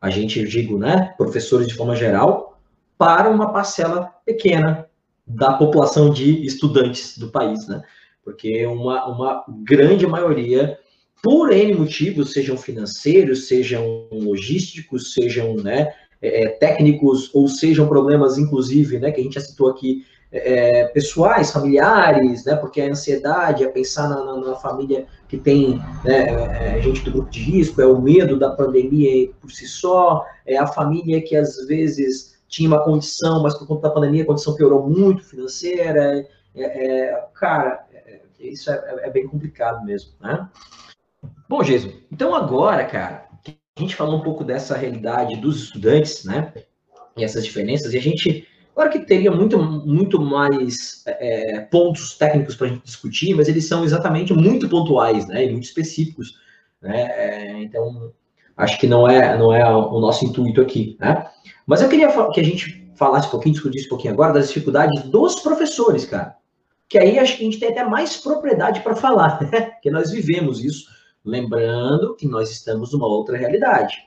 a 0.01 0.09
gente, 0.09 0.39
eu 0.39 0.47
digo, 0.47 0.79
né, 0.79 1.13
professores 1.19 1.67
de 1.67 1.75
forma 1.75 1.97
geral, 1.97 2.58
para 2.99 3.31
uma 3.31 3.53
parcela 3.53 4.13
pequena 4.27 4.87
da 5.27 5.55
população 5.55 6.11
de 6.11 6.45
estudantes 6.45 7.17
do 7.17 7.31
país, 7.31 7.67
né? 7.69 7.83
porque 8.29 8.67
uma, 8.67 9.07
uma 9.07 9.45
grande 9.65 10.07
maioria, 10.07 10.79
por 11.23 11.51
N 11.51 11.75
motivos, 11.75 12.33
sejam 12.33 12.59
financeiros, 12.59 13.49
sejam 13.49 14.07
logísticos, 14.13 15.15
sejam 15.15 15.57
né, 15.57 15.95
é, 16.21 16.49
técnicos, 16.49 17.35
ou 17.35 17.49
sejam 17.49 17.89
problemas, 17.89 18.37
inclusive, 18.37 18.99
né, 18.99 19.11
que 19.11 19.21
a 19.21 19.25
gente 19.25 19.35
já 19.35 19.41
citou 19.41 19.71
aqui, 19.71 20.05
é, 20.31 20.85
pessoais, 20.89 21.51
familiares, 21.51 22.45
né? 22.45 22.55
Porque 22.55 22.83
a 22.83 22.91
ansiedade 22.91 23.65
é 23.65 23.69
pensar 23.69 24.11
na, 24.11 24.23
na, 24.23 24.37
na 24.37 24.55
família 24.57 25.07
que 25.27 25.39
tem 25.39 25.81
né, 26.05 26.77
é, 26.77 26.83
gente 26.83 27.03
do 27.03 27.11
grupo 27.11 27.31
de 27.31 27.41
risco, 27.41 27.81
é 27.81 27.87
o 27.87 27.99
medo 27.99 28.39
da 28.39 28.51
pandemia 28.51 29.31
por 29.41 29.51
si 29.51 29.67
só, 29.67 30.23
é 30.47 30.59
a 30.59 30.67
família 30.67 31.23
que 31.23 31.35
às 31.35 31.67
vezes 31.67 32.38
tinha 32.49 32.69
uma 32.69 32.83
condição, 32.83 33.43
mas 33.43 33.57
por 33.57 33.67
conta 33.67 33.89
da 33.89 33.95
pandemia 33.95 34.23
a 34.23 34.27
condição 34.27 34.57
piorou 34.57 34.89
muito 34.89 35.23
financeira. 35.25 36.27
É, 36.55 36.63
é 36.63 37.25
cara, 37.35 37.87
é, 37.93 38.21
isso 38.41 38.71
é, 38.71 39.01
é, 39.03 39.11
bem 39.11 39.27
complicado 39.27 39.85
mesmo, 39.85 40.13
né? 40.21 40.49
Bom, 41.49 41.63
Jesus, 41.63 41.95
então 42.11 42.35
agora, 42.35 42.85
cara, 42.85 43.29
a 43.47 43.81
gente 43.81 43.95
falou 43.95 44.19
um 44.19 44.23
pouco 44.23 44.45
dessa 44.45 44.77
realidade 44.77 45.37
dos 45.37 45.65
estudantes, 45.65 46.25
né? 46.25 46.53
E 47.17 47.25
essas 47.25 47.45
diferenças, 47.45 47.95
e 47.95 47.99
a 47.99 48.03
gente 48.03 48.47
Claro 48.79 48.93
que 48.93 49.01
teria 49.01 49.33
muito, 49.33 49.59
muito 49.59 50.21
mais 50.21 51.03
é, 51.05 51.59
pontos 51.63 52.17
técnicos 52.17 52.55
para 52.55 52.69
a 52.69 52.71
gente 52.71 52.85
discutir, 52.85 53.35
mas 53.35 53.49
eles 53.49 53.67
são 53.67 53.83
exatamente 53.83 54.33
muito 54.33 54.69
pontuais, 54.69 55.27
né, 55.27 55.47
e 55.47 55.51
muito 55.51 55.65
específicos, 55.65 56.37
né, 56.81 57.03
é, 57.11 57.63
então 57.65 58.13
acho 58.57 58.79
que 58.79 58.87
não 58.87 59.09
é, 59.09 59.37
não 59.37 59.53
é 59.53 59.69
o 59.69 59.99
nosso 59.99 60.25
intuito 60.25 60.61
aqui, 60.61 60.97
né. 61.01 61.27
Mas 61.69 61.83
eu 61.83 61.89
queria 61.91 62.09
que 62.33 62.41
a 62.41 62.45
gente 62.45 62.91
falasse 62.97 63.29
um 63.29 63.31
pouquinho, 63.31 63.53
discutisse 63.53 63.85
um 63.85 63.91
pouquinho 63.91 64.15
agora 64.15 64.33
das 64.33 64.49
dificuldades 64.49 65.03
dos 65.03 65.41
professores, 65.41 66.07
cara, 66.07 66.35
que 66.89 66.97
aí 66.97 67.19
acho 67.19 67.37
que 67.37 67.43
a 67.43 67.45
gente 67.45 67.61
tem 67.61 67.69
até 67.69 67.85
mais 67.85 68.17
propriedade 68.17 68.81
para 68.81 68.97
falar, 68.97 69.43
né, 69.43 69.61
porque 69.77 69.91
nós 69.91 70.11
vivemos 70.11 70.65
isso, 70.65 70.87
lembrando 71.23 72.17
que 72.17 72.27
nós 72.27 72.51
estamos 72.51 72.95
numa 72.95 73.07
outra 73.07 73.37
realidade. 73.37 73.99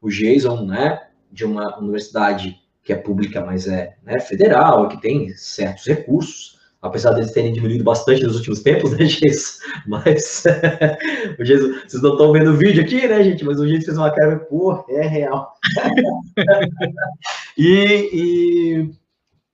O 0.00 0.08
Jason, 0.08 0.64
né, 0.64 1.08
de 1.32 1.44
uma 1.44 1.76
universidade 1.80 2.56
que 2.84 2.92
é 2.92 2.96
pública, 2.96 3.44
mas 3.44 3.66
é 3.66 3.96
né, 4.04 4.20
federal, 4.20 4.88
que 4.88 5.00
tem 5.00 5.34
certos 5.34 5.86
recursos, 5.86 6.57
apesar 6.80 7.12
deles 7.12 7.32
terem 7.32 7.52
diminuído 7.52 7.84
bastante 7.84 8.22
nos 8.22 8.36
últimos 8.36 8.60
tempos, 8.60 8.92
né, 8.96 9.04
Jesus? 9.04 9.58
Mas 9.86 10.44
o 11.38 11.44
Jesus, 11.44 11.82
vocês 11.86 12.02
não 12.02 12.12
estão 12.12 12.32
vendo 12.32 12.50
o 12.50 12.56
vídeo 12.56 12.82
aqui, 12.82 13.06
né, 13.06 13.22
gente? 13.22 13.44
Mas 13.44 13.58
o 13.58 13.66
gente 13.66 13.84
fez 13.84 13.96
uma 13.96 14.10
cara, 14.10 14.38
pô, 14.38 14.84
é 14.88 15.06
real. 15.06 15.54
e, 17.56 18.10
e, 18.12 18.90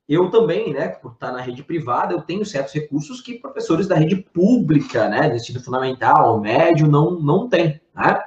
eu 0.08 0.30
também, 0.30 0.72
né, 0.72 0.88
por 0.88 1.12
estar 1.12 1.32
na 1.32 1.40
rede 1.40 1.62
privada, 1.62 2.12
eu 2.12 2.22
tenho 2.22 2.44
certos 2.44 2.74
recursos 2.74 3.20
que 3.20 3.38
professores 3.38 3.86
da 3.86 3.96
rede 3.96 4.16
pública, 4.16 5.08
né, 5.08 5.28
do 5.28 5.36
ensino 5.36 5.60
fundamental, 5.62 6.40
médio, 6.40 6.86
não, 6.86 7.12
não 7.12 7.48
têm, 7.48 7.80
né? 7.94 8.22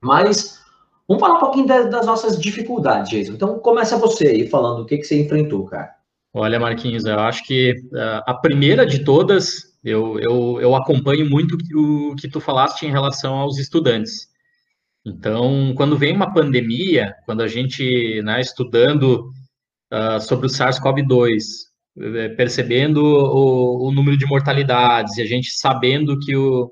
Mas 0.00 0.64
Vamos 1.08 1.20
falar 1.20 1.36
um 1.36 1.40
pouquinho 1.40 1.66
das, 1.68 1.88
das 1.88 2.04
nossas 2.04 2.36
dificuldades, 2.36 3.10
Jason. 3.10 3.34
Então, 3.34 3.60
começa 3.60 3.96
você 3.96 4.26
aí 4.26 4.48
falando 4.48 4.82
o 4.82 4.86
que, 4.86 4.98
que 4.98 5.04
você 5.04 5.22
enfrentou, 5.22 5.64
cara. 5.64 5.95
Olha, 6.38 6.60
Marquinhos, 6.60 7.06
eu 7.06 7.18
acho 7.18 7.42
que 7.44 7.72
uh, 7.94 8.22
a 8.26 8.34
primeira 8.34 8.84
de 8.84 9.02
todas, 9.02 9.74
eu, 9.82 10.20
eu, 10.20 10.60
eu 10.60 10.76
acompanho 10.76 11.24
muito 11.24 11.56
o 11.74 12.14
que 12.14 12.28
tu 12.28 12.40
falaste 12.40 12.82
em 12.82 12.90
relação 12.90 13.36
aos 13.36 13.56
estudantes. 13.56 14.28
Então, 15.02 15.72
quando 15.74 15.96
vem 15.96 16.14
uma 16.14 16.34
pandemia, 16.34 17.14
quando 17.24 17.40
a 17.40 17.48
gente, 17.48 18.20
né, 18.20 18.38
estudando 18.38 19.30
uh, 19.90 20.20
sobre 20.20 20.46
o 20.46 20.50
SARS-CoV-2, 20.50 21.40
eh, 22.00 22.28
percebendo 22.28 23.02
o, 23.02 23.88
o, 23.88 23.90
número 23.90 24.18
de 24.18 24.26
mortalidades 24.26 25.16
e 25.16 25.22
a 25.22 25.26
gente 25.26 25.52
sabendo 25.52 26.18
que 26.18 26.36
o, 26.36 26.70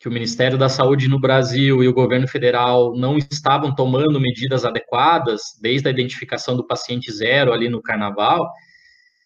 que 0.00 0.08
o 0.08 0.10
Ministério 0.10 0.56
da 0.56 0.70
Saúde 0.70 1.08
no 1.08 1.20
Brasil 1.20 1.84
e 1.84 1.88
o 1.88 1.92
governo 1.92 2.26
federal 2.26 2.96
não 2.96 3.18
estavam 3.18 3.74
tomando 3.74 4.18
medidas 4.18 4.64
adequadas, 4.64 5.42
desde 5.60 5.88
a 5.88 5.90
identificação 5.90 6.56
do 6.56 6.66
paciente 6.66 7.12
zero 7.12 7.52
ali 7.52 7.68
no 7.68 7.82
carnaval, 7.82 8.50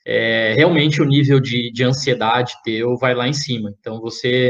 é, 0.05 0.55
realmente 0.55 1.01
o 1.01 1.05
nível 1.05 1.41
de, 1.41 1.71
de 1.73 1.85
ansiedade 1.85 2.55
teu 2.65 2.97
vai 2.97 3.15
lá 3.15 3.29
em 3.29 3.33
cima. 3.33 3.73
Então, 3.79 4.01
você 4.01 4.49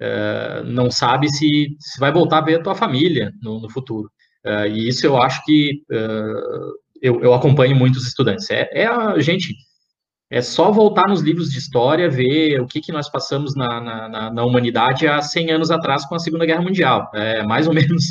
é, 0.00 0.62
não 0.64 0.90
sabe 0.90 1.28
se, 1.28 1.76
se 1.78 2.00
vai 2.00 2.12
voltar 2.12 2.38
a 2.38 2.44
ver 2.44 2.56
a 2.56 2.62
tua 2.62 2.74
família 2.74 3.32
no, 3.40 3.60
no 3.60 3.70
futuro. 3.70 4.10
É, 4.44 4.68
e 4.68 4.88
isso 4.88 5.06
eu 5.06 5.20
acho 5.20 5.44
que 5.44 5.82
é, 5.90 5.98
eu, 7.02 7.20
eu 7.20 7.34
acompanho 7.34 7.76
muitos 7.76 8.06
estudantes. 8.06 8.50
É, 8.50 8.68
é 8.72 8.86
a 8.86 9.18
gente 9.20 9.54
é 10.30 10.40
só 10.40 10.70
voltar 10.70 11.08
nos 11.08 11.20
livros 11.20 11.50
de 11.50 11.58
história, 11.58 12.08
ver 12.08 12.58
o 12.58 12.66
que, 12.66 12.80
que 12.80 12.90
nós 12.90 13.10
passamos 13.10 13.54
na, 13.54 13.80
na, 13.80 14.32
na 14.32 14.44
humanidade 14.44 15.06
há 15.06 15.20
100 15.20 15.50
anos 15.50 15.70
atrás 15.70 16.06
com 16.06 16.14
a 16.14 16.18
Segunda 16.18 16.46
Guerra 16.46 16.62
Mundial. 16.62 17.10
É, 17.14 17.42
mais 17.42 17.68
ou 17.68 17.74
menos, 17.74 18.04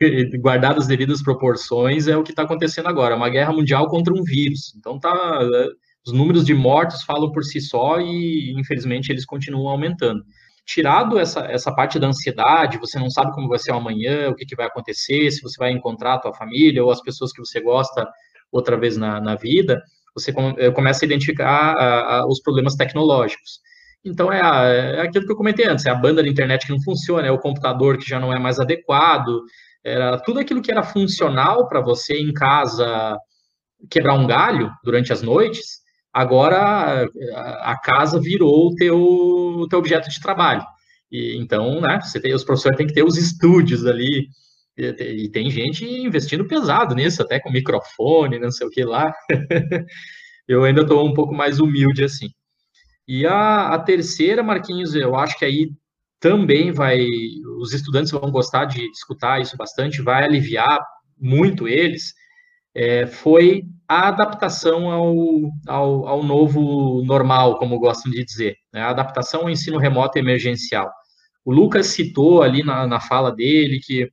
guardado 0.40 0.80
as 0.80 0.88
devidas 0.88 1.22
proporções, 1.22 2.08
é 2.08 2.16
o 2.16 2.24
que 2.24 2.32
está 2.32 2.42
acontecendo 2.42 2.88
agora. 2.88 3.14
Uma 3.14 3.28
guerra 3.28 3.52
mundial 3.52 3.86
contra 3.86 4.12
um 4.12 4.24
vírus. 4.24 4.74
Então, 4.76 4.98
tá, 4.98 5.38
é, 5.40 5.68
os 6.06 6.12
números 6.12 6.44
de 6.44 6.54
mortos 6.54 7.02
falam 7.02 7.30
por 7.30 7.44
si 7.44 7.60
só 7.60 8.00
e, 8.00 8.52
infelizmente, 8.58 9.10
eles 9.10 9.24
continuam 9.24 9.68
aumentando. 9.68 10.22
Tirado 10.64 11.18
essa, 11.18 11.40
essa 11.46 11.74
parte 11.74 11.98
da 11.98 12.06
ansiedade, 12.06 12.78
você 12.78 12.98
não 12.98 13.10
sabe 13.10 13.32
como 13.32 13.48
vai 13.48 13.58
ser 13.58 13.72
amanhã, 13.72 14.28
o 14.28 14.34
que, 14.34 14.46
que 14.46 14.56
vai 14.56 14.66
acontecer, 14.66 15.30
se 15.30 15.42
você 15.42 15.56
vai 15.58 15.72
encontrar 15.72 16.14
a 16.14 16.18
tua 16.18 16.34
família 16.34 16.84
ou 16.84 16.90
as 16.90 17.02
pessoas 17.02 17.32
que 17.32 17.40
você 17.40 17.60
gosta 17.60 18.08
outra 18.52 18.76
vez 18.78 18.96
na, 18.96 19.20
na 19.20 19.34
vida, 19.34 19.82
você 20.14 20.32
eh, 20.58 20.70
começa 20.70 21.04
a 21.04 21.06
identificar 21.06 21.74
a, 21.76 22.18
a, 22.18 22.26
os 22.26 22.40
problemas 22.40 22.74
tecnológicos. 22.74 23.60
Então, 24.04 24.32
é, 24.32 24.40
a, 24.40 24.64
é, 24.64 25.00
aquilo 25.02 25.26
que 25.26 25.32
eu 25.32 25.36
comentei 25.36 25.66
antes, 25.66 25.84
é 25.86 25.90
a 25.90 25.94
banda 25.94 26.22
de 26.22 26.28
internet 26.28 26.66
que 26.66 26.72
não 26.72 26.82
funciona, 26.82 27.26
é 27.26 27.30
o 27.30 27.38
computador 27.38 27.98
que 27.98 28.08
já 28.08 28.18
não 28.18 28.32
é 28.32 28.38
mais 28.38 28.58
adequado, 28.58 29.42
era 29.84 30.18
tudo 30.18 30.40
aquilo 30.40 30.62
que 30.62 30.70
era 30.70 30.82
funcional 30.82 31.68
para 31.68 31.80
você 31.80 32.18
em 32.18 32.32
casa 32.32 33.18
quebrar 33.90 34.14
um 34.14 34.26
galho 34.26 34.70
durante 34.84 35.12
as 35.12 35.22
noites, 35.22 35.79
agora 36.12 37.08
a, 37.34 37.78
casa 37.82 38.20
virou 38.20 38.68
o 38.68 38.74
teu, 38.74 39.66
teu 39.68 39.78
objeto 39.78 40.08
de 40.10 40.20
trabalho. 40.20 40.64
E, 41.10 41.36
então, 41.36 41.80
né, 41.80 42.00
você 42.02 42.20
tem, 42.20 42.34
os 42.34 42.44
professores 42.44 42.76
têm 42.76 42.86
que 42.86 42.94
ter 42.94 43.04
os 43.04 43.16
estúdios 43.16 43.86
ali, 43.86 44.28
e, 44.76 45.28
tem 45.28 45.50
gente 45.50 45.84
investindo 45.84 46.46
pesado 46.46 46.94
nisso, 46.94 47.22
até 47.22 47.38
com 47.38 47.50
microfone, 47.50 48.38
não 48.38 48.50
sei 48.50 48.66
o 48.66 48.70
que 48.70 48.84
lá. 48.84 49.12
eu 50.48 50.64
ainda 50.64 50.82
estou 50.82 51.06
um 51.06 51.14
pouco 51.14 51.34
mais 51.34 51.60
humilde 51.60 52.04
assim. 52.04 52.28
E 53.06 53.26
a, 53.26 53.74
a, 53.74 53.78
terceira, 53.78 54.42
Marquinhos, 54.42 54.94
eu 54.94 55.16
acho 55.16 55.38
que 55.38 55.44
aí 55.44 55.70
também 56.20 56.70
vai, 56.70 57.04
os 57.60 57.72
estudantes 57.72 58.12
vão 58.12 58.30
gostar 58.30 58.66
de 58.66 58.84
escutar 58.90 59.40
isso 59.40 59.56
bastante, 59.56 60.02
vai 60.02 60.24
aliviar 60.24 60.78
muito 61.18 61.66
eles, 61.66 62.14
é, 62.74 63.06
foi 63.06 63.64
a 63.88 64.08
adaptação 64.08 64.90
ao, 64.90 65.14
ao, 65.66 66.06
ao, 66.06 66.22
novo 66.22 67.02
normal, 67.04 67.58
como 67.58 67.78
gostam 67.78 68.12
de 68.12 68.24
dizer, 68.24 68.56
né? 68.72 68.82
a 68.82 68.90
adaptação 68.90 69.42
ao 69.42 69.50
ensino 69.50 69.78
remoto 69.78 70.18
emergencial. 70.18 70.90
O 71.44 71.52
Lucas 71.52 71.88
citou 71.88 72.42
ali 72.42 72.62
na, 72.62 72.86
na 72.86 73.00
fala 73.00 73.34
dele 73.34 73.80
que 73.84 74.08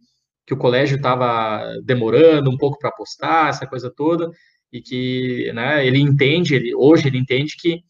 que 0.48 0.54
o 0.54 0.58
colégio 0.58 0.96
estava 0.96 1.62
demorando 1.84 2.50
um 2.50 2.58
pouco 2.58 2.80
para 2.80 2.92
postar, 2.92 3.50
essa 3.50 3.68
coisa 3.68 3.92
toda, 3.94 4.32
e 4.72 4.82
que 4.82 5.52
né, 5.54 5.86
ele 5.86 6.00
entende, 6.00 6.56
ele, 6.56 6.74
hoje 6.74 7.08
ele 7.08 7.18
entende 7.18 7.54
que, 7.60 7.82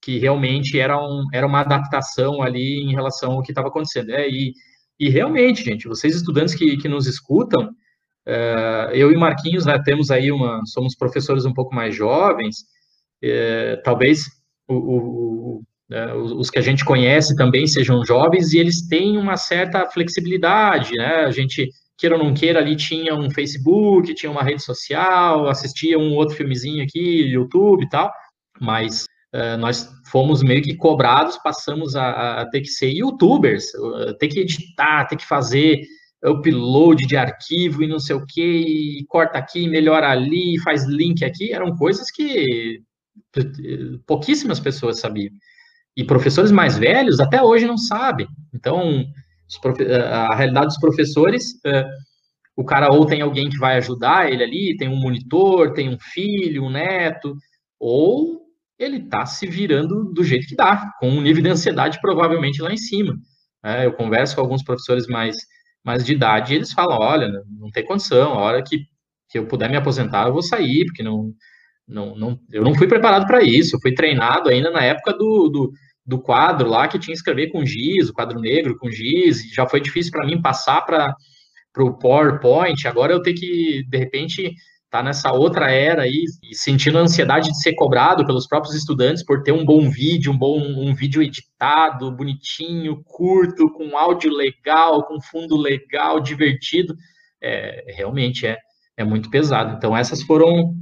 que 0.00 0.18
realmente 0.18 0.80
era, 0.80 0.98
um, 0.98 1.26
era 1.32 1.46
uma 1.46 1.60
adaptação 1.60 2.42
ali 2.42 2.82
em 2.82 2.94
relação 2.94 3.32
ao 3.32 3.42
que 3.42 3.52
estava 3.52 3.68
acontecendo. 3.68 4.08
Né? 4.08 4.26
E, 4.30 4.54
e 4.98 5.10
realmente, 5.10 5.62
gente, 5.62 5.86
vocês 5.86 6.16
estudantes 6.16 6.54
que, 6.54 6.78
que 6.78 6.88
nos 6.88 7.06
escutam, 7.06 7.70
eu 8.92 9.10
e 9.12 9.16
Marquinhos 9.16 9.66
né, 9.66 9.80
temos 9.84 10.10
aí 10.10 10.30
uma, 10.30 10.60
somos 10.66 10.94
professores 10.96 11.44
um 11.44 11.52
pouco 11.52 11.74
mais 11.74 11.94
jovens, 11.94 12.56
uh, 13.24 13.82
talvez 13.82 14.24
o, 14.68 14.74
o, 14.74 15.62
né, 15.88 16.14
os 16.14 16.50
que 16.50 16.58
a 16.58 16.62
gente 16.62 16.84
conhece 16.84 17.34
também 17.34 17.66
sejam 17.66 18.04
jovens 18.04 18.52
e 18.52 18.58
eles 18.58 18.86
têm 18.86 19.18
uma 19.18 19.36
certa 19.36 19.86
flexibilidade, 19.86 20.94
né? 20.96 21.24
A 21.24 21.30
gente 21.30 21.68
queira 21.98 22.16
ou 22.16 22.24
não 22.24 22.32
queira, 22.32 22.60
ali 22.60 22.76
tinha 22.76 23.14
um 23.14 23.30
Facebook, 23.30 24.14
tinha 24.14 24.30
uma 24.30 24.42
rede 24.42 24.62
social, 24.62 25.48
assistia 25.48 25.98
um 25.98 26.14
outro 26.14 26.36
filmezinho 26.36 26.82
aqui, 26.82 27.22
YouTube 27.32 27.84
e 27.84 27.88
tal, 27.88 28.10
mas 28.58 29.04
nós 29.58 29.88
fomos 30.06 30.42
meio 30.42 30.62
que 30.62 30.74
cobrados, 30.74 31.38
passamos 31.38 31.94
a, 31.94 32.40
a, 32.40 32.50
ter 32.50 32.62
que 32.62 32.68
ser 32.68 32.90
youtubers, 32.90 33.66
ter 34.18 34.28
que 34.28 34.40
editar, 34.40 35.06
ter 35.06 35.16
que 35.16 35.26
fazer 35.26 35.82
upload 36.24 37.06
de 37.06 37.16
arquivo 37.16 37.82
e 37.82 37.88
não 37.88 37.98
sei 37.98 38.16
o 38.16 38.26
que, 38.26 38.42
e 38.42 39.06
corta 39.06 39.38
aqui, 39.38 39.68
melhora 39.68 40.10
ali, 40.10 40.58
faz 40.60 40.84
link 40.84 41.24
aqui, 41.24 41.52
eram 41.52 41.74
coisas 41.76 42.10
que 42.10 42.82
pouquíssimas 44.06 44.60
pessoas 44.60 45.00
sabiam. 45.00 45.32
E 45.96 46.04
professores 46.04 46.52
mais 46.52 46.78
velhos 46.78 47.20
até 47.20 47.42
hoje 47.42 47.66
não 47.66 47.76
sabem. 47.76 48.26
Então, 48.54 49.04
a 50.10 50.34
realidade 50.36 50.66
dos 50.66 50.78
professores, 50.78 51.44
é, 51.64 51.84
o 52.56 52.64
cara 52.64 52.92
ou 52.92 53.06
tem 53.06 53.20
alguém 53.22 53.48
que 53.48 53.58
vai 53.58 53.76
ajudar 53.78 54.30
ele 54.30 54.44
ali, 54.44 54.76
tem 54.76 54.88
um 54.88 55.00
monitor, 55.00 55.72
tem 55.72 55.88
um 55.88 55.98
filho, 55.98 56.64
um 56.64 56.70
neto, 56.70 57.34
ou 57.78 58.40
ele 58.78 58.98
está 58.98 59.26
se 59.26 59.46
virando 59.46 60.04
do 60.12 60.24
jeito 60.24 60.46
que 60.46 60.56
dá, 60.56 60.90
com 60.98 61.08
um 61.08 61.20
nível 61.20 61.42
de 61.42 61.50
ansiedade 61.50 61.98
provavelmente 62.00 62.62
lá 62.62 62.72
em 62.72 62.78
cima. 62.78 63.14
É, 63.62 63.84
eu 63.84 63.92
converso 63.92 64.34
com 64.34 64.40
alguns 64.40 64.62
professores 64.62 65.06
mais, 65.06 65.36
mais 65.84 66.04
de 66.04 66.12
idade 66.12 66.54
eles 66.54 66.72
falam, 66.72 66.98
olha, 66.98 67.28
não 67.58 67.70
tem 67.70 67.84
condição, 67.84 68.34
a 68.34 68.38
hora 68.38 68.62
que, 68.62 68.86
que 69.28 69.38
eu 69.38 69.46
puder 69.46 69.70
me 69.70 69.76
aposentar, 69.76 70.26
eu 70.26 70.32
vou 70.32 70.42
sair, 70.42 70.84
porque 70.86 71.02
não, 71.02 71.32
não, 71.86 72.14
não, 72.16 72.40
eu 72.52 72.62
não 72.62 72.74
fui 72.74 72.86
preparado 72.86 73.26
para 73.26 73.42
isso, 73.42 73.76
eu 73.76 73.80
fui 73.80 73.94
treinado 73.94 74.48
ainda 74.48 74.70
na 74.70 74.82
época 74.82 75.12
do, 75.12 75.48
do, 75.48 75.72
do, 76.06 76.20
quadro 76.20 76.68
lá, 76.68 76.86
que 76.86 76.98
tinha 76.98 77.12
que 77.12 77.18
escrever 77.18 77.48
com 77.48 77.64
giz, 77.64 78.08
o 78.08 78.12
quadro 78.12 78.40
negro 78.40 78.76
com 78.78 78.90
giz, 78.90 79.42
já 79.52 79.66
foi 79.66 79.80
difícil 79.80 80.12
para 80.12 80.26
mim 80.26 80.40
passar 80.40 80.82
para 80.82 81.14
o 81.78 81.98
PowerPoint, 81.98 82.86
agora 82.86 83.12
eu 83.12 83.22
tenho 83.22 83.36
que, 83.36 83.84
de 83.88 83.98
repente, 83.98 84.54
tá 84.90 85.02
nessa 85.02 85.32
outra 85.32 85.70
era 85.70 86.02
aí 86.02 86.24
sentindo 86.52 86.98
a 86.98 87.02
ansiedade 87.02 87.50
de 87.50 87.62
ser 87.62 87.74
cobrado 87.74 88.26
pelos 88.26 88.46
próprios 88.46 88.74
estudantes 88.74 89.24
por 89.24 89.42
ter 89.42 89.52
um 89.52 89.64
bom 89.64 89.88
vídeo, 89.88 90.32
um 90.32 90.36
bom 90.36 90.58
um 90.58 90.92
vídeo 90.92 91.22
editado, 91.22 92.10
bonitinho, 92.10 93.00
curto, 93.04 93.70
com 93.72 93.96
áudio 93.96 94.32
legal, 94.32 95.04
com 95.06 95.20
fundo 95.20 95.56
legal, 95.56 96.18
divertido, 96.18 96.96
é, 97.40 97.94
realmente 97.94 98.46
é, 98.46 98.58
é 98.96 99.04
muito 99.04 99.30
pesado. 99.30 99.76
Então 99.76 99.96
essas 99.96 100.22
foram, 100.22 100.74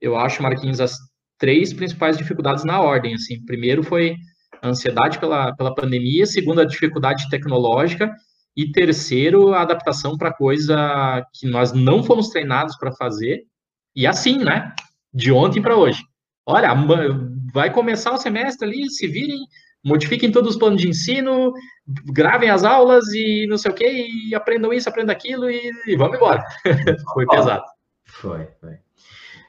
eu 0.00 0.16
acho, 0.16 0.42
Marquinhos, 0.42 0.80
as 0.80 0.96
três 1.36 1.72
principais 1.72 2.16
dificuldades 2.16 2.64
na 2.64 2.80
ordem. 2.80 3.14
Assim, 3.14 3.44
primeiro 3.44 3.82
foi 3.82 4.14
a 4.62 4.68
ansiedade 4.68 5.18
pela, 5.18 5.54
pela 5.56 5.74
pandemia, 5.74 6.26
segundo 6.26 6.60
a 6.60 6.64
dificuldade 6.64 7.28
tecnológica 7.28 8.08
e 8.58 8.72
terceiro, 8.72 9.54
a 9.54 9.62
adaptação 9.62 10.18
para 10.18 10.34
coisa 10.34 11.24
que 11.32 11.46
nós 11.46 11.72
não 11.72 12.02
fomos 12.02 12.28
treinados 12.28 12.76
para 12.76 12.90
fazer. 12.90 13.44
E 13.94 14.04
assim, 14.04 14.38
né? 14.38 14.74
De 15.14 15.30
ontem 15.30 15.62
para 15.62 15.76
hoje. 15.76 16.02
Olha, 16.44 16.74
vai 17.54 17.72
começar 17.72 18.12
o 18.12 18.18
semestre 18.18 18.66
ali, 18.66 18.90
se 18.90 19.06
virem, 19.06 19.38
modifiquem 19.84 20.32
todos 20.32 20.50
os 20.50 20.56
planos 20.56 20.82
de 20.82 20.88
ensino, 20.88 21.52
gravem 22.06 22.50
as 22.50 22.64
aulas 22.64 23.04
e 23.14 23.46
não 23.48 23.56
sei 23.56 23.70
o 23.70 23.74
que, 23.74 24.08
e 24.28 24.34
aprendam 24.34 24.72
isso, 24.72 24.88
aprendam 24.88 25.14
aquilo 25.14 25.48
e, 25.48 25.70
e 25.86 25.96
vamos 25.96 26.16
embora. 26.16 26.42
foi 27.14 27.26
pesado. 27.26 27.62
Foi, 28.06 28.48
foi. 28.60 28.78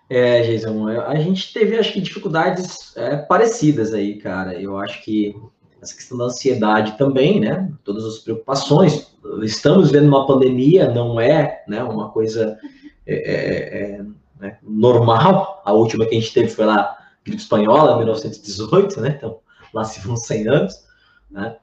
É, 0.07 0.43
Jason, 0.43 0.88
a 0.88 1.16
gente 1.16 1.51
teve, 1.51 1.80
acho 1.80 1.93
que, 1.93 2.01
dificuldades 2.01 2.95
é, 2.95 3.18
parecidas 3.18 3.91
aí, 3.91 4.20
cara. 4.20 4.53
Eu 4.53 4.78
acho 4.78 5.03
que 5.03 5.36
essa 5.82 5.96
questão 5.96 6.18
da 6.18 6.26
ansiedade 6.26 6.98
também, 6.98 7.40
né? 7.40 7.72
Todas 7.84 8.06
as 8.06 8.20
preocupações. 8.20 9.14
Estamos 9.42 9.92
vendo 9.92 10.08
uma 10.08 10.28
pandemia, 10.28 10.92
não 10.92 11.20
é 11.20 11.64
né, 11.68 11.84
uma 11.84 12.10
coisa 12.10 12.58
é, 13.06 13.16
é, 13.16 13.82
é 13.82 14.06
né, 14.40 14.58
normal. 14.62 15.62
A 15.66 15.72
última 15.72 16.06
que 16.06 16.16
a 16.16 16.20
gente 16.20 16.34
teve 16.34 16.50
foi 16.50 16.66
lá, 16.66 16.98
gripe 17.24 17.42
espanhola, 17.42 17.98
1918, 17.98 19.02
né? 19.02 19.16
Então, 19.18 19.40
lá 19.74 19.84
se 19.84 20.00
vão 20.06 20.16
100 20.16 20.48
anos, 20.48 20.86
né? 21.30 21.56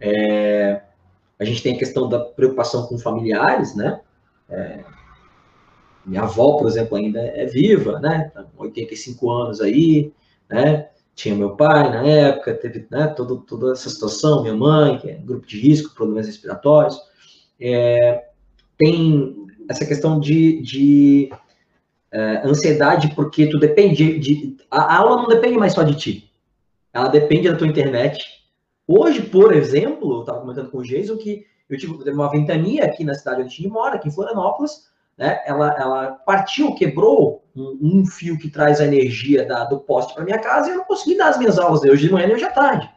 É, 0.00 0.82
a 1.38 1.44
gente 1.44 1.62
tem 1.62 1.74
a 1.74 1.78
questão 1.78 2.08
da 2.08 2.20
preocupação 2.20 2.86
com 2.86 2.98
familiares, 2.98 3.74
né? 3.74 4.00
É, 4.48 4.84
minha 6.04 6.22
avó, 6.22 6.56
por 6.58 6.68
exemplo, 6.68 6.96
ainda 6.96 7.20
é 7.20 7.46
viva, 7.46 7.98
né? 7.98 8.30
85 8.56 9.26
tá 9.26 9.44
anos 9.44 9.60
aí, 9.60 10.12
né? 10.48 10.88
Tinha 11.14 11.34
meu 11.34 11.56
pai 11.56 11.90
na 11.90 12.02
época, 12.02 12.54
teve 12.54 12.86
né, 12.90 13.06
todo, 13.06 13.38
toda 13.38 13.72
essa 13.72 13.88
situação, 13.88 14.42
minha 14.42 14.54
mãe, 14.54 14.98
que 14.98 15.10
é 15.10 15.14
grupo 15.14 15.46
de 15.46 15.58
risco, 15.58 15.94
problemas 15.94 16.26
respiratórios. 16.26 16.98
É, 17.60 18.24
tem 18.76 19.46
essa 19.68 19.86
questão 19.86 20.18
de, 20.18 20.60
de 20.60 21.30
é, 22.10 22.42
ansiedade, 22.44 23.14
porque 23.14 23.46
tu 23.46 23.58
depende 23.58 24.18
de. 24.18 24.56
A 24.70 24.96
aula 24.98 25.22
não 25.22 25.28
depende 25.28 25.56
mais 25.56 25.72
só 25.72 25.82
de 25.82 25.94
ti. 25.94 26.30
Ela 26.92 27.08
depende 27.08 27.48
da 27.48 27.56
tua 27.56 27.66
internet. 27.66 28.22
Hoje, 28.86 29.22
por 29.22 29.52
exemplo, 29.52 30.16
eu 30.16 30.20
estava 30.20 30.40
comentando 30.40 30.70
com 30.70 30.78
o 30.78 30.82
Jason 30.84 31.16
que 31.16 31.46
eu 31.68 31.78
tive 31.78 32.10
uma 32.10 32.30
ventania 32.30 32.84
aqui 32.84 33.04
na 33.04 33.14
cidade 33.14 33.42
onde 33.42 33.52
a 33.52 33.56
gente 33.56 33.68
mora, 33.68 33.96
aqui 33.96 34.08
em 34.08 34.12
Florianópolis, 34.12 34.88
né? 35.16 35.40
Ela, 35.46 35.74
ela 35.78 36.12
partiu, 36.26 36.74
quebrou 36.74 37.44
um, 37.54 37.78
um 37.80 38.06
fio 38.06 38.38
que 38.38 38.50
traz 38.50 38.80
a 38.80 38.84
energia 38.84 39.46
da, 39.46 39.64
do 39.64 39.78
poste 39.78 40.14
para 40.14 40.24
minha 40.24 40.38
casa 40.38 40.68
e 40.68 40.72
eu 40.72 40.78
não 40.78 40.84
consegui 40.84 41.16
dar 41.16 41.28
as 41.28 41.38
minhas 41.38 41.58
aulas 41.58 41.82
hoje 41.82 42.06
de 42.06 42.12
manhã 42.12 42.26
nem 42.26 42.36
hoje 42.36 42.44
à 42.44 42.50
tarde. 42.50 42.90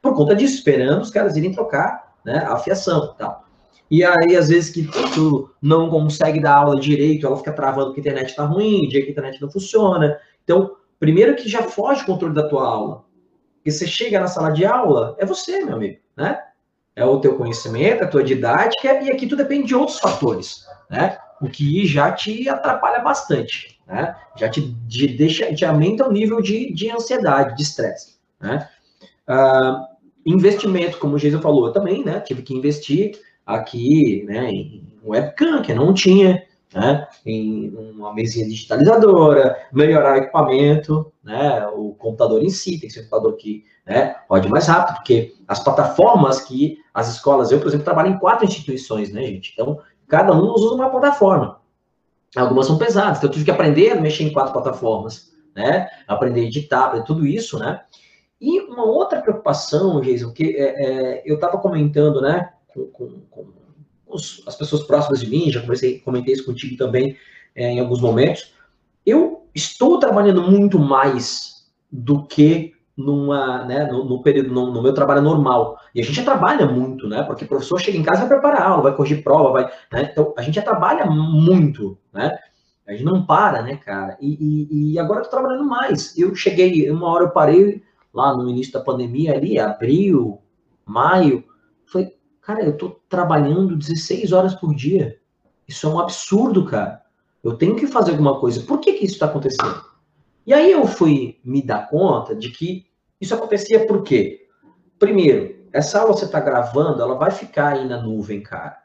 Por 0.00 0.14
conta 0.14 0.34
disso, 0.34 0.54
esperando 0.54 1.02
os 1.02 1.10
caras 1.10 1.36
irem 1.36 1.52
trocar 1.52 2.14
né, 2.24 2.44
a 2.46 2.56
fiação 2.58 3.12
e 3.14 3.18
tal. 3.18 3.44
E 3.90 4.02
aí, 4.02 4.36
às 4.36 4.48
vezes, 4.48 4.70
que 4.70 4.88
tu 5.14 5.50
não 5.60 5.90
consegue 5.90 6.40
dar 6.40 6.56
aula 6.56 6.80
direito, 6.80 7.26
ela 7.26 7.36
fica 7.36 7.52
travando 7.52 7.92
que 7.92 8.00
a 8.00 8.02
internet 8.02 8.30
está 8.30 8.44
ruim, 8.44 8.88
dia 8.88 9.02
que 9.02 9.08
a 9.08 9.10
internet 9.10 9.40
não 9.40 9.50
funciona. 9.50 10.18
Então, 10.42 10.76
primeiro 10.98 11.36
que 11.36 11.48
já 11.48 11.62
foge 11.62 12.02
o 12.02 12.06
controle 12.06 12.34
da 12.34 12.48
tua 12.48 12.66
aula. 12.66 13.04
Porque 13.56 13.70
você 13.70 13.86
chega 13.86 14.20
na 14.20 14.26
sala 14.26 14.50
de 14.50 14.64
aula, 14.64 15.16
é 15.18 15.24
você, 15.24 15.64
meu 15.64 15.76
amigo, 15.76 15.98
né? 16.16 16.38
É 16.96 17.04
o 17.04 17.18
teu 17.20 17.36
conhecimento, 17.36 18.04
a 18.04 18.06
tua 18.06 18.22
didática, 18.22 19.02
e 19.02 19.10
aqui 19.10 19.26
tu 19.26 19.36
depende 19.36 19.68
de 19.68 19.74
outros 19.74 19.98
fatores, 19.98 20.66
né? 20.90 21.18
O 21.44 21.50
que 21.50 21.86
já 21.86 22.10
te 22.12 22.48
atrapalha 22.48 23.00
bastante 23.00 23.74
né? 23.86 24.16
Já 24.36 24.48
te, 24.48 24.74
te 24.88 25.06
deixa, 25.08 25.54
te 25.54 25.64
aumenta 25.64 26.08
o 26.08 26.12
nível 26.12 26.40
de, 26.40 26.72
de 26.72 26.90
ansiedade, 26.90 27.56
de 27.56 27.62
estresse, 27.62 28.16
né? 28.40 28.68
Uh, 29.28 29.84
investimento, 30.26 30.98
como 30.98 31.16
o 31.16 31.18
Geisa 31.18 31.40
falou, 31.40 31.66
eu 31.66 31.72
também, 31.72 32.04
né? 32.04 32.20
Tive 32.20 32.42
que 32.42 32.54
investir 32.54 33.18
aqui, 33.44 34.24
né? 34.26 34.50
Em 34.50 34.86
webcam, 35.04 35.62
que 35.62 35.74
não 35.74 35.92
tinha, 35.92 36.42
né? 36.72 37.06
Em 37.24 37.70
uma 37.70 38.14
mesinha 38.14 38.46
digitalizadora, 38.46 39.56
melhorar 39.72 40.14
o 40.14 40.18
equipamento, 40.18 41.12
né? 41.22 41.66
O 41.68 41.94
computador 41.94 42.42
em 42.42 42.50
si, 42.50 42.78
tem 42.78 42.88
que 42.88 42.90
ser 42.90 43.00
um 43.00 43.04
computador 43.04 43.36
que 43.36 43.64
né, 43.86 44.16
pode 44.26 44.48
mais 44.48 44.66
rápido, 44.66 44.96
porque 44.96 45.34
as 45.46 45.62
plataformas 45.62 46.40
que 46.40 46.78
as 46.92 47.12
escolas, 47.12 47.52
eu, 47.52 47.58
por 47.58 47.68
exemplo, 47.68 47.84
trabalho 47.84 48.10
em 48.10 48.18
quatro 48.18 48.46
instituições, 48.46 49.12
né, 49.12 49.22
gente? 49.24 49.52
Então, 49.52 49.78
cada 50.08 50.32
um 50.32 50.52
usa 50.52 50.74
uma 50.74 50.90
plataforma. 50.90 51.60
Algumas 52.36 52.66
são 52.66 52.78
pesadas, 52.78 53.18
então 53.18 53.28
eu 53.28 53.32
tive 53.32 53.44
que 53.44 53.50
aprender 53.50 53.90
a 53.90 54.00
mexer 54.00 54.24
em 54.24 54.32
quatro 54.32 54.52
plataformas, 54.52 55.32
né? 55.54 55.88
Aprender 56.06 56.40
a 56.40 56.44
editar, 56.44 56.84
aprender 56.86 57.06
tudo 57.06 57.26
isso, 57.26 57.58
né? 57.58 57.80
E 58.40 58.60
uma 58.60 58.84
outra 58.84 59.22
preocupação, 59.22 60.00
Jason, 60.00 60.32
que 60.32 60.56
é, 60.56 60.62
é, 60.62 61.22
eu 61.24 61.36
estava 61.36 61.56
comentando, 61.58 62.20
né, 62.20 62.52
com, 62.68 62.86
com, 62.88 63.20
com 63.30 63.46
os, 64.06 64.42
as 64.46 64.56
pessoas 64.56 64.82
próximas 64.82 65.20
de 65.20 65.30
mim, 65.30 65.50
já 65.50 65.60
conversei, 65.60 66.00
comentei 66.00 66.34
isso 66.34 66.44
contigo 66.44 66.76
também 66.76 67.16
é, 67.54 67.70
em 67.70 67.80
alguns 67.80 68.00
momentos. 68.00 68.52
Eu 69.06 69.46
estou 69.54 69.98
trabalhando 69.98 70.42
muito 70.42 70.78
mais 70.78 71.66
do 71.90 72.26
que 72.26 72.73
numa, 72.96 73.64
né, 73.64 73.86
no, 73.90 74.04
no 74.04 74.22
período, 74.22 74.52
no, 74.52 74.72
no, 74.72 74.82
meu 74.82 74.94
trabalho 74.94 75.20
normal. 75.20 75.78
E 75.94 76.00
a 76.00 76.04
gente 76.04 76.16
já 76.16 76.24
trabalha 76.24 76.66
muito, 76.66 77.08
né? 77.08 77.22
Porque 77.22 77.44
o 77.44 77.48
professor 77.48 77.80
chega 77.80 77.98
em 77.98 78.02
casa 78.02 78.20
vai 78.20 78.28
preparar 78.28 78.62
aula, 78.62 78.82
vai 78.82 78.96
corrigir 78.96 79.22
prova, 79.22 79.52
vai, 79.52 79.64
né? 79.92 80.08
Então 80.12 80.32
a 80.36 80.42
gente 80.42 80.54
já 80.54 80.62
trabalha 80.62 81.06
muito, 81.06 81.98
né? 82.12 82.38
A 82.86 82.92
gente 82.92 83.04
não 83.04 83.24
para, 83.24 83.62
né, 83.62 83.76
cara? 83.76 84.16
E, 84.20 84.36
e, 84.40 84.92
e 84.92 84.98
agora 84.98 85.20
eu 85.20 85.24
tô 85.24 85.30
trabalhando 85.30 85.64
mais. 85.64 86.16
Eu 86.16 86.34
cheguei, 86.34 86.88
uma 86.90 87.08
hora 87.08 87.24
eu 87.24 87.30
parei 87.30 87.82
lá 88.12 88.36
no 88.36 88.48
início 88.48 88.72
da 88.72 88.80
pandemia 88.80 89.34
ali, 89.34 89.58
abril, 89.58 90.38
maio, 90.84 91.44
falei, 91.86 92.14
cara, 92.40 92.62
eu 92.62 92.76
tô 92.76 93.00
trabalhando 93.08 93.76
16 93.76 94.32
horas 94.32 94.54
por 94.54 94.74
dia. 94.74 95.18
Isso 95.66 95.86
é 95.86 95.90
um 95.90 95.98
absurdo, 95.98 96.64
cara. 96.64 97.02
Eu 97.42 97.56
tenho 97.56 97.74
que 97.74 97.86
fazer 97.86 98.12
alguma 98.12 98.38
coisa. 98.38 98.60
Por 98.60 98.78
que 98.78 98.92
que 98.92 99.04
isso 99.04 99.14
está 99.14 99.26
acontecendo? 99.26 99.93
E 100.46 100.52
aí 100.52 100.70
eu 100.70 100.86
fui 100.86 101.38
me 101.44 101.62
dar 101.62 101.88
conta 101.88 102.34
de 102.34 102.50
que 102.50 102.86
isso 103.20 103.34
acontecia 103.34 103.86
por 103.86 104.02
quê? 104.02 104.46
Primeiro, 104.98 105.64
essa 105.72 106.00
aula 106.00 106.12
você 106.12 106.24
está 106.24 106.40
gravando, 106.40 107.02
ela 107.02 107.14
vai 107.14 107.30
ficar 107.30 107.74
aí 107.74 107.88
na 107.88 108.00
nuvem, 108.00 108.42
cara. 108.42 108.78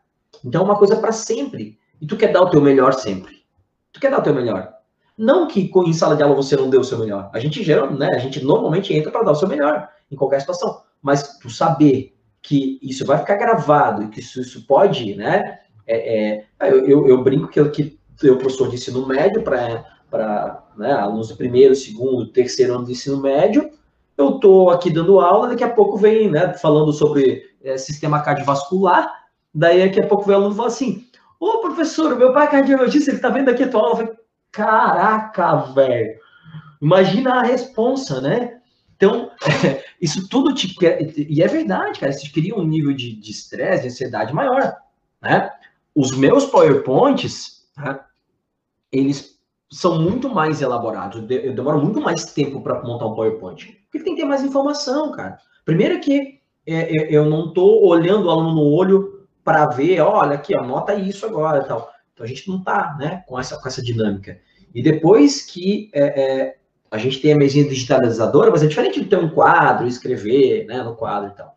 Então 0.44 0.62
é 0.62 0.66
uma 0.66 0.78
coisa 0.78 0.96
para 0.96 1.12
sempre. 1.12 1.78
E 2.02 2.08
tu 2.08 2.16
quer 2.16 2.32
dar 2.32 2.42
o 2.42 2.50
teu 2.50 2.62
melhor 2.62 2.94
sempre. 2.94 3.44
Tu 3.92 4.00
quer 4.00 4.10
dar 4.10 4.20
o 4.20 4.24
teu 4.24 4.34
melhor. 4.34 4.74
Não 5.18 5.48
que 5.48 5.70
em 5.76 5.94
sala 5.94 6.16
de 6.16 6.24
aula 6.24 6.36
você 6.36 6.56
não 6.56 6.70
deu 6.70 6.80
o 6.80 6.84
seu 6.84 6.98
melhor. 6.98 7.30
A 7.34 7.40
gente 7.40 7.62
gera, 7.62 7.90
né? 7.92 8.08
A 8.14 8.20
gente 8.20 8.44
normalmente 8.44 8.94
entra 8.94 9.12
para 9.12 9.24
dar 9.24 9.32
o 9.32 9.36
seu 9.36 9.48
melhor 9.48 9.90
em 10.10 10.16
qualquer 10.16 10.40
situação. 10.40 10.82
Mas 11.02 11.38
tu 11.40 11.50
saber 11.50 12.16
que 12.42 12.80
isso 12.82 13.06
vai 13.06 13.18
ficar 13.18 13.36
gravado 13.36 14.04
e 14.04 14.08
que 14.08 14.22
isso, 14.22 14.40
isso 14.40 14.66
pode, 14.66 15.16
né? 15.16 15.60
É, 15.86 16.38
é, 16.40 16.48
eu, 16.62 16.88
eu, 16.88 17.08
eu, 17.08 17.24
brinco 17.24 17.50
que 17.50 17.60
eu, 17.60 17.70
que 17.70 18.00
eu 18.24 18.38
professor 18.38 18.70
de 18.70 18.76
ensino 18.76 19.06
médio 19.06 19.44
para 19.44 19.99
para 20.10 20.64
né, 20.78 20.92
alunos 20.92 21.30
do 21.30 21.36
primeiro, 21.36 21.76
segundo, 21.76 22.28
terceiro 22.28 22.76
ano 22.76 22.86
de 22.86 22.94
ensino 22.94 23.22
médio. 23.22 23.70
Eu 24.18 24.36
estou 24.36 24.70
aqui 24.70 24.92
dando 24.92 25.20
aula, 25.20 25.50
daqui 25.50 25.64
a 25.64 25.70
pouco 25.70 25.98
vem 25.98 26.30
né, 26.30 26.54
falando 26.54 26.92
sobre 26.92 27.44
é, 27.64 27.78
sistema 27.78 28.22
cardiovascular, 28.22 29.10
daí 29.54 29.86
daqui 29.86 30.02
a 30.02 30.08
pouco 30.08 30.26
vem 30.26 30.36
o 30.36 30.40
aluno 30.40 30.54
e 30.54 30.58
fala 30.58 30.68
assim, 30.68 31.06
ô 31.40 31.60
professor, 31.60 32.16
meu 32.18 32.34
pai 32.34 32.48
é 32.48 32.52
cardiologista, 32.52 33.12
ele 33.12 33.18
está 33.18 33.30
vendo 33.30 33.50
aqui 33.50 33.64
a 33.64 33.70
tua 33.70 33.82
aula. 33.82 33.92
Eu 33.92 33.98
falei, 33.98 34.20
Caraca, 34.52 35.58
velho! 35.74 36.20
Imagina 36.82 37.36
a 37.36 37.44
responsa, 37.44 38.20
né? 38.22 38.60
Então, 38.96 39.32
isso 40.02 40.28
tudo 40.28 40.54
te... 40.54 40.76
E 41.18 41.42
é 41.42 41.48
verdade, 41.48 42.00
cara, 42.00 42.12
isso 42.12 42.32
cria 42.34 42.56
um 42.56 42.64
nível 42.64 42.94
de 42.94 43.20
estresse, 43.30 43.84
de, 43.84 43.88
de 43.88 43.94
ansiedade 43.94 44.34
maior, 44.34 44.76
né? 45.22 45.52
Os 45.96 46.16
meus 46.16 46.46
PowerPoints, 46.46 47.68
né, 47.78 48.00
eles 48.92 49.39
são 49.72 50.02
muito 50.02 50.30
mais 50.30 50.62
elaborados. 50.62 51.22
Eu 51.30 51.54
demoro 51.54 51.80
muito 51.80 52.02
mais 52.02 52.26
tempo 52.26 52.62
para 52.62 52.82
montar 52.82 53.06
um 53.06 53.14
PowerPoint. 53.14 53.78
Porque 53.92 54.04
tem 54.04 54.16
que 54.16 54.22
ter 54.22 54.28
mais 54.28 54.44
informação, 54.44 55.12
cara. 55.12 55.38
Primeiro 55.64 56.00
que 56.00 56.40
é, 56.66 57.16
eu 57.16 57.26
não 57.26 57.50
estou 57.50 57.86
olhando 57.86 58.26
o 58.26 58.30
aluno 58.30 58.56
no 58.56 58.64
olho 58.64 59.28
para 59.44 59.68
ver, 59.68 60.02
olha 60.02 60.36
aqui, 60.36 60.56
anota 60.56 60.94
isso 60.96 61.26
agora 61.26 61.64
e 61.64 61.68
tal. 61.68 61.92
Então 62.14 62.26
a 62.26 62.28
gente 62.30 62.48
não 62.48 62.58
está 62.58 62.96
né, 63.00 63.24
com, 63.28 63.40
essa, 63.40 63.60
com 63.60 63.68
essa 63.68 63.82
dinâmica. 63.82 64.40
E 64.74 64.82
depois 64.82 65.42
que 65.42 65.90
é, 65.94 66.22
é, 66.22 66.56
a 66.92 66.98
gente 66.98 67.20
tem 67.20 67.34
a 67.34 67.38
mesinha 67.38 67.68
digitalizadora, 67.68 68.52
mas 68.52 68.64
é 68.64 68.68
diferente 68.68 69.02
de 69.02 69.08
ter 69.08 69.18
um 69.18 69.30
quadro, 69.30 69.88
escrever 69.88 70.66
né, 70.66 70.84
no 70.84 70.96
quadro 70.96 71.32
e 71.32 71.36
tal. 71.36 71.56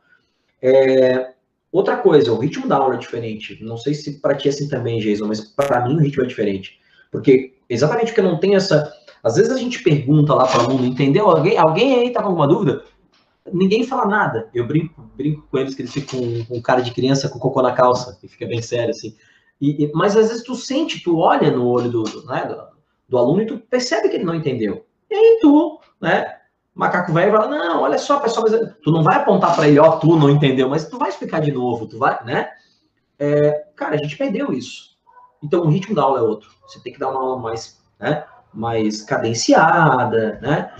É, 0.60 1.32
outra 1.70 1.96
coisa, 1.96 2.32
o 2.32 2.38
ritmo 2.38 2.68
da 2.68 2.76
aula 2.76 2.94
é 2.94 2.98
diferente. 2.98 3.62
Não 3.62 3.76
sei 3.76 3.94
se 3.94 4.20
para 4.20 4.34
ti 4.34 4.48
é 4.48 4.50
assim 4.50 4.68
também, 4.68 5.00
Jason, 5.00 5.26
mas 5.26 5.40
para 5.40 5.86
mim 5.86 5.96
o 5.96 6.00
ritmo 6.00 6.22
é 6.22 6.26
diferente. 6.26 6.78
Porque 7.10 7.54
exatamente 7.72 8.08
porque 8.08 8.22
não 8.22 8.38
tem 8.38 8.54
essa. 8.54 8.92
Às 9.22 9.36
vezes 9.36 9.52
a 9.52 9.58
gente 9.58 9.82
pergunta 9.82 10.34
lá 10.34 10.46
para 10.46 10.62
o 10.62 10.64
aluno, 10.64 10.84
entendeu? 10.84 11.28
Alguém, 11.30 11.56
alguém 11.56 11.94
aí 11.94 12.10
tá 12.10 12.20
com 12.20 12.28
alguma 12.28 12.46
dúvida? 12.46 12.84
Ninguém 13.52 13.84
fala 13.84 14.06
nada. 14.06 14.48
Eu 14.54 14.66
brinco, 14.66 15.02
brinco 15.16 15.46
com 15.50 15.58
eles 15.58 15.74
que 15.74 15.82
eles 15.82 15.92
ficam 15.92 16.20
com, 16.20 16.44
com 16.44 16.62
cara 16.62 16.80
de 16.80 16.92
criança 16.92 17.28
com 17.28 17.38
cocô 17.38 17.62
na 17.62 17.72
calça, 17.72 18.18
e 18.22 18.28
fica 18.28 18.46
bem 18.46 18.62
sério 18.62 18.90
assim. 18.90 19.16
E, 19.60 19.84
e, 19.84 19.92
mas 19.92 20.16
às 20.16 20.28
vezes 20.28 20.42
tu 20.42 20.54
sente, 20.54 21.02
tu 21.02 21.18
olha 21.18 21.50
no 21.50 21.66
olho 21.66 21.90
do, 21.90 22.02
do, 22.02 22.26
né, 22.26 22.44
do, 22.46 22.62
do 23.08 23.18
aluno 23.18 23.42
e 23.42 23.46
tu 23.46 23.58
percebe 23.58 24.08
que 24.08 24.16
ele 24.16 24.24
não 24.24 24.34
entendeu. 24.34 24.84
E 25.10 25.14
aí 25.14 25.38
tu, 25.40 25.80
né, 26.00 26.36
macaco 26.74 27.12
velho 27.12 27.32
fala, 27.32 27.48
não, 27.48 27.82
olha 27.82 27.98
só, 27.98 28.18
pessoal, 28.18 28.46
tu 28.82 28.90
não 28.90 29.02
vai 29.02 29.16
apontar 29.16 29.54
para 29.54 29.68
ele, 29.68 29.78
ó, 29.78 29.92
tu 29.92 30.16
não 30.16 30.30
entendeu, 30.30 30.68
mas 30.68 30.88
tu 30.88 30.98
vai 30.98 31.10
explicar 31.10 31.40
de 31.40 31.52
novo, 31.52 31.86
tu 31.86 31.98
vai, 31.98 32.24
né? 32.24 32.48
É, 33.18 33.66
cara, 33.76 33.94
a 33.94 33.98
gente 33.98 34.16
perdeu 34.16 34.52
isso. 34.52 34.91
Então 35.42 35.62
o 35.62 35.68
ritmo 35.68 35.94
da 35.94 36.02
aula 36.02 36.18
é 36.18 36.22
outro. 36.22 36.50
Você 36.66 36.80
tem 36.80 36.92
que 36.92 36.98
dar 36.98 37.10
uma 37.10 37.20
aula 37.20 37.38
mais, 37.40 37.80
né, 37.98 38.24
mais 38.52 39.02
cadenciada, 39.02 40.38
né? 40.40 40.72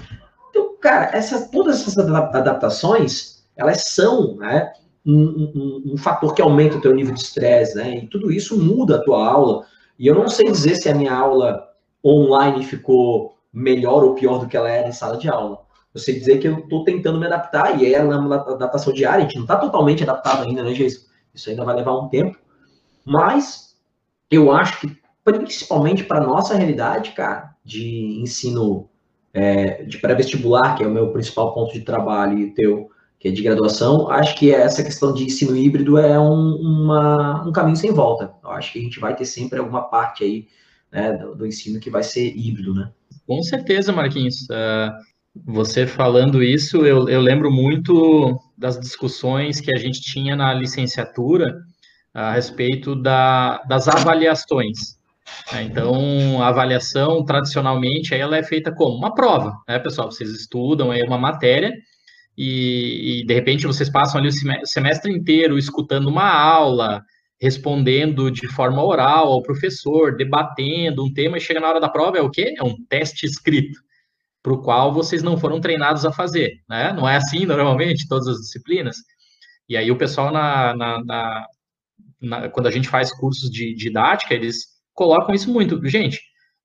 Então, 0.51 0.77
cara, 0.81 1.11
essas, 1.17 1.51
todas 1.51 1.81
essas 1.81 1.99
adaptações, 1.99 3.45
elas 3.57 3.85
são, 3.87 4.37
né, 4.37 4.73
um, 5.05 5.15
um, 5.15 5.93
um 5.95 5.97
fator 5.97 6.35
que 6.35 6.43
aumenta 6.43 6.77
o 6.77 6.81
teu 6.81 6.95
nível 6.95 7.15
de 7.15 7.21
estresse, 7.21 7.77
né? 7.77 7.99
E 7.99 8.07
tudo 8.07 8.31
isso 8.31 8.59
muda 8.59 8.97
a 8.97 9.03
tua 9.03 9.27
aula. 9.27 9.67
E 9.99 10.07
eu 10.07 10.15
não 10.15 10.29
sei 10.29 10.51
dizer 10.51 10.77
se 10.77 10.89
a 10.89 10.95
minha 10.95 11.15
aula 11.15 11.69
online 12.05 12.65
ficou 12.65 13.37
melhor 13.53 14.03
ou 14.03 14.15
pior 14.15 14.39
do 14.39 14.47
que 14.47 14.57
ela 14.57 14.71
era 14.71 14.89
em 14.89 14.93
sala 14.93 15.17
de 15.17 15.29
aula. 15.29 15.61
Eu 15.95 16.01
sei 16.01 16.15
dizer 16.19 16.39
que 16.39 16.49
eu 16.49 16.59
estou 16.59 16.85
tentando 16.85 17.19
me 17.19 17.27
adaptar, 17.27 17.81
e 17.81 17.95
é 17.95 18.03
uma 18.03 18.37
adaptação 18.37 18.93
diária, 18.93 19.19
a 19.19 19.29
gente 19.29 19.37
não 19.37 19.43
está 19.43 19.57
totalmente 19.57 20.03
adaptado 20.03 20.45
ainda, 20.45 20.63
né, 20.63 20.75
Geis? 20.75 21.07
Isso 21.35 21.51
ainda 21.51 21.65
vai 21.65 21.77
levar 21.77 21.99
um 21.99 22.09
tempo. 22.09 22.39
Mas 23.05 23.72
eu 24.33 24.51
acho 24.51 24.81
que, 24.81 24.97
principalmente 25.25 26.03
para 26.03 26.21
nossa 26.21 26.57
realidade, 26.57 27.13
cara, 27.13 27.55
de 27.65 28.19
ensino 28.21 28.89
é, 29.33 29.85
de 29.85 29.99
pré-vestibular, 29.99 30.77
que 30.77 30.83
é 30.83 30.87
o 30.87 30.91
meu 30.91 31.13
principal 31.13 31.55
ponto 31.55 31.73
de 31.73 31.81
trabalho, 31.81 32.39
e 32.39 32.55
teu, 32.55 32.91
que 33.19 33.29
é 33.29 33.31
de 33.31 33.43
graduação, 33.43 34.11
acho 34.11 34.37
que 34.37 34.53
essa 34.53 34.83
questão 34.83 35.13
de 35.15 35.25
ensino 35.25 35.57
híbrido 35.57 35.99
é 35.99 36.19
um, 36.19 36.57
uma, 36.57 37.47
um 37.47 37.53
caminho 37.53 37.77
sem 37.77 37.93
volta. 37.93 38.33
Eu 38.43 38.51
acho 38.51 38.73
que 38.73 38.79
a 38.81 38.83
gente 38.83 38.99
vai 38.99 39.15
ter 39.15 39.25
sempre 39.25 39.59
alguma 39.59 39.83
parte 39.83 40.25
aí 40.25 40.49
né, 40.91 41.13
do, 41.13 41.35
do 41.35 41.47
ensino 41.47 41.79
que 41.79 41.91
vai 41.91 42.03
ser 42.03 42.37
híbrido, 42.37 42.75
né? 42.75 42.91
Com 43.27 43.41
certeza, 43.43 43.93
Marquinhos. 43.93 44.43
Uh, 44.51 44.91
você 45.47 45.87
falando 45.87 46.43
isso, 46.43 46.85
eu, 46.85 47.09
eu, 47.09 47.21
lembro 47.21 47.51
muito 47.51 48.39
das 48.59 48.79
discussões 48.79 49.61
que 49.61 49.75
a 49.75 49.79
gente 49.79 50.01
tinha 50.01 50.37
na 50.37 50.53
licenciatura 50.53 51.63
a 52.15 52.33
respeito 52.33 52.95
da, 52.95 53.63
das 53.69 53.89
avaliações. 53.89 54.99
Né? 55.53 55.63
Então, 55.65 56.43
a 56.43 56.49
avaliação, 56.49 57.25
tradicionalmente, 57.25 58.15
ela 58.15 58.37
é 58.37 58.43
feita 58.43 58.73
como? 58.73 58.97
Uma 58.97 59.15
prova, 59.15 59.57
né, 59.69 59.79
pessoal? 59.79 60.11
Vocês 60.11 60.31
estudam 60.31 60.91
aí 60.91 61.03
uma 61.03 61.19
matéria 61.19 61.73
e, 62.37 63.21
e, 63.21 63.27
de 63.27 63.35
repente, 63.35 63.67
vocês 63.67 63.91
passam 63.91 64.21
ali 64.21 64.29
o 64.29 64.67
semestre 64.67 65.13
inteiro 65.13 65.59
escutando 65.59 66.09
uma 66.09 66.31
aula, 66.31 67.03
respondendo 67.41 68.31
de 68.31 68.49
forma 68.49 68.83
oral 68.85 69.33
ao 69.33 69.43
professor, 69.43 70.17
debatendo 70.17 71.05
um 71.05 71.13
tema, 71.13 71.37
e 71.37 71.41
chega 71.41 71.61
na 71.61 71.69
hora 71.69 71.81
da 71.81 71.89
prova, 71.89 72.19
é 72.19 72.23
o 72.23 72.31
quê? 72.31 72.55
É 72.59 72.63
um 72.63 72.75
teste 72.89 73.27
escrito, 73.27 73.81
para 74.43 74.53
o 74.53 74.63
qual 74.63 74.93
vocês 74.93 75.23
não 75.23 75.37
foram 75.37 75.61
treinados 75.61 76.05
a 76.05 76.13
fazer, 76.13 76.61
né? 76.69 76.93
Não 76.93 77.09
é 77.09 77.17
assim, 77.17 77.45
normalmente, 77.47 78.09
todas 78.09 78.29
as 78.29 78.39
disciplinas. 78.39 78.97
E 79.69 79.77
aí 79.77 79.91
o 79.91 79.99
pessoal, 79.99 80.33
na, 80.33 80.75
na, 80.75 81.05
na, 81.05 81.47
na 82.23 82.49
quando 82.49 82.67
a 82.67 82.71
gente 82.71 82.89
faz 82.89 83.13
cursos 83.13 83.51
de 83.51 83.75
didática, 83.75 84.35
eles 84.35 84.67
colocam 84.95 85.35
isso 85.35 85.51
muito. 85.51 85.85
Gente, 85.87 86.21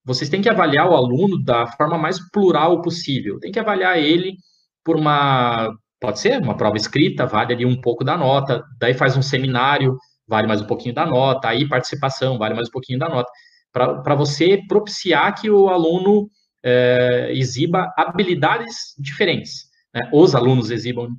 vocês 0.06 0.30
têm 0.30 0.42
que 0.42 0.50
avaliar 0.50 0.90
o 0.90 0.96
aluno 0.96 1.44
da 1.44 1.68
forma 1.68 1.98
mais 1.98 2.20
plural 2.32 2.82
possível. 2.82 3.40
Tem 3.40 3.52
que 3.52 3.60
avaliar 3.60 3.98
ele 3.98 4.38
por 4.84 4.96
uma, 4.96 5.70
pode 6.00 6.20
ser 6.20 6.42
uma 6.42 6.56
prova 6.56 6.78
escrita, 6.78 7.26
vale 7.26 7.54
ali 7.54 7.66
um 7.66 7.80
pouco 7.82 8.04
da 8.04 8.18
nota, 8.18 8.64
daí 8.80 8.94
faz 8.94 9.18
um 9.18 9.22
seminário, 9.22 9.98
vale 10.28 10.48
mais 10.48 10.62
um 10.62 10.66
pouquinho 10.66 10.96
da 10.96 11.06
nota, 11.06 11.50
aí 11.50 11.68
participação, 11.68 12.38
vale 12.38 12.54
mais 12.54 12.70
um 12.70 12.72
pouquinho 12.72 13.00
da 13.00 13.10
nota, 13.10 13.30
para 13.74 14.16
você 14.16 14.62
propiciar 14.68 15.36
que 15.36 15.50
o 15.50 15.70
aluno 15.70 16.30
é, 16.64 17.32
exiba 17.34 17.94
habilidades 17.98 18.96
diferentes, 18.98 19.66
né? 19.94 20.10
os 20.14 20.36
alunos 20.36 20.72
exibam 20.72 21.10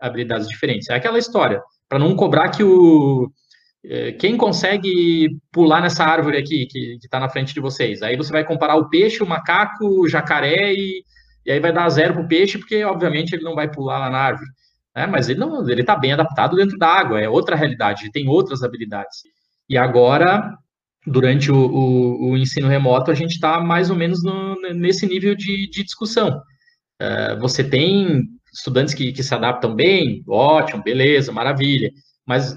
habilidades 0.00 0.48
diferentes. 0.48 0.88
É 0.90 0.94
aquela 0.94 1.18
história, 1.18 1.62
para 1.88 1.98
não 1.98 2.14
cobrar 2.16 2.50
que 2.50 2.62
o. 2.62 3.30
É, 3.86 4.12
quem 4.12 4.36
consegue 4.36 5.28
pular 5.52 5.82
nessa 5.82 6.04
árvore 6.04 6.38
aqui 6.38 6.66
que 6.66 6.98
está 7.02 7.20
na 7.20 7.28
frente 7.28 7.52
de 7.52 7.60
vocês? 7.60 8.02
Aí 8.02 8.16
você 8.16 8.32
vai 8.32 8.44
comparar 8.44 8.76
o 8.76 8.88
peixe, 8.88 9.22
o 9.22 9.26
macaco, 9.26 9.84
o 9.84 10.08
jacaré 10.08 10.72
e, 10.72 11.04
e 11.44 11.52
aí 11.52 11.60
vai 11.60 11.72
dar 11.72 11.88
zero 11.90 12.14
para 12.14 12.22
o 12.22 12.28
peixe, 12.28 12.58
porque 12.58 12.82
obviamente 12.84 13.34
ele 13.34 13.44
não 13.44 13.54
vai 13.54 13.70
pular 13.70 13.98
lá 13.98 14.10
na 14.10 14.18
árvore. 14.18 14.48
Né? 14.96 15.06
Mas 15.06 15.28
ele 15.28 15.38
não, 15.38 15.68
ele 15.68 15.82
está 15.82 15.96
bem 15.96 16.12
adaptado 16.12 16.56
dentro 16.56 16.78
da 16.78 16.88
água, 16.88 17.20
é 17.20 17.28
outra 17.28 17.56
realidade, 17.56 18.04
ele 18.04 18.12
tem 18.12 18.28
outras 18.28 18.62
habilidades. 18.62 19.22
E 19.68 19.76
agora, 19.76 20.56
durante 21.06 21.50
o, 21.52 21.56
o, 21.56 22.30
o 22.30 22.38
ensino 22.38 22.68
remoto, 22.68 23.10
a 23.10 23.14
gente 23.14 23.32
está 23.32 23.60
mais 23.60 23.90
ou 23.90 23.96
menos 23.96 24.22
no, 24.22 24.60
nesse 24.74 25.06
nível 25.06 25.34
de, 25.34 25.68
de 25.68 25.84
discussão. 25.84 26.40
É, 26.98 27.36
você 27.36 27.62
tem 27.62 28.22
estudantes 28.52 28.94
que, 28.94 29.12
que 29.12 29.22
se 29.22 29.34
adaptam 29.34 29.74
bem, 29.74 30.22
ótimo, 30.26 30.82
beleza, 30.82 31.32
maravilha. 31.32 31.90
Mas 32.26 32.56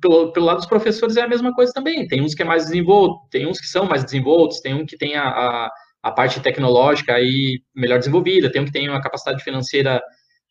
pelo, 0.00 0.32
pelo, 0.32 0.46
lado 0.46 0.58
dos 0.58 0.66
professores 0.66 1.16
é 1.16 1.22
a 1.22 1.28
mesma 1.28 1.54
coisa 1.54 1.72
também. 1.72 2.06
Tem 2.06 2.22
uns 2.22 2.34
que 2.34 2.42
é 2.42 2.44
mais 2.44 2.64
desenvolto, 2.64 3.28
tem 3.30 3.46
uns 3.46 3.60
que 3.60 3.66
são 3.66 3.86
mais 3.86 4.04
desenvoltos, 4.04 4.60
tem 4.60 4.74
um 4.74 4.86
que 4.86 4.96
tem 4.96 5.16
a, 5.16 5.24
a, 5.28 5.70
a, 6.02 6.12
parte 6.12 6.40
tecnológica 6.40 7.14
aí 7.14 7.60
melhor 7.74 7.98
desenvolvida, 7.98 8.50
tem 8.50 8.62
um 8.62 8.64
que 8.64 8.72
tem 8.72 8.88
uma 8.88 9.00
capacidade 9.00 9.42
financeira 9.42 10.00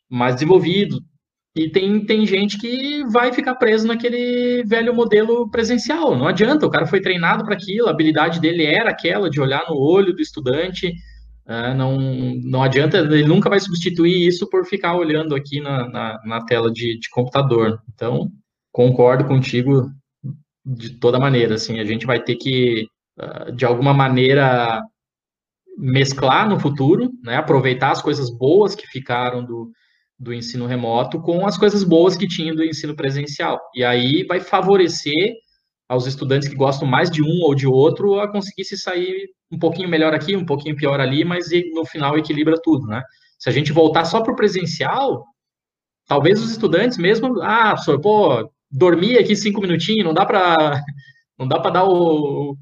mais 0.10 0.36
desenvolvido, 0.36 1.00
e 1.58 1.70
tem, 1.70 2.06
tem 2.06 2.24
gente 2.24 2.58
que 2.60 3.04
vai 3.06 3.34
ficar 3.34 3.56
preso 3.56 3.88
naquele 3.88 4.64
velho 4.64 4.94
modelo 4.94 5.50
presencial. 5.50 6.16
Não 6.16 6.28
adianta, 6.28 6.68
o 6.68 6.70
cara 6.70 6.86
foi 6.86 7.02
treinado 7.02 7.44
para 7.44 7.56
aquilo, 7.56 7.88
a 7.88 7.92
habilidade 7.92 8.40
dele 8.40 8.64
era 8.64 8.92
aquela 8.92 9.28
de 9.28 9.42
olhar 9.42 9.66
no 9.68 9.76
olho 9.76 10.14
do 10.14 10.22
estudante. 10.22 10.94
Uh, 11.48 11.74
não, 11.76 11.98
não 12.44 12.62
adianta, 12.62 13.00
ele 13.00 13.26
nunca 13.26 13.50
vai 13.50 13.60
substituir 13.60 14.28
isso 14.28 14.48
por 14.48 14.68
ficar 14.68 14.96
olhando 14.96 15.34
aqui 15.34 15.60
na, 15.60 15.90
na, 15.90 16.20
na 16.26 16.46
tela 16.46 16.72
de, 16.72 17.00
de, 17.00 17.10
computador. 17.10 17.82
Então, 17.92 18.30
concordo 18.78 19.26
contigo 19.26 19.90
de 20.64 21.00
toda 21.00 21.20
maneira. 21.20 21.56
Assim, 21.56 21.80
a 21.80 21.84
gente 21.84 22.06
vai 22.06 22.22
ter 22.22 22.36
que, 22.36 22.86
uh, 23.20 23.52
de 23.52 23.66
alguma 23.66 23.92
maneira, 23.92 24.80
mesclar 25.76 26.48
no 26.48 26.60
futuro, 26.60 27.10
né, 27.24 27.38
aproveitar 27.38 27.90
as 27.90 28.04
coisas 28.04 28.30
boas 28.30 28.76
que 28.76 28.86
ficaram 28.86 29.44
do, 29.44 29.72
do 30.20 30.32
ensino 30.32 30.68
remoto 30.68 31.20
com 31.20 31.48
as 31.48 31.58
coisas 31.58 31.84
boas 31.84 32.16
que 32.16 32.28
tinha 32.28 32.54
do 32.54 32.64
ensino 32.64 32.96
presencial. 32.96 33.60
E 33.74 33.84
aí 33.84 34.24
vai 34.26 34.40
favorecer 34.40 35.34
aos 35.90 36.06
estudantes 36.06 36.48
que 36.48 36.56
gostam 36.56 36.88
mais 36.88 37.10
de 37.10 37.24
um 37.24 37.42
ou 37.46 37.56
de 37.56 37.66
outro 37.66 38.20
a 38.20 38.32
conseguir 38.32 38.64
se 38.64 38.78
sair 38.78 39.28
um 39.52 39.58
pouquinho 39.58 39.90
melhor 39.90 40.14
aqui, 40.14 40.36
um 40.36 40.46
pouquinho 40.46 40.76
pior 40.76 41.00
ali, 41.00 41.26
mas 41.26 41.48
no 41.74 41.84
final 41.84 42.16
equilibra 42.16 42.62
tudo, 42.62 42.86
né? 42.86 43.02
Se 43.40 43.50
a 43.50 43.52
gente 43.52 43.72
voltar 43.72 44.06
só 44.06 44.22
para 44.22 44.34
o 44.34 44.36
presencial, 44.36 45.26
talvez 46.08 46.40
os 46.40 46.52
estudantes 46.52 46.98
mesmo, 47.00 47.42
ah, 47.42 47.70
professor, 47.70 48.00
pô, 48.00 48.52
dormi 48.72 49.18
aqui 49.18 49.36
cinco 49.36 49.62
minutinhos, 49.62 50.06
não 50.06 50.14
dá 50.14 50.26
para 50.26 50.82
não 51.38 51.48
dá 51.48 51.60
para 51.60 51.72
dar 51.72 51.84
o, 51.86 52.52
o, 52.52 52.58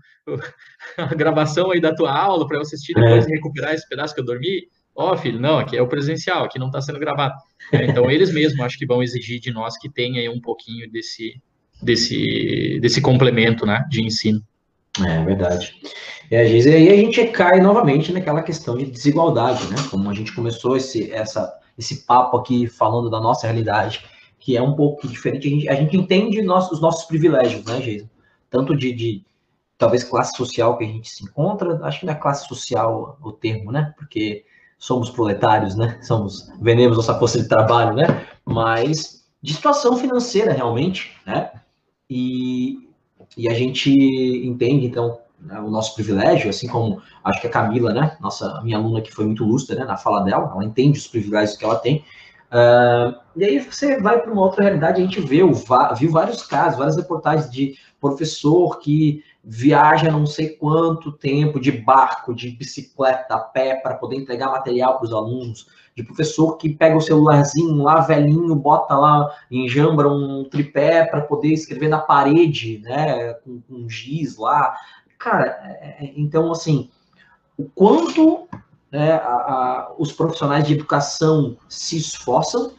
a 0.97 1.13
gravação 1.15 1.71
aí 1.71 1.79
da 1.79 1.95
tua 1.95 2.11
aula 2.11 2.47
para 2.47 2.57
eu 2.57 2.61
assistir 2.61 2.93
depois 2.93 3.25
é. 3.25 3.29
e 3.29 3.35
recuperar 3.35 3.73
esse 3.73 3.87
pedaço 3.87 4.13
que 4.13 4.21
eu 4.21 4.25
dormi. 4.25 4.67
Ó, 4.95 5.13
oh, 5.13 5.17
filho, 5.17 5.39
não, 5.39 5.59
aqui 5.59 5.75
é 5.75 5.81
o 5.81 5.87
presencial, 5.87 6.45
aqui 6.45 6.57
não 6.57 6.67
está 6.67 6.81
sendo 6.81 6.99
gravado. 6.99 7.33
É, 7.71 7.85
então, 7.85 8.09
eles 8.09 8.33
mesmos 8.33 8.65
acho 8.65 8.77
que 8.77 8.85
vão 8.85 9.03
exigir 9.03 9.41
de 9.41 9.51
nós 9.51 9.77
que 9.77 9.89
tenha 9.89 10.21
aí 10.21 10.29
um 10.29 10.39
pouquinho 10.39 10.89
desse, 10.89 11.41
desse, 11.81 12.79
desse 12.81 13.01
complemento 13.01 13.65
né, 13.65 13.85
de 13.89 14.01
ensino. 14.01 14.41
É 15.05 15.23
verdade. 15.25 15.75
E 16.31 16.35
aí 16.35 16.89
a 16.89 16.95
gente 16.95 17.27
cai 17.27 17.59
novamente 17.59 18.13
naquela 18.13 18.41
questão 18.41 18.77
de 18.77 18.85
desigualdade, 18.85 19.67
né? 19.67 19.75
Como 19.91 20.09
a 20.09 20.13
gente 20.13 20.33
começou 20.33 20.77
esse, 20.77 21.11
essa, 21.11 21.53
esse 21.77 22.05
papo 22.05 22.37
aqui 22.37 22.67
falando 22.67 23.09
da 23.09 23.19
nossa 23.19 23.45
realidade, 23.45 24.05
que 24.45 24.55
é 24.55 24.61
um 24.61 24.75
pouco 24.75 25.07
diferente. 25.07 25.47
A 25.47 25.49
gente, 25.49 25.69
a 25.69 25.73
gente 25.73 25.97
entende 25.97 26.39
nossos, 26.43 26.73
os 26.73 26.79
nossos 26.79 27.05
privilégios, 27.05 27.65
né, 27.65 27.81
Geisa? 27.81 28.07
Tanto 28.47 28.77
de, 28.77 28.93
de, 28.93 29.25
talvez 29.75 30.03
classe 30.03 30.37
social 30.37 30.77
que 30.77 30.83
a 30.83 30.87
gente 30.87 31.09
se 31.09 31.23
encontra, 31.23 31.79
acho 31.83 32.01
que 32.01 32.05
não 32.05 32.13
é 32.13 32.15
classe 32.15 32.47
social 32.47 33.17
o 33.23 33.31
termo, 33.31 33.71
né? 33.71 33.95
Porque 33.97 34.45
somos 34.77 35.09
proletários, 35.09 35.75
né? 35.75 35.99
Somos, 36.05 36.47
vendemos 36.61 36.95
nossa 36.95 37.17
força 37.17 37.41
de 37.41 37.47
trabalho, 37.47 37.95
né? 37.95 38.27
Mas 38.45 39.25
de 39.41 39.51
situação 39.51 39.97
financeira 39.97 40.53
realmente, 40.53 41.17
né? 41.25 41.51
E, 42.07 42.87
e 43.35 43.49
a 43.49 43.53
gente 43.55 43.89
entende, 44.45 44.85
então, 44.85 45.17
né, 45.39 45.59
o 45.59 45.71
nosso 45.71 45.95
privilégio, 45.95 46.51
assim 46.51 46.67
como 46.67 47.01
acho 47.23 47.41
que 47.41 47.47
a 47.47 47.49
Camila, 47.49 47.91
né? 47.91 48.15
Nossa, 48.21 48.61
minha 48.61 48.77
aluna 48.77 49.01
que 49.01 49.11
foi 49.11 49.25
muito 49.25 49.43
lustra, 49.43 49.75
né? 49.75 49.85
Na 49.85 49.97
fala 49.97 50.21
dela, 50.21 50.51
ela 50.53 50.63
entende 50.63 50.99
os 50.99 51.07
privilégios 51.07 51.57
que 51.57 51.65
ela 51.65 51.77
tem. 51.77 52.05
Uh, 52.55 53.19
e 53.35 53.43
aí 53.43 53.59
você 53.59 53.99
vai 53.99 54.21
para 54.21 54.31
uma 54.31 54.43
outra 54.43 54.63
realidade, 54.63 55.01
a 55.01 55.03
gente 55.03 55.19
vê, 55.19 55.41
viu 55.97 56.09
vários 56.09 56.43
casos, 56.43 56.77
várias 56.77 56.95
reportagens 56.95 57.51
de 57.51 57.77
professor 57.99 58.79
que 58.79 59.21
viaja 59.43 60.09
não 60.09 60.25
sei 60.25 60.51
quanto 60.51 61.11
tempo 61.11 61.59
de 61.59 61.69
barco, 61.69 62.33
de 62.33 62.51
bicicleta, 62.51 63.35
a 63.35 63.39
pé, 63.39 63.75
para 63.75 63.95
poder 63.95 64.15
entregar 64.15 64.51
material 64.51 64.95
para 64.95 65.05
os 65.05 65.11
alunos, 65.11 65.67
de 65.97 66.01
professor 66.01 66.55
que 66.55 66.69
pega 66.69 66.95
o 66.95 67.01
celularzinho 67.01 67.83
lá, 67.83 67.99
velhinho, 67.99 68.55
bota 68.55 68.95
lá, 68.95 69.29
enjambra 69.51 70.07
um 70.07 70.47
tripé 70.49 71.03
para 71.03 71.19
poder 71.19 71.49
escrever 71.49 71.89
na 71.89 71.99
parede, 71.99 72.79
né, 72.79 73.33
com, 73.33 73.59
com 73.59 73.89
giz 73.89 74.37
lá. 74.37 74.77
Cara, 75.19 75.59
é, 75.81 76.05
é, 76.05 76.13
então, 76.15 76.53
assim, 76.53 76.89
o 77.57 77.65
quanto 77.65 78.47
né, 78.95 79.13
a, 79.13 79.17
a, 79.17 79.93
os 79.97 80.13
profissionais 80.13 80.65
de 80.65 80.73
educação 80.73 81.57
se 81.67 81.97
esforçam 81.97 82.71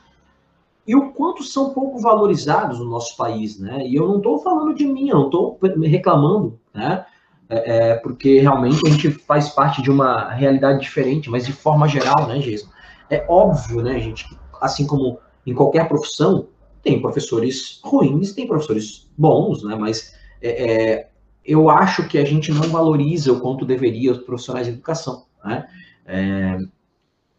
e 0.87 0.97
o 0.97 1.13
quanto 1.13 1.43
são 1.43 1.75
pouco 1.75 1.99
valorizados 1.99 2.79
no 2.79 2.87
nosso 2.87 3.17
país, 3.17 3.59
né? 3.59 3.85
E 3.87 3.97
eu 3.97 4.07
não 4.07 4.19
estou 4.19 4.39
falando 4.39 4.73
de 4.73 4.87
mim, 4.87 5.09
eu 5.09 5.19
não 5.19 5.27
estou 5.27 5.59
reclamando, 5.83 6.59
né? 6.73 7.05
É, 7.49 7.91
é, 7.91 7.95
porque 7.97 8.41
realmente 8.41 8.81
a 8.87 8.91
gente 8.91 9.11
faz 9.11 9.51
parte 9.51 9.83
de 9.83 9.91
uma 9.91 10.31
realidade 10.31 10.81
diferente, 10.81 11.29
mas 11.29 11.45
de 11.45 11.53
forma 11.53 11.87
geral, 11.87 12.27
né, 12.27 12.39
Jason? 12.39 12.69
É 13.11 13.27
óbvio, 13.29 13.83
né, 13.83 14.01
gente, 14.01 14.27
assim 14.61 14.87
como 14.87 15.19
em 15.47 15.55
qualquer 15.55 15.87
profissão, 15.87 16.49
tem 16.83 17.01
professores 17.01 17.81
ruins, 17.85 18.33
tem 18.33 18.47
professores 18.47 19.11
bons, 19.19 19.65
né? 19.65 19.75
Mas 19.75 20.15
é, 20.41 20.73
é 20.73 21.09
eu 21.45 21.69
acho 21.69 22.09
que 22.09 22.19
a 22.19 22.25
gente 22.25 22.51
não 22.51 22.69
valoriza 22.71 23.33
o 23.33 23.41
quanto 23.41 23.65
deveria 23.65 24.13
os 24.13 24.19
profissionais 24.19 24.67
de 24.67 24.73
educação, 24.73 25.27
né? 25.45 25.67
É, 26.07 26.59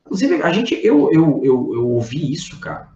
inclusive, 0.05 0.41
a 0.41 0.51
gente, 0.51 0.73
eu, 0.83 1.11
eu, 1.11 1.41
eu, 1.43 1.73
eu 1.73 1.89
ouvi 1.89 2.31
isso, 2.31 2.59
cara, 2.59 2.89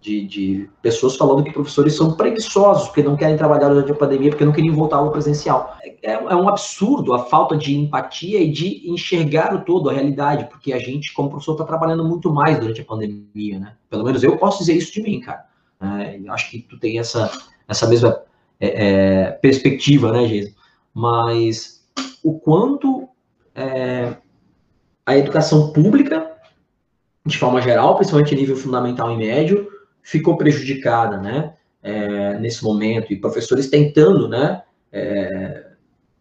de, 0.00 0.26
de, 0.26 0.70
pessoas 0.82 1.16
falando 1.16 1.44
que 1.44 1.52
professores 1.52 1.94
são 1.94 2.16
preguiçosos, 2.16 2.88
porque 2.88 3.04
não 3.04 3.16
querem 3.16 3.36
trabalhar 3.36 3.68
durante 3.68 3.92
a 3.92 3.94
pandemia, 3.94 4.30
porque 4.30 4.44
não 4.44 4.52
queriam 4.52 4.74
voltar 4.74 4.96
ao 4.96 5.12
presencial. 5.12 5.76
É, 6.02 6.14
é, 6.14 6.34
um 6.34 6.48
absurdo 6.48 7.14
a 7.14 7.20
falta 7.20 7.56
de 7.56 7.76
empatia 7.76 8.40
e 8.40 8.50
de 8.50 8.90
enxergar 8.90 9.54
o 9.54 9.64
todo, 9.64 9.88
a 9.88 9.92
realidade, 9.92 10.46
porque 10.46 10.72
a 10.72 10.78
gente, 10.78 11.14
como 11.14 11.30
professor, 11.30 11.52
está 11.52 11.64
trabalhando 11.64 12.04
muito 12.04 12.32
mais 12.32 12.58
durante 12.58 12.80
a 12.80 12.84
pandemia, 12.84 13.60
né? 13.60 13.76
Pelo 13.88 14.02
menos 14.02 14.24
eu 14.24 14.36
posso 14.36 14.58
dizer 14.58 14.74
isso 14.74 14.92
de 14.92 15.02
mim, 15.02 15.20
cara. 15.20 15.44
É, 15.80 16.20
acho 16.30 16.50
que 16.50 16.60
tu 16.60 16.78
tem 16.78 16.98
essa, 16.98 17.30
essa 17.68 17.86
mesma 17.86 18.22
é, 18.58 19.26
é 19.26 19.30
perspectiva, 19.30 20.10
né, 20.10 20.26
Geisa? 20.26 20.52
Mas 20.92 21.86
o 22.24 22.38
quanto 22.38 23.08
é, 23.54 24.16
a 25.04 25.16
educação 25.16 25.72
pública, 25.72 26.30
de 27.24 27.38
forma 27.38 27.60
geral, 27.60 27.96
principalmente 27.96 28.34
nível 28.34 28.56
fundamental 28.56 29.12
e 29.12 29.16
médio, 29.16 29.68
ficou 30.02 30.36
prejudicada, 30.36 31.18
né, 31.18 31.54
é, 31.82 32.38
nesse 32.38 32.62
momento, 32.64 33.12
e 33.12 33.16
professores 33.16 33.68
tentando, 33.68 34.28
né, 34.28 34.62
é, 34.92 35.72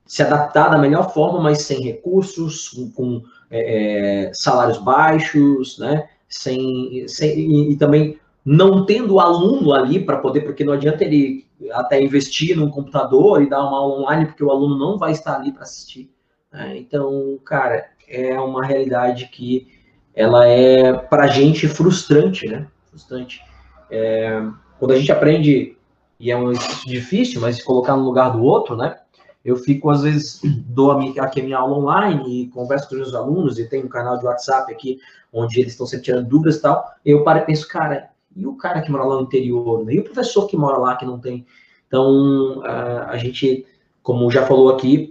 se 0.05 0.21
adaptar 0.21 0.69
da 0.69 0.77
melhor 0.77 1.13
forma, 1.13 1.39
mas 1.39 1.61
sem 1.61 1.82
recursos, 1.82 2.69
com, 2.69 2.91
com 2.91 3.23
é, 3.49 4.27
é 4.27 4.34
salários 4.34 4.77
baixos, 4.77 5.77
né, 5.77 6.09
sem, 6.27 7.05
sem 7.07 7.39
e, 7.39 7.71
e, 7.71 7.77
também 7.77 8.19
não 8.43 8.86
tendo 8.86 9.19
aluno 9.19 9.73
ali 9.73 10.03
para 10.03 10.17
poder, 10.17 10.41
porque 10.41 10.63
não 10.63 10.73
adianta 10.73 11.03
ele 11.03 11.45
até 11.71 12.01
investir 12.01 12.57
num 12.57 12.71
computador 12.71 13.41
e 13.41 13.49
dar 13.49 13.61
uma 13.61 13.77
aula 13.77 13.99
online, 13.99 14.25
porque 14.25 14.43
o 14.43 14.49
aluno 14.49 14.77
não 14.77 14.97
vai 14.97 15.11
estar 15.11 15.36
ali 15.36 15.51
para 15.51 15.63
assistir. 15.63 16.09
Né? 16.51 16.77
Então, 16.77 17.39
cara, 17.45 17.86
é 18.12 18.39
uma 18.39 18.66
realidade 18.66 19.28
que 19.30 19.68
ela 20.14 20.45
é 20.45 20.93
para 20.93 21.24
a 21.24 21.28
gente 21.28 21.68
frustrante, 21.68 22.47
né? 22.47 22.68
Frustrante. 22.89 23.41
É, 23.89 24.43
quando 24.78 24.91
a 24.91 24.97
gente 24.97 25.12
aprende, 25.12 25.78
e 26.20 26.30
é 26.30 26.38
um 26.38 26.51
difícil, 26.86 27.39
mas 27.39 27.57
se 27.57 27.64
colocar 27.64 27.95
no 27.95 28.03
lugar 28.03 28.32
do 28.32 28.43
outro, 28.43 28.76
né? 28.76 28.97
Eu 29.43 29.55
fico, 29.55 29.89
às 29.89 30.03
vezes, 30.03 30.41
dou 30.68 30.91
aqui 30.91 31.41
a 31.41 31.43
minha 31.43 31.57
aula 31.57 31.78
online 31.78 32.43
e 32.43 32.47
converso 32.49 32.89
com 32.89 32.95
os 32.95 33.01
meus 33.01 33.16
alunos, 33.16 33.57
e 33.57 33.68
tem 33.68 33.84
um 33.84 33.89
canal 33.89 34.18
de 34.18 34.26
WhatsApp 34.26 34.72
aqui, 34.72 34.99
onde 35.32 35.59
eles 35.59 35.72
estão 35.72 35.88
sempre 35.88 36.05
tirando 36.05 36.28
dúvidas 36.28 36.57
e 36.57 36.62
tal. 36.62 36.86
E 37.05 37.12
eu 37.12 37.24
paro 37.24 37.39
e 37.39 37.45
penso, 37.45 37.68
cara, 37.68 38.09
e 38.36 38.45
o 38.45 38.55
cara 38.55 38.82
que 38.82 38.91
mora 38.91 39.05
lá 39.05 39.16
no 39.16 39.24
interior? 39.24 39.86
Né? 39.86 39.95
E 39.95 39.99
o 39.99 40.03
professor 40.03 40.47
que 40.47 40.57
mora 40.57 40.78
lá 40.78 40.95
que 40.95 41.05
não 41.05 41.20
tem? 41.20 41.45
Então, 41.88 42.62
a 42.64 43.18
gente, 43.18 43.66
como 44.01 44.32
já 44.32 44.45
falou 44.45 44.70
aqui, 44.70 45.11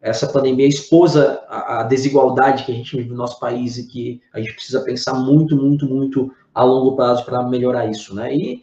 essa 0.00 0.26
pandemia 0.26 0.66
expôs 0.66 1.16
a, 1.16 1.80
a, 1.80 1.82
desigualdade 1.82 2.64
que 2.64 2.72
a 2.72 2.74
gente 2.74 2.96
vive 2.96 3.10
no 3.10 3.16
nosso 3.16 3.38
país 3.38 3.76
e 3.76 3.86
que 3.86 4.22
a 4.32 4.40
gente 4.40 4.54
precisa 4.54 4.80
pensar 4.80 5.14
muito, 5.14 5.56
muito, 5.56 5.86
muito 5.86 6.32
a 6.54 6.64
longo 6.64 6.96
prazo 6.96 7.24
para 7.24 7.42
melhorar 7.42 7.86
isso, 7.86 8.14
né? 8.14 8.34
E 8.34 8.62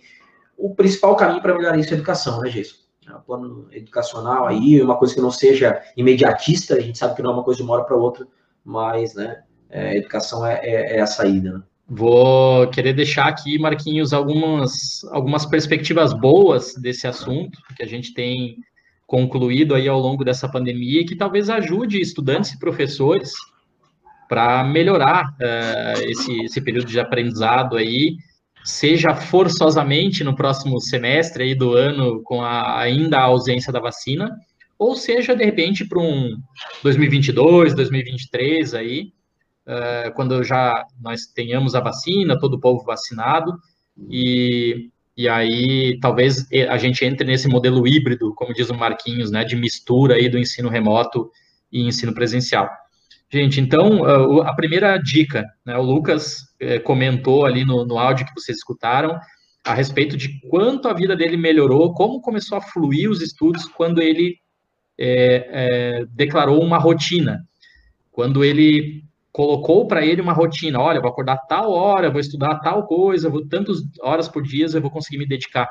o 0.57 0.73
principal 0.73 1.15
caminho 1.15 1.41
para 1.41 1.55
melhorar 1.55 1.77
isso 1.77 1.89
é 1.89 1.93
a 1.93 1.97
educação, 1.97 2.41
né, 2.41 2.49
Jason? 2.49 2.75
É 3.07 3.15
um 3.15 3.21
plano 3.21 3.67
educacional 3.71 4.47
aí, 4.47 4.81
uma 4.81 4.97
coisa 4.97 5.13
que 5.13 5.21
não 5.21 5.31
seja 5.31 5.81
imediatista, 5.95 6.75
a 6.75 6.79
gente 6.79 6.97
sabe 6.97 7.15
que 7.15 7.21
não 7.21 7.31
é 7.31 7.33
uma 7.35 7.43
coisa 7.43 7.59
de 7.59 7.63
uma 7.63 7.75
hora 7.75 7.83
para 7.83 7.95
outra, 7.95 8.27
mas, 8.65 9.13
né, 9.13 9.43
é, 9.69 9.97
educação 9.97 10.45
é, 10.45 10.59
é, 10.63 10.97
é, 10.97 11.01
a 11.01 11.07
saída, 11.07 11.53
né? 11.53 11.63
Vou 11.89 12.67
querer 12.69 12.91
deixar 12.91 13.27
aqui, 13.27 13.57
Marquinhos, 13.57 14.11
algumas, 14.11 15.05
algumas 15.11 15.45
perspectivas 15.45 16.11
boas 16.11 16.73
desse 16.75 17.07
assunto 17.07 17.57
que 17.77 17.81
a 17.81 17.87
gente 17.87 18.13
tem 18.13 18.57
concluído 19.07 19.73
aí 19.73 19.87
ao 19.87 19.99
longo 19.99 20.23
dessa 20.25 20.49
pandemia 20.49 21.01
e 21.01 21.05
que 21.05 21.15
talvez 21.15 21.49
ajude 21.49 21.99
estudantes 21.99 22.51
e 22.51 22.59
professores 22.59 23.31
para 24.27 24.61
melhorar 24.65 25.29
uh, 25.29 26.01
esse, 26.03 26.43
esse 26.43 26.61
período 26.61 26.87
de 26.87 26.99
aprendizado 26.99 27.77
aí, 27.77 28.17
seja 28.65 29.15
forçosamente 29.15 30.25
no 30.25 30.35
próximo 30.35 30.81
semestre 30.81 31.45
aí 31.45 31.55
do 31.55 31.71
ano, 31.71 32.21
com 32.23 32.43
a, 32.43 32.81
ainda 32.81 33.17
a 33.17 33.23
ausência 33.23 33.71
da 33.71 33.79
vacina, 33.79 34.29
ou 34.77 34.97
seja, 34.97 35.33
de 35.33 35.45
repente, 35.45 35.85
para 35.85 35.99
um 35.99 36.37
2022, 36.83 37.73
2023 37.73 38.73
aí, 38.73 39.13
uh, 39.65 40.13
quando 40.13 40.43
já 40.43 40.83
nós 41.01 41.21
tenhamos 41.33 41.73
a 41.73 41.79
vacina, 41.79 42.37
todo 42.37 42.55
o 42.55 42.59
povo 42.59 42.83
vacinado, 42.83 43.57
e, 44.09 44.89
e 45.17 45.27
aí 45.27 45.97
talvez 45.99 46.47
a 46.69 46.77
gente 46.77 47.03
entre 47.03 47.25
nesse 47.25 47.47
modelo 47.47 47.87
híbrido, 47.87 48.33
como 48.35 48.53
diz 48.53 48.69
o 48.69 48.75
Marquinhos, 48.75 49.31
né, 49.31 49.43
de 49.43 49.55
mistura 49.55 50.15
aí 50.15 50.29
do 50.29 50.37
ensino 50.37 50.69
remoto 50.69 51.31
e 51.71 51.81
ensino 51.81 52.13
presencial. 52.13 52.69
Gente, 53.29 53.59
então, 53.59 54.05
a 54.41 54.53
primeira 54.53 54.97
dica, 54.97 55.43
né, 55.65 55.75
o 55.75 55.81
Lucas 55.81 56.37
é, 56.59 56.79
comentou 56.79 57.45
ali 57.45 57.65
no, 57.65 57.85
no 57.85 57.97
áudio 57.97 58.25
que 58.25 58.39
vocês 58.39 58.59
escutaram, 58.59 59.19
a 59.65 59.73
respeito 59.73 60.15
de 60.15 60.39
quanto 60.47 60.87
a 60.87 60.93
vida 60.93 61.15
dele 61.15 61.35
melhorou, 61.35 61.93
como 61.93 62.21
começou 62.21 62.57
a 62.57 62.61
fluir 62.61 63.09
os 63.09 63.21
estudos 63.21 63.65
quando 63.65 64.01
ele 64.01 64.37
é, 64.97 65.49
é, 65.51 66.05
declarou 66.11 66.63
uma 66.63 66.77
rotina, 66.77 67.45
quando 68.11 68.45
ele 68.45 69.03
colocou 69.37 69.85
para 69.85 70.03
ele 70.03 70.19
uma 70.19 70.33
rotina, 70.33 70.81
olha, 70.81 70.99
vou 70.99 71.11
acordar 71.11 71.37
tal 71.47 71.71
hora, 71.71 72.09
vou 72.09 72.19
estudar 72.19 72.57
tal 72.59 72.87
coisa, 72.87 73.29
vou 73.29 73.47
tantas 73.47 73.77
horas 74.01 74.27
por 74.27 74.41
dia, 74.41 74.65
eu 74.65 74.81
vou 74.81 74.89
conseguir 74.89 75.19
me 75.19 75.27
dedicar. 75.27 75.69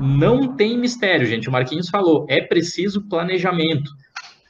Não 0.00 0.56
tem 0.56 0.78
mistério, 0.78 1.26
gente. 1.26 1.46
O 1.46 1.52
Marquinhos 1.52 1.90
falou, 1.90 2.24
é 2.26 2.40
preciso 2.40 3.06
planejamento 3.06 3.90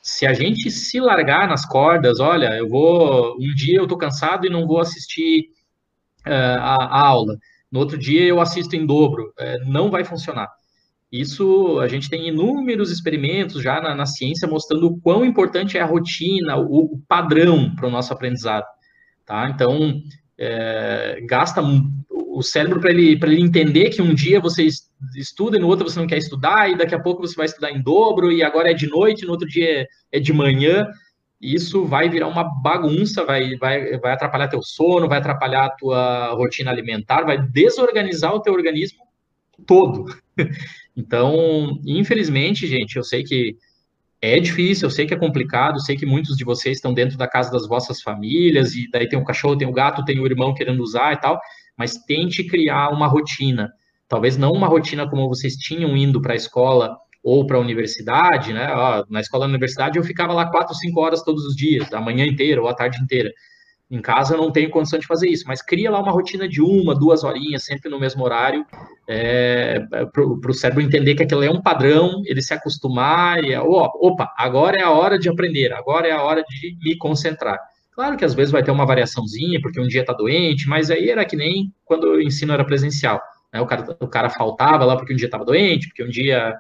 se 0.01 0.25
a 0.25 0.33
gente 0.33 0.71
se 0.71 1.01
largar 1.01 1.49
nas 1.49 1.67
cordas, 1.67 2.21
olha, 2.21 2.57
eu 2.57 2.69
vou, 2.69 3.35
um 3.41 3.53
dia 3.53 3.79
eu 3.79 3.89
tô 3.89 3.97
cansado 3.97 4.47
e 4.47 4.49
não 4.49 4.65
vou 4.65 4.79
assistir 4.79 5.49
uh, 6.25 6.61
a, 6.61 6.85
a, 6.85 7.07
aula, 7.09 7.37
no 7.69 7.81
outro 7.81 7.99
dia 7.99 8.25
eu 8.25 8.41
assisto 8.41 8.77
em 8.77 8.87
dobro, 8.87 9.35
uh, 9.37 9.69
não 9.69 9.91
vai 9.91 10.05
funcionar. 10.05 10.49
Isso, 11.11 11.79
a 11.79 11.87
gente 11.87 12.11
tem 12.11 12.29
inúmeros 12.29 12.91
experimentos 12.91 13.63
já 13.63 13.81
na, 13.81 13.95
na 13.95 14.07
ciência 14.07 14.49
mostrando 14.49 14.89
o 14.89 15.01
quão 15.01 15.25
importante 15.25 15.79
é 15.79 15.81
a 15.81 15.87
rotina, 15.87 16.57
o, 16.57 16.95
o 16.95 16.99
padrão 17.07 17.75
para 17.75 17.87
o 17.87 17.91
nosso 17.91 18.13
aprendizado, 18.13 18.67
tá? 19.25 19.49
Então, 19.49 20.03
é, 20.37 21.21
gasta 21.23 21.63
o 22.11 22.43
cérebro 22.43 22.81
para 22.81 22.91
ele, 22.91 23.19
ele 23.23 23.41
entender 23.41 23.91
que 23.91 24.03
um 24.03 24.13
dia 24.13 24.41
você 24.41 24.67
estuda 25.17 25.57
e 25.57 25.61
no 25.61 25.69
outro 25.69 25.89
você 25.89 25.99
não 25.99 26.07
quer 26.07 26.19
estudar, 26.19 26.71
e 26.71 26.77
daqui 26.77 26.95
a 26.95 27.01
pouco 27.01 27.27
você 27.27 27.35
vai 27.35 27.47
estudar 27.47 27.71
em 27.71 27.81
dobro, 27.81 28.31
e 28.31 28.43
agora 28.43 28.71
é 28.71 28.75
de 28.75 28.89
noite, 28.89 29.25
no 29.25 29.33
outro 29.33 29.49
dia 29.49 29.83
é, 29.83 29.87
é 30.13 30.21
de 30.21 30.33
manhã. 30.33 30.87
Isso 31.41 31.85
vai 31.85 32.09
virar 32.09 32.29
uma 32.29 32.45
bagunça, 32.45 33.25
vai, 33.25 33.57
vai, 33.57 33.99
vai 33.99 34.13
atrapalhar 34.13 34.49
teu 34.49 34.63
sono, 34.63 35.09
vai 35.09 35.19
atrapalhar 35.19 35.67
a 35.67 35.71
tua 35.71 36.35
rotina 36.35 36.71
alimentar, 36.71 37.25
vai 37.25 37.41
desorganizar 37.41 38.35
o 38.35 38.41
teu 38.41 38.53
organismo 38.53 38.99
todo. 39.67 40.05
Então, 40.97 41.79
infelizmente, 41.87 42.67
gente, 42.67 42.97
eu 42.97 43.05
sei 43.05 43.23
que 43.23 43.57
É 44.23 44.41
difícil, 44.41 44.87
eu 44.87 44.91
sei 44.91 45.07
que 45.07 45.15
é 45.15 45.19
complicado, 45.19 45.81
sei 45.81 45.97
que 45.97 46.07
muitos 46.07 46.37
de 46.37 46.45
vocês 46.45 46.79
estão 46.79 46.95
dentro 46.95 47.19
da 47.19 47.29
casa 47.29 47.51
das 47.53 47.69
vossas 47.69 48.03
famílias, 48.03 48.75
e 48.75 48.89
daí 48.91 49.09
tem 49.09 49.19
o 49.19 49.25
cachorro, 49.25 49.59
tem 49.59 49.69
o 49.69 49.73
gato, 49.73 50.05
tem 50.05 50.19
o 50.21 50.27
irmão 50.27 50.55
querendo 50.55 50.83
usar 50.83 51.13
e 51.15 51.21
tal, 51.21 51.41
mas 51.79 51.97
tente 52.07 52.45
criar 52.45 52.91
uma 52.91 53.07
rotina. 53.09 53.71
Talvez 54.09 54.37
não 54.39 54.53
uma 54.53 54.69
rotina 54.69 55.09
como 55.09 55.29
vocês 55.29 55.55
tinham 55.57 55.97
indo 55.97 56.21
para 56.23 56.33
a 56.35 56.37
escola 56.37 56.97
ou 57.23 57.47
para 57.47 57.59
a 57.59 57.61
universidade, 57.61 58.53
né? 58.53 58.73
Ó, 58.75 59.05
na 59.11 59.21
escola 59.21 59.47
e 59.47 59.49
universidade 59.51 59.99
eu 59.99 60.05
ficava 60.05 60.33
lá 60.33 60.51
quatro, 60.51 60.75
cinco 60.75 61.01
horas 61.01 61.23
todos 61.23 61.45
os 61.45 61.57
dias, 61.57 61.93
a 61.93 62.01
manhã 62.01 62.25
inteira 62.27 62.63
ou 62.63 62.69
a 62.69 62.75
tarde 62.75 63.03
inteira. 63.03 63.31
Em 63.89 64.03
casa 64.03 64.34
eu 64.34 64.39
não 64.39 64.51
tenho 64.51 64.68
condição 64.68 64.99
de 64.99 65.07
fazer 65.07 65.28
isso, 65.28 65.45
mas 65.47 65.62
cria 65.62 65.91
lá 65.91 66.01
uma 66.01 66.11
rotina 66.11 66.49
de 66.49 66.61
uma, 66.61 66.93
duas 66.93 67.22
horinhas, 67.22 67.64
sempre 67.64 67.89
no 67.89 68.01
mesmo 68.01 68.24
horário, 68.24 68.66
é, 69.09 69.78
para 70.12 70.51
o 70.51 70.53
cérebro 70.53 70.82
entender 70.82 71.14
que 71.14 71.22
aquilo 71.22 71.45
é 71.45 71.51
um 71.51 71.62
padrão, 71.62 72.20
ele 72.24 72.43
se 72.43 72.53
acostumar 72.53 73.45
e, 73.45 73.55
ó, 73.55 73.91
opa, 74.01 74.32
agora 74.37 74.76
é 74.76 74.82
a 74.82 74.91
hora 74.91 75.16
de 75.16 75.28
aprender, 75.28 75.72
agora 75.72 76.09
é 76.09 76.12
a 76.12 76.22
hora 76.22 76.43
de 76.43 76.76
me 76.82 76.97
concentrar. 76.97 77.61
Claro 77.93 78.16
que 78.16 78.24
às 78.24 78.34
vezes 78.34 78.51
vai 78.51 78.62
ter 78.62 78.72
uma 78.72 78.84
variaçãozinha, 78.84 79.61
porque 79.62 79.80
um 79.80 79.87
dia 79.87 80.01
está 80.01 80.12
doente, 80.12 80.68
mas 80.68 80.91
aí 80.91 81.09
era 81.09 81.24
que 81.24 81.37
nem 81.37 81.72
quando 81.84 82.09
o 82.09 82.20
ensino 82.20 82.53
era 82.53 82.64
presencial. 82.64 83.22
Né? 83.53 83.61
O, 83.61 83.66
cara, 83.66 83.97
o 84.01 84.09
cara 84.09 84.28
faltava 84.28 84.84
lá 84.84 84.97
porque 84.97 85.14
um 85.14 85.16
dia 85.16 85.26
estava 85.26 85.45
doente, 85.45 85.89
porque 85.89 86.05
um 86.05 86.11
dia 86.11 86.55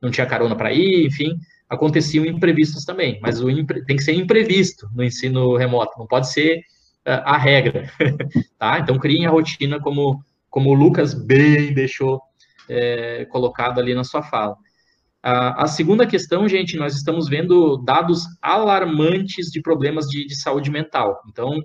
não 0.00 0.10
tinha 0.10 0.26
carona 0.26 0.56
para 0.56 0.72
ir, 0.72 1.06
enfim, 1.06 1.38
aconteciam 1.70 2.26
imprevistos 2.26 2.84
também, 2.84 3.18
mas 3.22 3.40
o 3.40 3.48
impre, 3.48 3.84
tem 3.84 3.96
que 3.96 4.02
ser 4.02 4.12
imprevisto 4.12 4.88
no 4.92 5.04
ensino 5.04 5.56
remoto, 5.56 5.98
não 5.98 6.06
pode 6.06 6.30
ser 6.30 6.58
uh, 7.06 7.22
a 7.24 7.38
regra, 7.38 7.88
tá? 8.58 8.80
Então 8.80 8.98
criem 8.98 9.26
a 9.26 9.30
rotina 9.30 9.80
como 9.80 10.22
como 10.50 10.70
o 10.70 10.74
Lucas 10.74 11.14
bem 11.14 11.72
deixou 11.72 12.20
é, 12.68 13.24
colocado 13.26 13.78
ali 13.78 13.94
na 13.94 14.04
sua 14.04 14.22
fala. 14.22 14.56
A, 15.22 15.64
a, 15.64 15.66
segunda 15.66 16.06
questão, 16.06 16.48
gente, 16.48 16.76
nós 16.76 16.94
estamos 16.94 17.28
vendo 17.28 17.76
dados 17.78 18.24
alarmantes 18.42 19.46
de 19.46 19.62
problemas 19.62 20.06
de, 20.06 20.26
de 20.26 20.34
saúde 20.34 20.70
mental. 20.70 21.20
Então, 21.28 21.60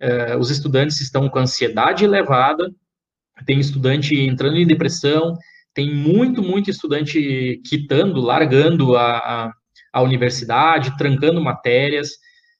é, 0.00 0.36
os 0.36 0.50
estudantes 0.50 1.00
estão 1.00 1.28
com 1.28 1.38
ansiedade 1.38 2.04
elevada, 2.04 2.70
tem 3.46 3.60
estudante 3.60 4.18
entrando 4.18 4.56
em 4.56 4.66
depressão, 4.66 5.34
tem 5.74 5.92
muito, 5.92 6.42
muito 6.42 6.70
estudante 6.70 7.60
quitando, 7.66 8.20
largando 8.20 8.96
a, 8.96 9.18
a, 9.18 9.52
a 9.92 10.02
universidade, 10.02 10.96
trancando 10.96 11.40
matérias 11.40 12.12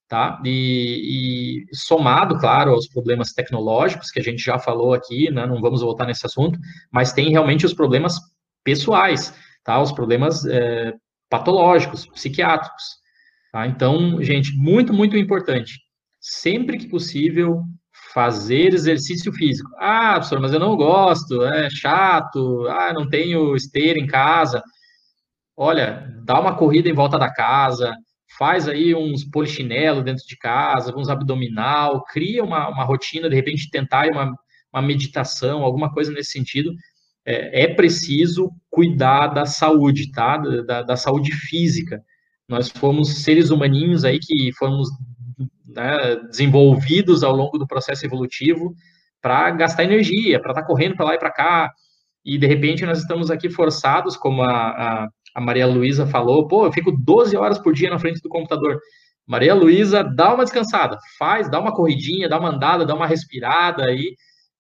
tá? 0.09 0.41
E, 0.45 1.65
e, 1.73 1.77
somado, 1.77 2.39
claro, 2.39 2.73
aos 2.73 2.87
problemas 2.87 3.33
tecnológicos 3.33 4.11
que 4.11 4.21
a 4.21 4.23
gente 4.23 4.43
já 4.43 4.59
falou 4.59 4.95
aqui, 4.95 5.31
né? 5.31 5.47
Não 5.47 5.61
vamos 5.61 5.81
voltar 5.81 6.07
nesse 6.07 6.27
assunto, 6.27 6.59
mas 6.93 7.12
tem 7.12 7.31
realmente 7.31 7.67
os 7.67 7.75
problemas 7.75 8.19
pessoais, 8.62 9.35
tá? 9.65 9.81
Os 9.81 9.93
problemas 9.93 10.45
é, 10.47 10.93
patológicos, 11.29 12.07
psiquiátricos, 12.07 12.85
tá? 13.53 13.67
Então, 13.67 14.23
gente, 14.23 14.57
muito, 14.57 14.93
muito 14.93 15.17
importante. 15.17 15.81
Sempre 16.21 16.79
que 16.79 16.89
possível, 16.89 17.62
fazer 18.15 18.73
exercício 18.73 19.33
físico. 19.33 19.69
Ah, 19.77 20.12
professor, 20.15 20.41
mas 20.41 20.53
eu 20.53 20.61
não 20.61 20.77
gosto, 20.77 21.43
é 21.43 21.69
chato, 21.69 22.67
ah, 22.69 22.93
não 22.93 23.09
tenho 23.09 23.57
esteira 23.57 23.99
em 23.99 24.07
casa. 24.07 24.62
Olha, 25.57 26.09
dá 26.25 26.41
uma 26.41 26.57
corrida 26.57 26.89
em 26.89 26.95
volta 26.95 27.19
da 27.19 27.33
casa, 27.33 27.93
faz 28.39 28.69
aí 28.69 28.95
uns 28.95 29.25
polichinelo 29.25 30.03
dentro 30.03 30.25
de 30.27 30.37
casa, 30.37 30.97
uns 30.97 31.09
abdominal, 31.09 32.05
cria 32.05 32.45
uma, 32.45 32.69
uma 32.69 32.85
rotina, 32.85 33.29
de 33.29 33.35
repente 33.35 33.69
tentar 33.71 34.09
uma, 34.09 34.33
uma 34.73 34.83
meditação, 34.83 35.62
alguma 35.62 35.93
coisa 35.93 36.12
nesse 36.12 36.31
sentido. 36.31 36.73
É, 37.27 37.65
é 37.65 37.75
preciso 37.75 38.51
cuidar 38.71 39.29
da 39.29 39.45
saúde, 39.45 40.12
tá? 40.12 40.37
Da, 40.37 40.83
da, 40.83 40.97
saúde 40.97 41.33
física. 41.33 42.01
Nós 42.49 42.69
fomos 42.69 43.23
seres 43.23 43.51
humaninhos 43.51 44.05
aí 44.05 44.21
que 44.21 44.53
fomos 44.59 44.89
né, 45.66 46.16
desenvolvidos 46.28 47.22
ao 47.22 47.35
longo 47.35 47.59
do 47.59 47.66
processo 47.66 48.05
evolutivo 48.05 48.74
para 49.20 49.51
gastar 49.51 49.85
energia, 49.85 50.41
para 50.41 50.51
estar 50.53 50.62
tá 50.62 50.66
correndo 50.66 50.97
para 50.97 51.07
lá 51.07 51.14
e 51.14 51.18
para 51.18 51.32
cá, 51.32 51.72
e 52.24 52.39
de 52.39 52.47
repente 52.47 52.87
nós 52.87 52.99
estamos 52.99 53.30
aqui 53.30 53.51
forçados, 53.51 54.16
como 54.16 54.43
a, 54.43 55.05
a 55.05 55.09
a 55.35 55.41
Maria 55.41 55.66
Luísa 55.66 56.07
falou, 56.07 56.47
pô, 56.47 56.64
eu 56.64 56.72
fico 56.72 56.93
12 56.93 57.37
horas 57.37 57.59
por 57.59 57.74
dia 57.74 57.91
na 57.91 57.99
frente 57.99 58.20
do 58.22 58.28
computador. 58.28 58.78
Maria 59.26 59.55
Luísa, 59.55 60.05
dá 60.05 60.32
uma 60.32 60.45
descansada, 60.45 60.97
faz, 61.18 61.51
dá 61.51 61.59
uma 61.59 61.74
corridinha, 61.74 62.28
dá 62.28 62.39
uma 62.39 62.51
andada, 62.51 62.87
dá 62.87 62.95
uma 62.95 63.07
respirada 63.07 63.85
aí, 63.85 64.14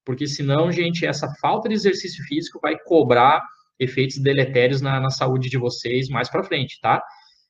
porque 0.04 0.26
senão, 0.26 0.72
gente, 0.72 1.06
essa 1.06 1.32
falta 1.40 1.68
de 1.68 1.74
exercício 1.74 2.24
físico 2.24 2.58
vai 2.60 2.76
cobrar 2.84 3.42
efeitos 3.78 4.18
deletérios 4.18 4.80
na, 4.80 4.98
na 4.98 5.10
saúde 5.10 5.48
de 5.48 5.58
vocês 5.58 6.08
mais 6.08 6.28
para 6.28 6.42
frente, 6.42 6.80
tá? 6.80 7.00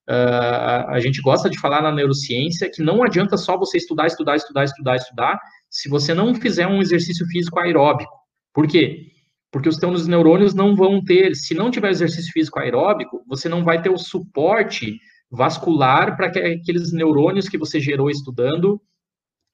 Uh, 0.09 0.89
a 0.89 1.01
gente 1.01 1.23
gosta 1.23 1.49
de 1.49 1.59
falar 1.59 1.81
na 1.83 1.91
neurociência 1.91 2.71
que 2.71 2.83
não 2.83 3.03
adianta 3.03 3.37
só 3.37 3.57
você 3.57 3.79
estudar, 3.79 4.07
estudar, 4.07 4.37
estudar, 4.37 4.65
estudar, 4.65 4.97
estudar, 4.97 5.39
se 5.71 5.89
você 5.89 6.13
não 6.13 6.35
fizer 6.35 6.67
um 6.67 6.81
exercício 6.81 7.27
físico 7.27 7.59
aeróbico. 7.59 8.13
Por 8.53 8.67
quê? 8.67 9.15
porque 9.55 9.69
os 9.69 9.77
teus 9.77 10.09
neurônios 10.09 10.53
não 10.53 10.75
vão 10.75 11.01
ter, 11.01 11.33
se 11.37 11.55
não 11.55 11.71
tiver 11.71 11.89
exercício 11.89 12.33
físico 12.33 12.59
aeróbico, 12.59 13.23
você 13.25 13.49
não 13.49 13.63
vai 13.63 13.81
ter 13.81 13.89
o 13.89 13.97
suporte 13.97 14.99
vascular 15.31 16.17
para 16.17 16.29
que 16.29 16.41
aqueles 16.41 16.93
neurônios 16.93 17.49
que 17.49 17.57
você 17.57 17.79
gerou 17.79 18.11
estudando 18.11 18.83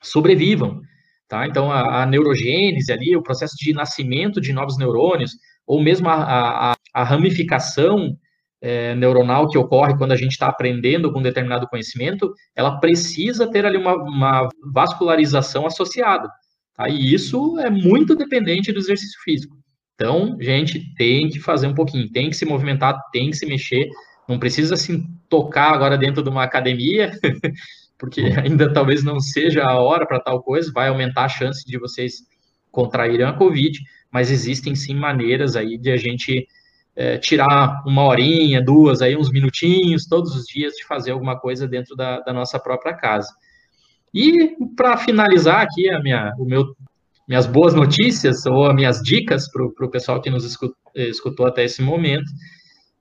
sobrevivam, 0.02 0.80
tá? 1.28 1.46
Então, 1.46 1.70
a, 1.70 2.02
a, 2.02 2.06
neurogênese 2.06 2.90
ali, 2.90 3.14
o 3.14 3.22
processo 3.22 3.54
de 3.58 3.74
nascimento 3.74 4.40
de 4.40 4.54
novos 4.54 4.78
neurônios, 4.78 5.32
ou 5.66 5.82
mesmo 5.82 6.08
a, 6.08 6.70
a, 6.70 6.74
a 6.94 7.04
ramificação 7.04 8.16
é, 8.60 8.94
neuronal 8.94 9.48
que 9.48 9.56
ocorre 9.56 9.96
quando 9.96 10.12
a 10.12 10.16
gente 10.16 10.32
está 10.32 10.48
aprendendo 10.48 11.12
com 11.12 11.22
determinado 11.22 11.66
conhecimento, 11.66 12.32
ela 12.54 12.78
precisa 12.78 13.50
ter 13.50 13.64
ali 13.64 13.78
uma, 13.78 13.94
uma 13.94 14.48
vascularização 14.72 15.66
associada, 15.66 16.28
tá? 16.76 16.88
E 16.88 17.14
isso 17.14 17.58
é 17.58 17.70
muito 17.70 18.14
dependente 18.14 18.72
do 18.72 18.78
exercício 18.78 19.18
físico. 19.22 19.56
Então, 19.94 20.36
gente, 20.40 20.94
tem 20.94 21.28
que 21.28 21.38
fazer 21.38 21.66
um 21.66 21.74
pouquinho, 21.74 22.10
tem 22.10 22.30
que 22.30 22.36
se 22.36 22.46
movimentar, 22.46 22.98
tem 23.12 23.30
que 23.30 23.36
se 23.36 23.46
mexer. 23.46 23.86
Não 24.26 24.38
precisa 24.38 24.74
se 24.76 25.04
tocar 25.28 25.74
agora 25.74 25.98
dentro 25.98 26.22
de 26.22 26.30
uma 26.30 26.42
academia, 26.42 27.10
porque 27.98 28.22
ainda 28.42 28.72
talvez 28.72 29.04
não 29.04 29.20
seja 29.20 29.62
a 29.62 29.78
hora 29.78 30.06
para 30.06 30.20
tal 30.20 30.42
coisa, 30.42 30.72
vai 30.72 30.88
aumentar 30.88 31.24
a 31.24 31.28
chance 31.28 31.66
de 31.66 31.78
vocês 31.78 32.14
contraírem 32.70 33.26
a 33.26 33.32
Covid, 33.32 33.78
mas 34.10 34.30
existem 34.30 34.74
sim 34.74 34.94
maneiras 34.94 35.54
aí 35.54 35.76
de 35.76 35.90
a 35.90 35.96
gente 35.96 36.46
é, 36.96 37.18
tirar 37.18 37.82
uma 37.86 38.04
horinha, 38.04 38.62
duas, 38.62 39.00
aí 39.00 39.16
uns 39.16 39.30
minutinhos 39.30 40.06
todos 40.06 40.34
os 40.34 40.44
dias 40.44 40.74
de 40.74 40.84
fazer 40.84 41.12
alguma 41.12 41.38
coisa 41.38 41.66
dentro 41.66 41.96
da, 41.96 42.20
da 42.20 42.32
nossa 42.32 42.58
própria 42.58 42.94
casa. 42.94 43.28
E 44.12 44.56
para 44.76 44.96
finalizar 44.96 45.62
aqui 45.62 45.88
a 45.88 46.00
minha, 46.00 46.32
o 46.38 46.44
meu 46.44 46.74
minhas 47.30 47.46
boas 47.46 47.74
notícias 47.74 48.44
ou 48.44 48.74
minhas 48.74 49.00
dicas 49.00 49.48
para 49.48 49.64
o 49.64 49.90
pessoal 49.90 50.20
que 50.20 50.28
nos 50.28 50.44
escutou 50.96 51.46
até 51.46 51.62
esse 51.62 51.80
momento. 51.80 52.28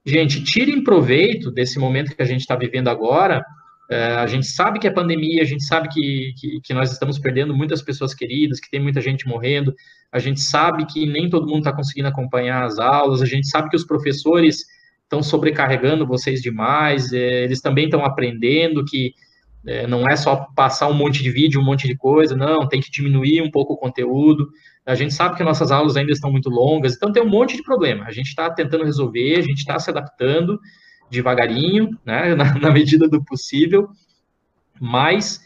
Gente, 0.06 0.44
tirem 0.44 0.84
proveito 0.84 1.50
desse 1.50 1.80
momento 1.80 2.14
que 2.14 2.22
a 2.22 2.26
gente 2.26 2.42
está 2.42 2.54
vivendo 2.54 2.86
agora. 2.86 3.44
É, 3.90 4.14
a 4.14 4.26
gente 4.28 4.46
sabe 4.46 4.78
que 4.78 4.86
é 4.86 4.90
pandemia, 4.90 5.42
a 5.42 5.44
gente 5.44 5.64
sabe 5.64 5.88
que, 5.88 6.32
que, 6.38 6.60
que, 6.60 6.72
nós 6.72 6.92
estamos 6.92 7.18
perdendo 7.18 7.52
muitas 7.52 7.82
pessoas 7.82 8.14
queridas, 8.14 8.60
que 8.60 8.70
tem 8.70 8.80
muita 8.80 9.00
gente 9.00 9.26
morrendo, 9.26 9.74
a 10.12 10.20
gente 10.20 10.40
sabe 10.40 10.86
que 10.86 11.04
nem 11.06 11.28
todo 11.28 11.48
mundo 11.48 11.58
está 11.58 11.72
conseguindo 11.72 12.06
acompanhar 12.06 12.62
as 12.62 12.78
aulas, 12.78 13.20
a 13.20 13.26
gente 13.26 13.48
sabe 13.48 13.68
que 13.68 13.74
os 13.74 13.84
professores 13.84 14.64
estão 15.02 15.24
sobrecarregando 15.24 16.06
vocês 16.06 16.40
demais, 16.40 17.12
é, 17.12 17.42
eles 17.42 17.60
também 17.60 17.86
estão 17.86 18.04
aprendendo 18.04 18.84
que 18.84 19.12
é, 19.66 19.88
não 19.88 20.04
é 20.08 20.14
só 20.14 20.46
passar 20.54 20.88
um 20.88 20.94
monte 20.94 21.20
de 21.20 21.30
vídeo, 21.32 21.60
um 21.60 21.64
monte 21.64 21.88
de 21.88 21.96
coisa, 21.96 22.36
não, 22.36 22.68
tem 22.68 22.80
que 22.80 22.92
diminuir 22.92 23.42
um 23.42 23.50
pouco 23.50 23.72
o 23.72 23.76
conteúdo. 23.76 24.48
A 24.86 24.94
gente 24.94 25.12
sabe 25.12 25.36
que 25.36 25.42
nossas 25.42 25.72
aulas 25.72 25.96
ainda 25.96 26.12
estão 26.12 26.30
muito 26.30 26.48
longas, 26.48 26.94
então 26.94 27.10
tem 27.10 27.22
um 27.22 27.28
monte 27.28 27.56
de 27.56 27.62
problema. 27.64 28.04
A 28.04 28.12
gente 28.12 28.28
está 28.28 28.48
tentando 28.50 28.84
resolver, 28.84 29.36
a 29.36 29.42
gente 29.42 29.58
está 29.58 29.80
se 29.80 29.90
adaptando 29.90 30.60
devagarinho, 31.10 31.90
né, 32.04 32.34
na, 32.36 32.54
na 32.58 32.70
medida 32.70 33.08
do 33.08 33.24
possível, 33.24 33.88
mas 34.80 35.40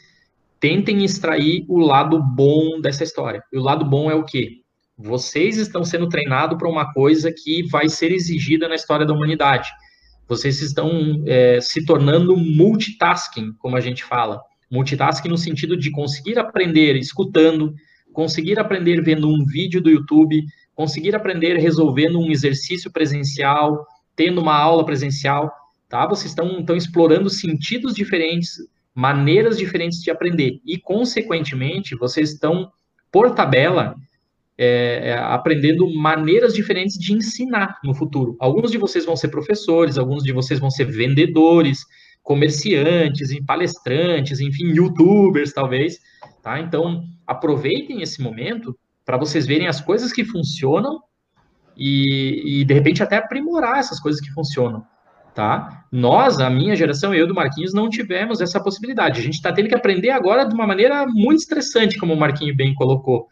tentem 0.60 1.04
extrair 1.04 1.64
o 1.68 1.78
lado 1.78 2.22
bom 2.22 2.80
dessa 2.80 3.04
história. 3.04 3.42
E 3.52 3.58
o 3.58 3.62
lado 3.62 3.84
bom 3.84 4.10
é 4.10 4.14
o 4.14 4.24
quê? 4.24 4.60
Vocês 4.96 5.56
estão 5.56 5.84
sendo 5.84 6.08
treinados 6.08 6.56
para 6.56 6.68
uma 6.68 6.92
coisa 6.92 7.32
que 7.32 7.68
vai 7.68 7.88
ser 7.88 8.12
exigida 8.12 8.68
na 8.68 8.76
história 8.76 9.04
da 9.04 9.12
humanidade 9.12 9.68
vocês 10.28 10.62
estão 10.62 11.22
é, 11.26 11.60
se 11.60 11.84
tornando 11.84 12.36
multitasking, 12.36 13.52
como 13.58 13.76
a 13.76 13.80
gente 13.80 14.04
fala. 14.04 14.40
Multitasking 14.70 15.28
no 15.28 15.38
sentido 15.38 15.76
de 15.76 15.90
conseguir 15.90 16.38
aprender 16.38 16.96
escutando, 16.96 17.74
conseguir 18.12 18.58
aprender 18.58 19.02
vendo 19.02 19.28
um 19.28 19.44
vídeo 19.44 19.82
do 19.82 19.90
YouTube, 19.90 20.42
conseguir 20.74 21.14
aprender 21.14 21.56
resolvendo 21.58 22.18
um 22.18 22.30
exercício 22.30 22.90
presencial, 22.90 23.86
tendo 24.16 24.40
uma 24.40 24.56
aula 24.56 24.84
presencial, 24.84 25.52
tá? 25.88 26.06
Vocês 26.06 26.30
estão, 26.30 26.60
estão 26.60 26.76
explorando 26.76 27.28
sentidos 27.30 27.94
diferentes, 27.94 28.56
maneiras 28.94 29.58
diferentes 29.58 30.00
de 30.00 30.10
aprender 30.10 30.60
e, 30.64 30.78
consequentemente, 30.78 31.96
vocês 31.96 32.32
estão, 32.32 32.70
por 33.10 33.34
tabela, 33.34 33.96
é, 34.56 35.10
é, 35.10 35.18
aprendendo 35.18 35.92
maneiras 35.92 36.54
diferentes 36.54 36.96
de 36.96 37.12
ensinar 37.12 37.78
no 37.82 37.94
futuro. 37.94 38.36
Alguns 38.38 38.70
de 38.70 38.78
vocês 38.78 39.04
vão 39.04 39.16
ser 39.16 39.28
professores, 39.28 39.98
alguns 39.98 40.22
de 40.22 40.32
vocês 40.32 40.60
vão 40.60 40.70
ser 40.70 40.84
vendedores, 40.84 41.80
comerciantes, 42.22 43.36
palestrantes, 43.44 44.40
enfim, 44.40 44.68
youtubers 44.68 45.52
talvez, 45.52 45.98
tá? 46.42 46.60
Então, 46.60 47.04
aproveitem 47.26 48.00
esse 48.00 48.22
momento 48.22 48.76
para 49.04 49.18
vocês 49.18 49.46
verem 49.46 49.66
as 49.66 49.80
coisas 49.80 50.12
que 50.12 50.24
funcionam 50.24 51.00
e, 51.76 52.60
e, 52.60 52.64
de 52.64 52.74
repente 52.74 53.02
até 53.02 53.16
aprimorar 53.16 53.78
essas 53.78 54.00
coisas 54.00 54.20
que 54.20 54.30
funcionam, 54.32 54.84
tá? 55.34 55.84
Nós, 55.90 56.38
a 56.38 56.48
minha 56.48 56.76
geração, 56.76 57.14
eu 57.14 57.26
do 57.26 57.34
Marquinhos, 57.34 57.74
não 57.74 57.88
tivemos 57.88 58.40
essa 58.40 58.62
possibilidade. 58.62 59.20
A 59.20 59.22
gente 59.22 59.34
está 59.34 59.52
tendo 59.52 59.68
que 59.68 59.74
aprender 59.74 60.10
agora 60.10 60.44
de 60.44 60.54
uma 60.54 60.66
maneira 60.66 61.06
muito 61.06 61.40
estressante, 61.40 61.98
como 61.98 62.14
o 62.14 62.18
Marquinho 62.18 62.54
bem 62.54 62.74
colocou. 62.74 63.26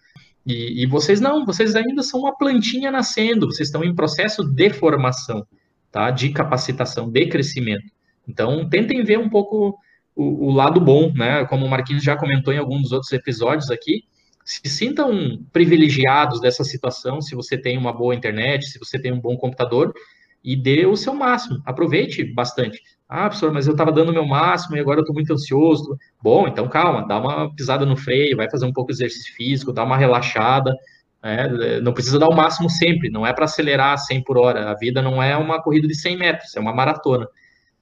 E, 0.44 0.82
e, 0.82 0.86
vocês 0.86 1.20
não, 1.20 1.44
vocês 1.44 1.76
ainda 1.76 2.02
são 2.02 2.20
uma 2.20 2.36
plantinha 2.36 2.90
nascendo, 2.90 3.46
vocês 3.46 3.68
estão 3.68 3.84
em 3.84 3.94
processo 3.94 4.42
de 4.44 4.70
formação, 4.70 5.46
tá? 5.90 6.10
De 6.10 6.30
capacitação, 6.30 7.08
de 7.08 7.26
crescimento. 7.26 7.84
Então, 8.26 8.68
tentem 8.68 9.04
ver 9.04 9.18
um 9.18 9.28
pouco 9.28 9.76
o, 10.16 10.48
o 10.48 10.50
lado 10.50 10.80
bom, 10.80 11.12
né? 11.14 11.44
Como 11.44 11.64
o 11.64 11.70
Marquinhos 11.70 12.02
já 12.02 12.16
comentou 12.16 12.52
em 12.52 12.58
alguns 12.58 12.82
dos 12.82 12.92
outros 12.92 13.12
episódios 13.12 13.70
aqui, 13.70 14.02
se 14.52 14.68
sintam 14.68 15.38
privilegiados 15.52 16.40
dessa 16.40 16.64
situação, 16.64 17.20
se 17.20 17.34
você 17.34 17.56
tem 17.56 17.78
uma 17.78 17.92
boa 17.92 18.14
internet, 18.14 18.66
se 18.66 18.78
você 18.78 18.98
tem 18.98 19.12
um 19.12 19.20
bom 19.20 19.36
computador, 19.36 19.92
e 20.44 20.56
dê 20.56 20.84
o 20.86 20.96
seu 20.96 21.14
máximo, 21.14 21.62
aproveite 21.64 22.24
bastante. 22.24 22.80
Ah, 23.08 23.28
professor, 23.28 23.52
mas 23.52 23.66
eu 23.66 23.72
estava 23.72 23.92
dando 23.92 24.08
o 24.08 24.12
meu 24.12 24.26
máximo 24.26 24.76
e 24.76 24.80
agora 24.80 24.98
eu 24.98 25.02
estou 25.02 25.14
muito 25.14 25.32
ansioso. 25.32 25.96
Bom, 26.20 26.48
então 26.48 26.68
calma, 26.68 27.06
dá 27.06 27.18
uma 27.18 27.54
pisada 27.54 27.86
no 27.86 27.96
freio, 27.96 28.36
vai 28.36 28.50
fazer 28.50 28.66
um 28.66 28.72
pouco 28.72 28.90
de 28.90 28.96
exercício 28.96 29.34
físico, 29.36 29.72
dá 29.72 29.84
uma 29.84 29.96
relaxada. 29.96 30.74
Né? 31.22 31.80
Não 31.80 31.92
precisa 31.92 32.18
dar 32.18 32.28
o 32.28 32.34
máximo 32.34 32.68
sempre, 32.68 33.10
não 33.10 33.26
é 33.26 33.32
para 33.32 33.44
acelerar 33.44 33.96
100 33.98 34.24
por 34.24 34.38
hora. 34.38 34.70
A 34.70 34.74
vida 34.74 35.00
não 35.00 35.22
é 35.22 35.36
uma 35.36 35.62
corrida 35.62 35.86
de 35.86 35.94
100 35.94 36.16
metros, 36.16 36.56
é 36.56 36.60
uma 36.60 36.74
maratona. 36.74 37.28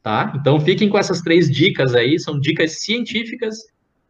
Tá? 0.02 0.32
Então 0.36 0.60
fiquem 0.60 0.88
com 0.88 0.98
essas 0.98 1.20
três 1.22 1.50
dicas 1.50 1.94
aí, 1.94 2.18
são 2.18 2.38
dicas 2.38 2.80
científicas, 2.82 3.58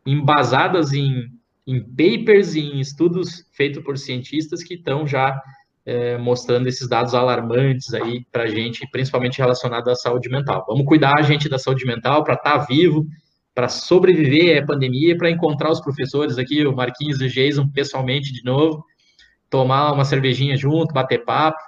embasadas 0.07 0.93
em, 0.93 1.29
em 1.67 1.81
papers, 1.81 2.55
em 2.55 2.81
estudos 2.81 3.47
feitos 3.53 3.83
por 3.83 3.97
cientistas 3.99 4.63
que 4.63 4.75
estão 4.75 5.07
já 5.07 5.41
é, 5.85 6.19
mostrando 6.19 6.67
esses 6.69 6.89
dados 6.89 7.15
alarmantes 7.15 7.93
aí 7.95 8.25
para 8.31 8.45
a 8.45 8.47
gente, 8.47 8.89
principalmente 8.91 9.39
relacionado 9.39 9.89
à 9.89 9.95
saúde 9.95 10.29
mental. 10.29 10.65
Vamos 10.69 10.87
cuidar 10.87 11.19
a 11.19 11.23
gente 11.23 11.49
da 11.49 11.59
saúde 11.59 11.85
mental 11.85 12.23
para 12.25 12.35
estar 12.35 12.59
tá 12.59 12.65
vivo, 12.65 13.07
para 13.55 13.69
sobreviver 13.69 14.63
à 14.63 14.67
pandemia, 14.67 15.17
para 15.17 15.31
encontrar 15.31 15.71
os 15.71 15.81
professores 15.81 16.39
aqui, 16.39 16.67
o 16.67 16.75
Marquinhos 16.75 17.21
e 17.21 17.27
o 17.27 17.29
Jason, 17.29 17.69
pessoalmente 17.69 18.33
de 18.33 18.43
novo, 18.45 18.85
tomar 19.49 19.93
uma 19.93 20.05
cervejinha 20.05 20.57
junto, 20.57 20.95
bater 20.95 21.25
papo, 21.25 21.59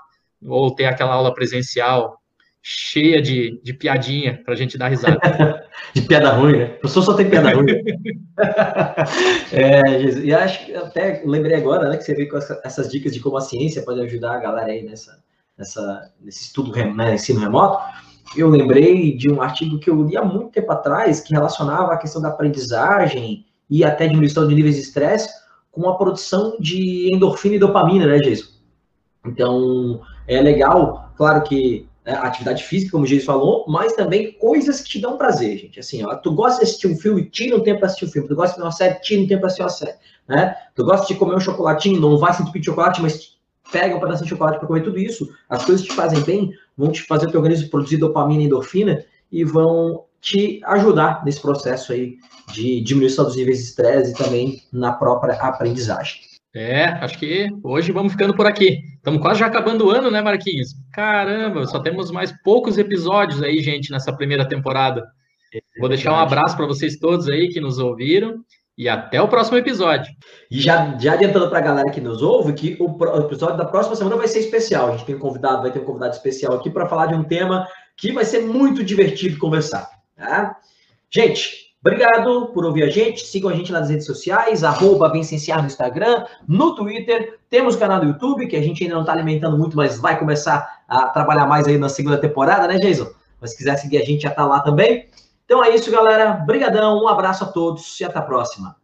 ou 0.44 0.74
ter 0.74 0.86
aquela 0.86 1.14
aula 1.14 1.34
presencial 1.34 2.21
cheia 2.62 3.20
de, 3.20 3.60
de 3.62 3.74
piadinha 3.74 4.40
para 4.44 4.54
a 4.54 4.56
gente 4.56 4.78
dar 4.78 4.88
risada. 4.88 5.18
de 5.92 6.02
piada 6.02 6.30
ruim, 6.30 6.58
né? 6.58 6.64
O 6.64 6.80
professor 6.80 7.02
só 7.02 7.14
tem 7.14 7.28
piada 7.28 7.52
ruim. 7.52 7.66
é, 9.52 10.00
e 10.20 10.32
acho 10.32 10.66
que 10.66 10.74
até 10.74 11.22
lembrei 11.26 11.56
agora, 11.56 11.88
né, 11.88 11.96
que 11.96 12.04
você 12.04 12.14
veio 12.14 12.30
com 12.30 12.36
essa, 12.36 12.60
essas 12.64 12.88
dicas 12.88 13.12
de 13.12 13.20
como 13.20 13.36
a 13.36 13.40
ciência 13.40 13.82
pode 13.82 14.00
ajudar 14.00 14.36
a 14.36 14.40
galera 14.40 14.70
aí 14.70 14.84
nessa, 14.84 15.18
nessa, 15.58 16.12
nesse 16.20 16.44
estudo, 16.44 16.70
né, 16.72 17.14
ensino 17.14 17.40
remoto. 17.40 17.82
Eu 18.36 18.48
lembrei 18.48 19.16
de 19.16 19.30
um 19.30 19.42
artigo 19.42 19.78
que 19.78 19.90
eu 19.90 20.00
li 20.04 20.16
há 20.16 20.24
muito 20.24 20.50
tempo 20.52 20.70
atrás, 20.70 21.20
que 21.20 21.34
relacionava 21.34 21.92
a 21.92 21.98
questão 21.98 22.22
da 22.22 22.28
aprendizagem 22.28 23.44
e 23.68 23.84
até 23.84 24.06
diminuição 24.06 24.46
de 24.46 24.54
níveis 24.54 24.76
de 24.76 24.82
estresse 24.82 25.28
com 25.72 25.88
a 25.88 25.96
produção 25.96 26.56
de 26.60 27.10
endorfina 27.12 27.56
e 27.56 27.58
dopamina, 27.58 28.06
né, 28.06 28.18
Jason? 28.18 28.52
Então, 29.26 30.00
é 30.28 30.40
legal, 30.40 31.12
claro 31.16 31.42
que 31.42 31.88
né, 32.04 32.14
atividade 32.14 32.64
física, 32.64 32.92
como 32.92 33.04
o 33.04 33.06
Gênesis 33.06 33.26
falou, 33.26 33.64
mas 33.68 33.92
também 33.94 34.32
coisas 34.32 34.80
que 34.80 34.90
te 34.90 35.00
dão 35.00 35.16
prazer, 35.16 35.58
gente. 35.58 35.78
Assim, 35.78 36.04
ó, 36.04 36.14
tu 36.14 36.32
gosta 36.32 36.58
de 36.58 36.64
assistir 36.64 36.88
um 36.88 36.96
filme, 36.96 37.24
tira 37.30 37.56
um 37.56 37.60
tempo 37.60 37.78
para 37.78 37.86
assistir 37.86 38.06
um 38.06 38.10
filme. 38.10 38.28
Tu 38.28 38.34
gosta 38.34 38.54
de 38.54 38.60
ver 38.60 38.66
uma 38.66 38.72
série, 38.72 39.00
tira 39.00 39.22
um 39.22 39.26
tempo 39.26 39.40
para 39.40 39.46
assistir 39.46 39.62
uma 39.62 39.68
série. 39.68 39.94
Né? 40.28 40.56
Tu 40.74 40.84
gosta 40.84 41.06
de 41.06 41.14
comer 41.14 41.34
um 41.34 41.40
chocolatinho, 41.40 42.00
não 42.00 42.18
vai 42.18 42.32
sentir 42.32 42.58
de 42.58 42.64
chocolate, 42.64 43.00
mas 43.00 43.36
pega 43.70 43.96
um 43.96 44.00
pedacinho 44.00 44.24
de 44.24 44.30
chocolate 44.30 44.58
para 44.58 44.66
comer 44.66 44.82
tudo 44.82 44.98
isso. 44.98 45.32
As 45.48 45.64
coisas 45.64 45.82
que 45.82 45.90
te 45.90 45.96
fazem 45.96 46.20
bem 46.20 46.52
vão 46.76 46.90
te 46.90 47.02
fazer 47.02 47.26
o 47.26 47.30
teu 47.30 47.40
organismo 47.40 47.70
produzir 47.70 47.96
dopamina 47.96 48.42
e 48.42 48.46
endorfina 48.46 49.04
e 49.30 49.44
vão 49.44 50.04
te 50.20 50.60
ajudar 50.64 51.24
nesse 51.24 51.40
processo 51.40 51.92
aí 51.92 52.16
de 52.52 52.80
diminuição 52.80 53.24
dos 53.24 53.36
níveis 53.36 53.58
de 53.58 53.64
estresse 53.64 54.12
e 54.12 54.14
também 54.14 54.62
na 54.72 54.92
própria 54.92 55.34
aprendizagem. 55.34 56.31
É, 56.54 56.84
acho 56.84 57.18
que 57.18 57.48
hoje 57.62 57.92
vamos 57.92 58.12
ficando 58.12 58.34
por 58.34 58.46
aqui. 58.46 58.80
Estamos 58.96 59.22
quase 59.22 59.40
já 59.40 59.46
acabando 59.46 59.86
o 59.86 59.90
ano, 59.90 60.10
né, 60.10 60.20
Marquinhos? 60.20 60.74
Caramba, 60.92 61.66
só 61.66 61.80
temos 61.80 62.10
mais 62.10 62.32
poucos 62.42 62.76
episódios 62.76 63.42
aí, 63.42 63.60
gente, 63.62 63.90
nessa 63.90 64.12
primeira 64.12 64.46
temporada. 64.46 65.02
Vou 65.78 65.88
deixar 65.88 66.12
um 66.12 66.16
abraço 66.16 66.56
para 66.56 66.66
vocês 66.66 66.98
todos 66.98 67.28
aí 67.28 67.48
que 67.48 67.60
nos 67.60 67.78
ouviram 67.78 68.44
e 68.76 68.88
até 68.88 69.20
o 69.20 69.28
próximo 69.28 69.58
episódio. 69.58 70.12
E 70.50 70.60
já, 70.60 70.96
já 70.98 71.14
adiantando 71.14 71.48
para 71.48 71.58
a 71.58 71.62
galera 71.62 71.90
que 71.90 72.00
nos 72.00 72.22
ouve, 72.22 72.52
que 72.52 72.76
o 72.80 73.18
episódio 73.18 73.56
da 73.56 73.64
próxima 73.64 73.96
semana 73.96 74.16
vai 74.16 74.28
ser 74.28 74.40
especial. 74.40 74.88
A 74.88 74.90
gente 74.92 75.06
tem 75.06 75.14
um 75.14 75.20
convidado, 75.20 75.62
vai 75.62 75.70
ter 75.70 75.80
um 75.80 75.84
convidado 75.84 76.14
especial 76.14 76.54
aqui 76.54 76.70
para 76.70 76.86
falar 76.86 77.06
de 77.06 77.14
um 77.14 77.24
tema 77.24 77.66
que 77.96 78.12
vai 78.12 78.24
ser 78.24 78.40
muito 78.40 78.82
divertido 78.82 79.38
conversar. 79.38 79.88
Tá? 80.16 80.56
Gente, 81.10 81.61
Obrigado 81.84 82.46
por 82.54 82.64
ouvir 82.64 82.84
a 82.84 82.88
gente. 82.88 83.26
Sigam 83.26 83.50
a 83.50 83.54
gente 83.54 83.72
nas 83.72 83.90
redes 83.90 84.06
sociais, 84.06 84.62
arroba 84.62 85.08
no 85.08 85.16
Instagram, 85.16 86.24
no 86.46 86.76
Twitter. 86.76 87.40
Temos 87.50 87.74
canal 87.74 87.98
do 87.98 88.06
YouTube, 88.06 88.46
que 88.46 88.56
a 88.56 88.62
gente 88.62 88.84
ainda 88.84 88.94
não 88.94 89.02
está 89.02 89.12
alimentando 89.12 89.58
muito, 89.58 89.76
mas 89.76 89.98
vai 89.98 90.16
começar 90.16 90.82
a 90.88 91.08
trabalhar 91.08 91.46
mais 91.46 91.66
aí 91.66 91.76
na 91.76 91.88
segunda 91.88 92.18
temporada, 92.18 92.68
né, 92.68 92.76
Jason? 92.76 93.10
Mas 93.40 93.50
se 93.50 93.56
quiser 93.56 93.76
seguir 93.78 93.98
a 93.98 94.04
gente, 94.04 94.22
já 94.22 94.30
está 94.30 94.46
lá 94.46 94.60
também. 94.60 95.08
Então 95.44 95.62
é 95.64 95.74
isso, 95.74 95.90
galera. 95.90 96.38
Obrigadão, 96.42 97.02
um 97.02 97.08
abraço 97.08 97.42
a 97.42 97.48
todos 97.48 97.98
e 98.00 98.04
até 98.04 98.20
a 98.20 98.22
próxima. 98.22 98.76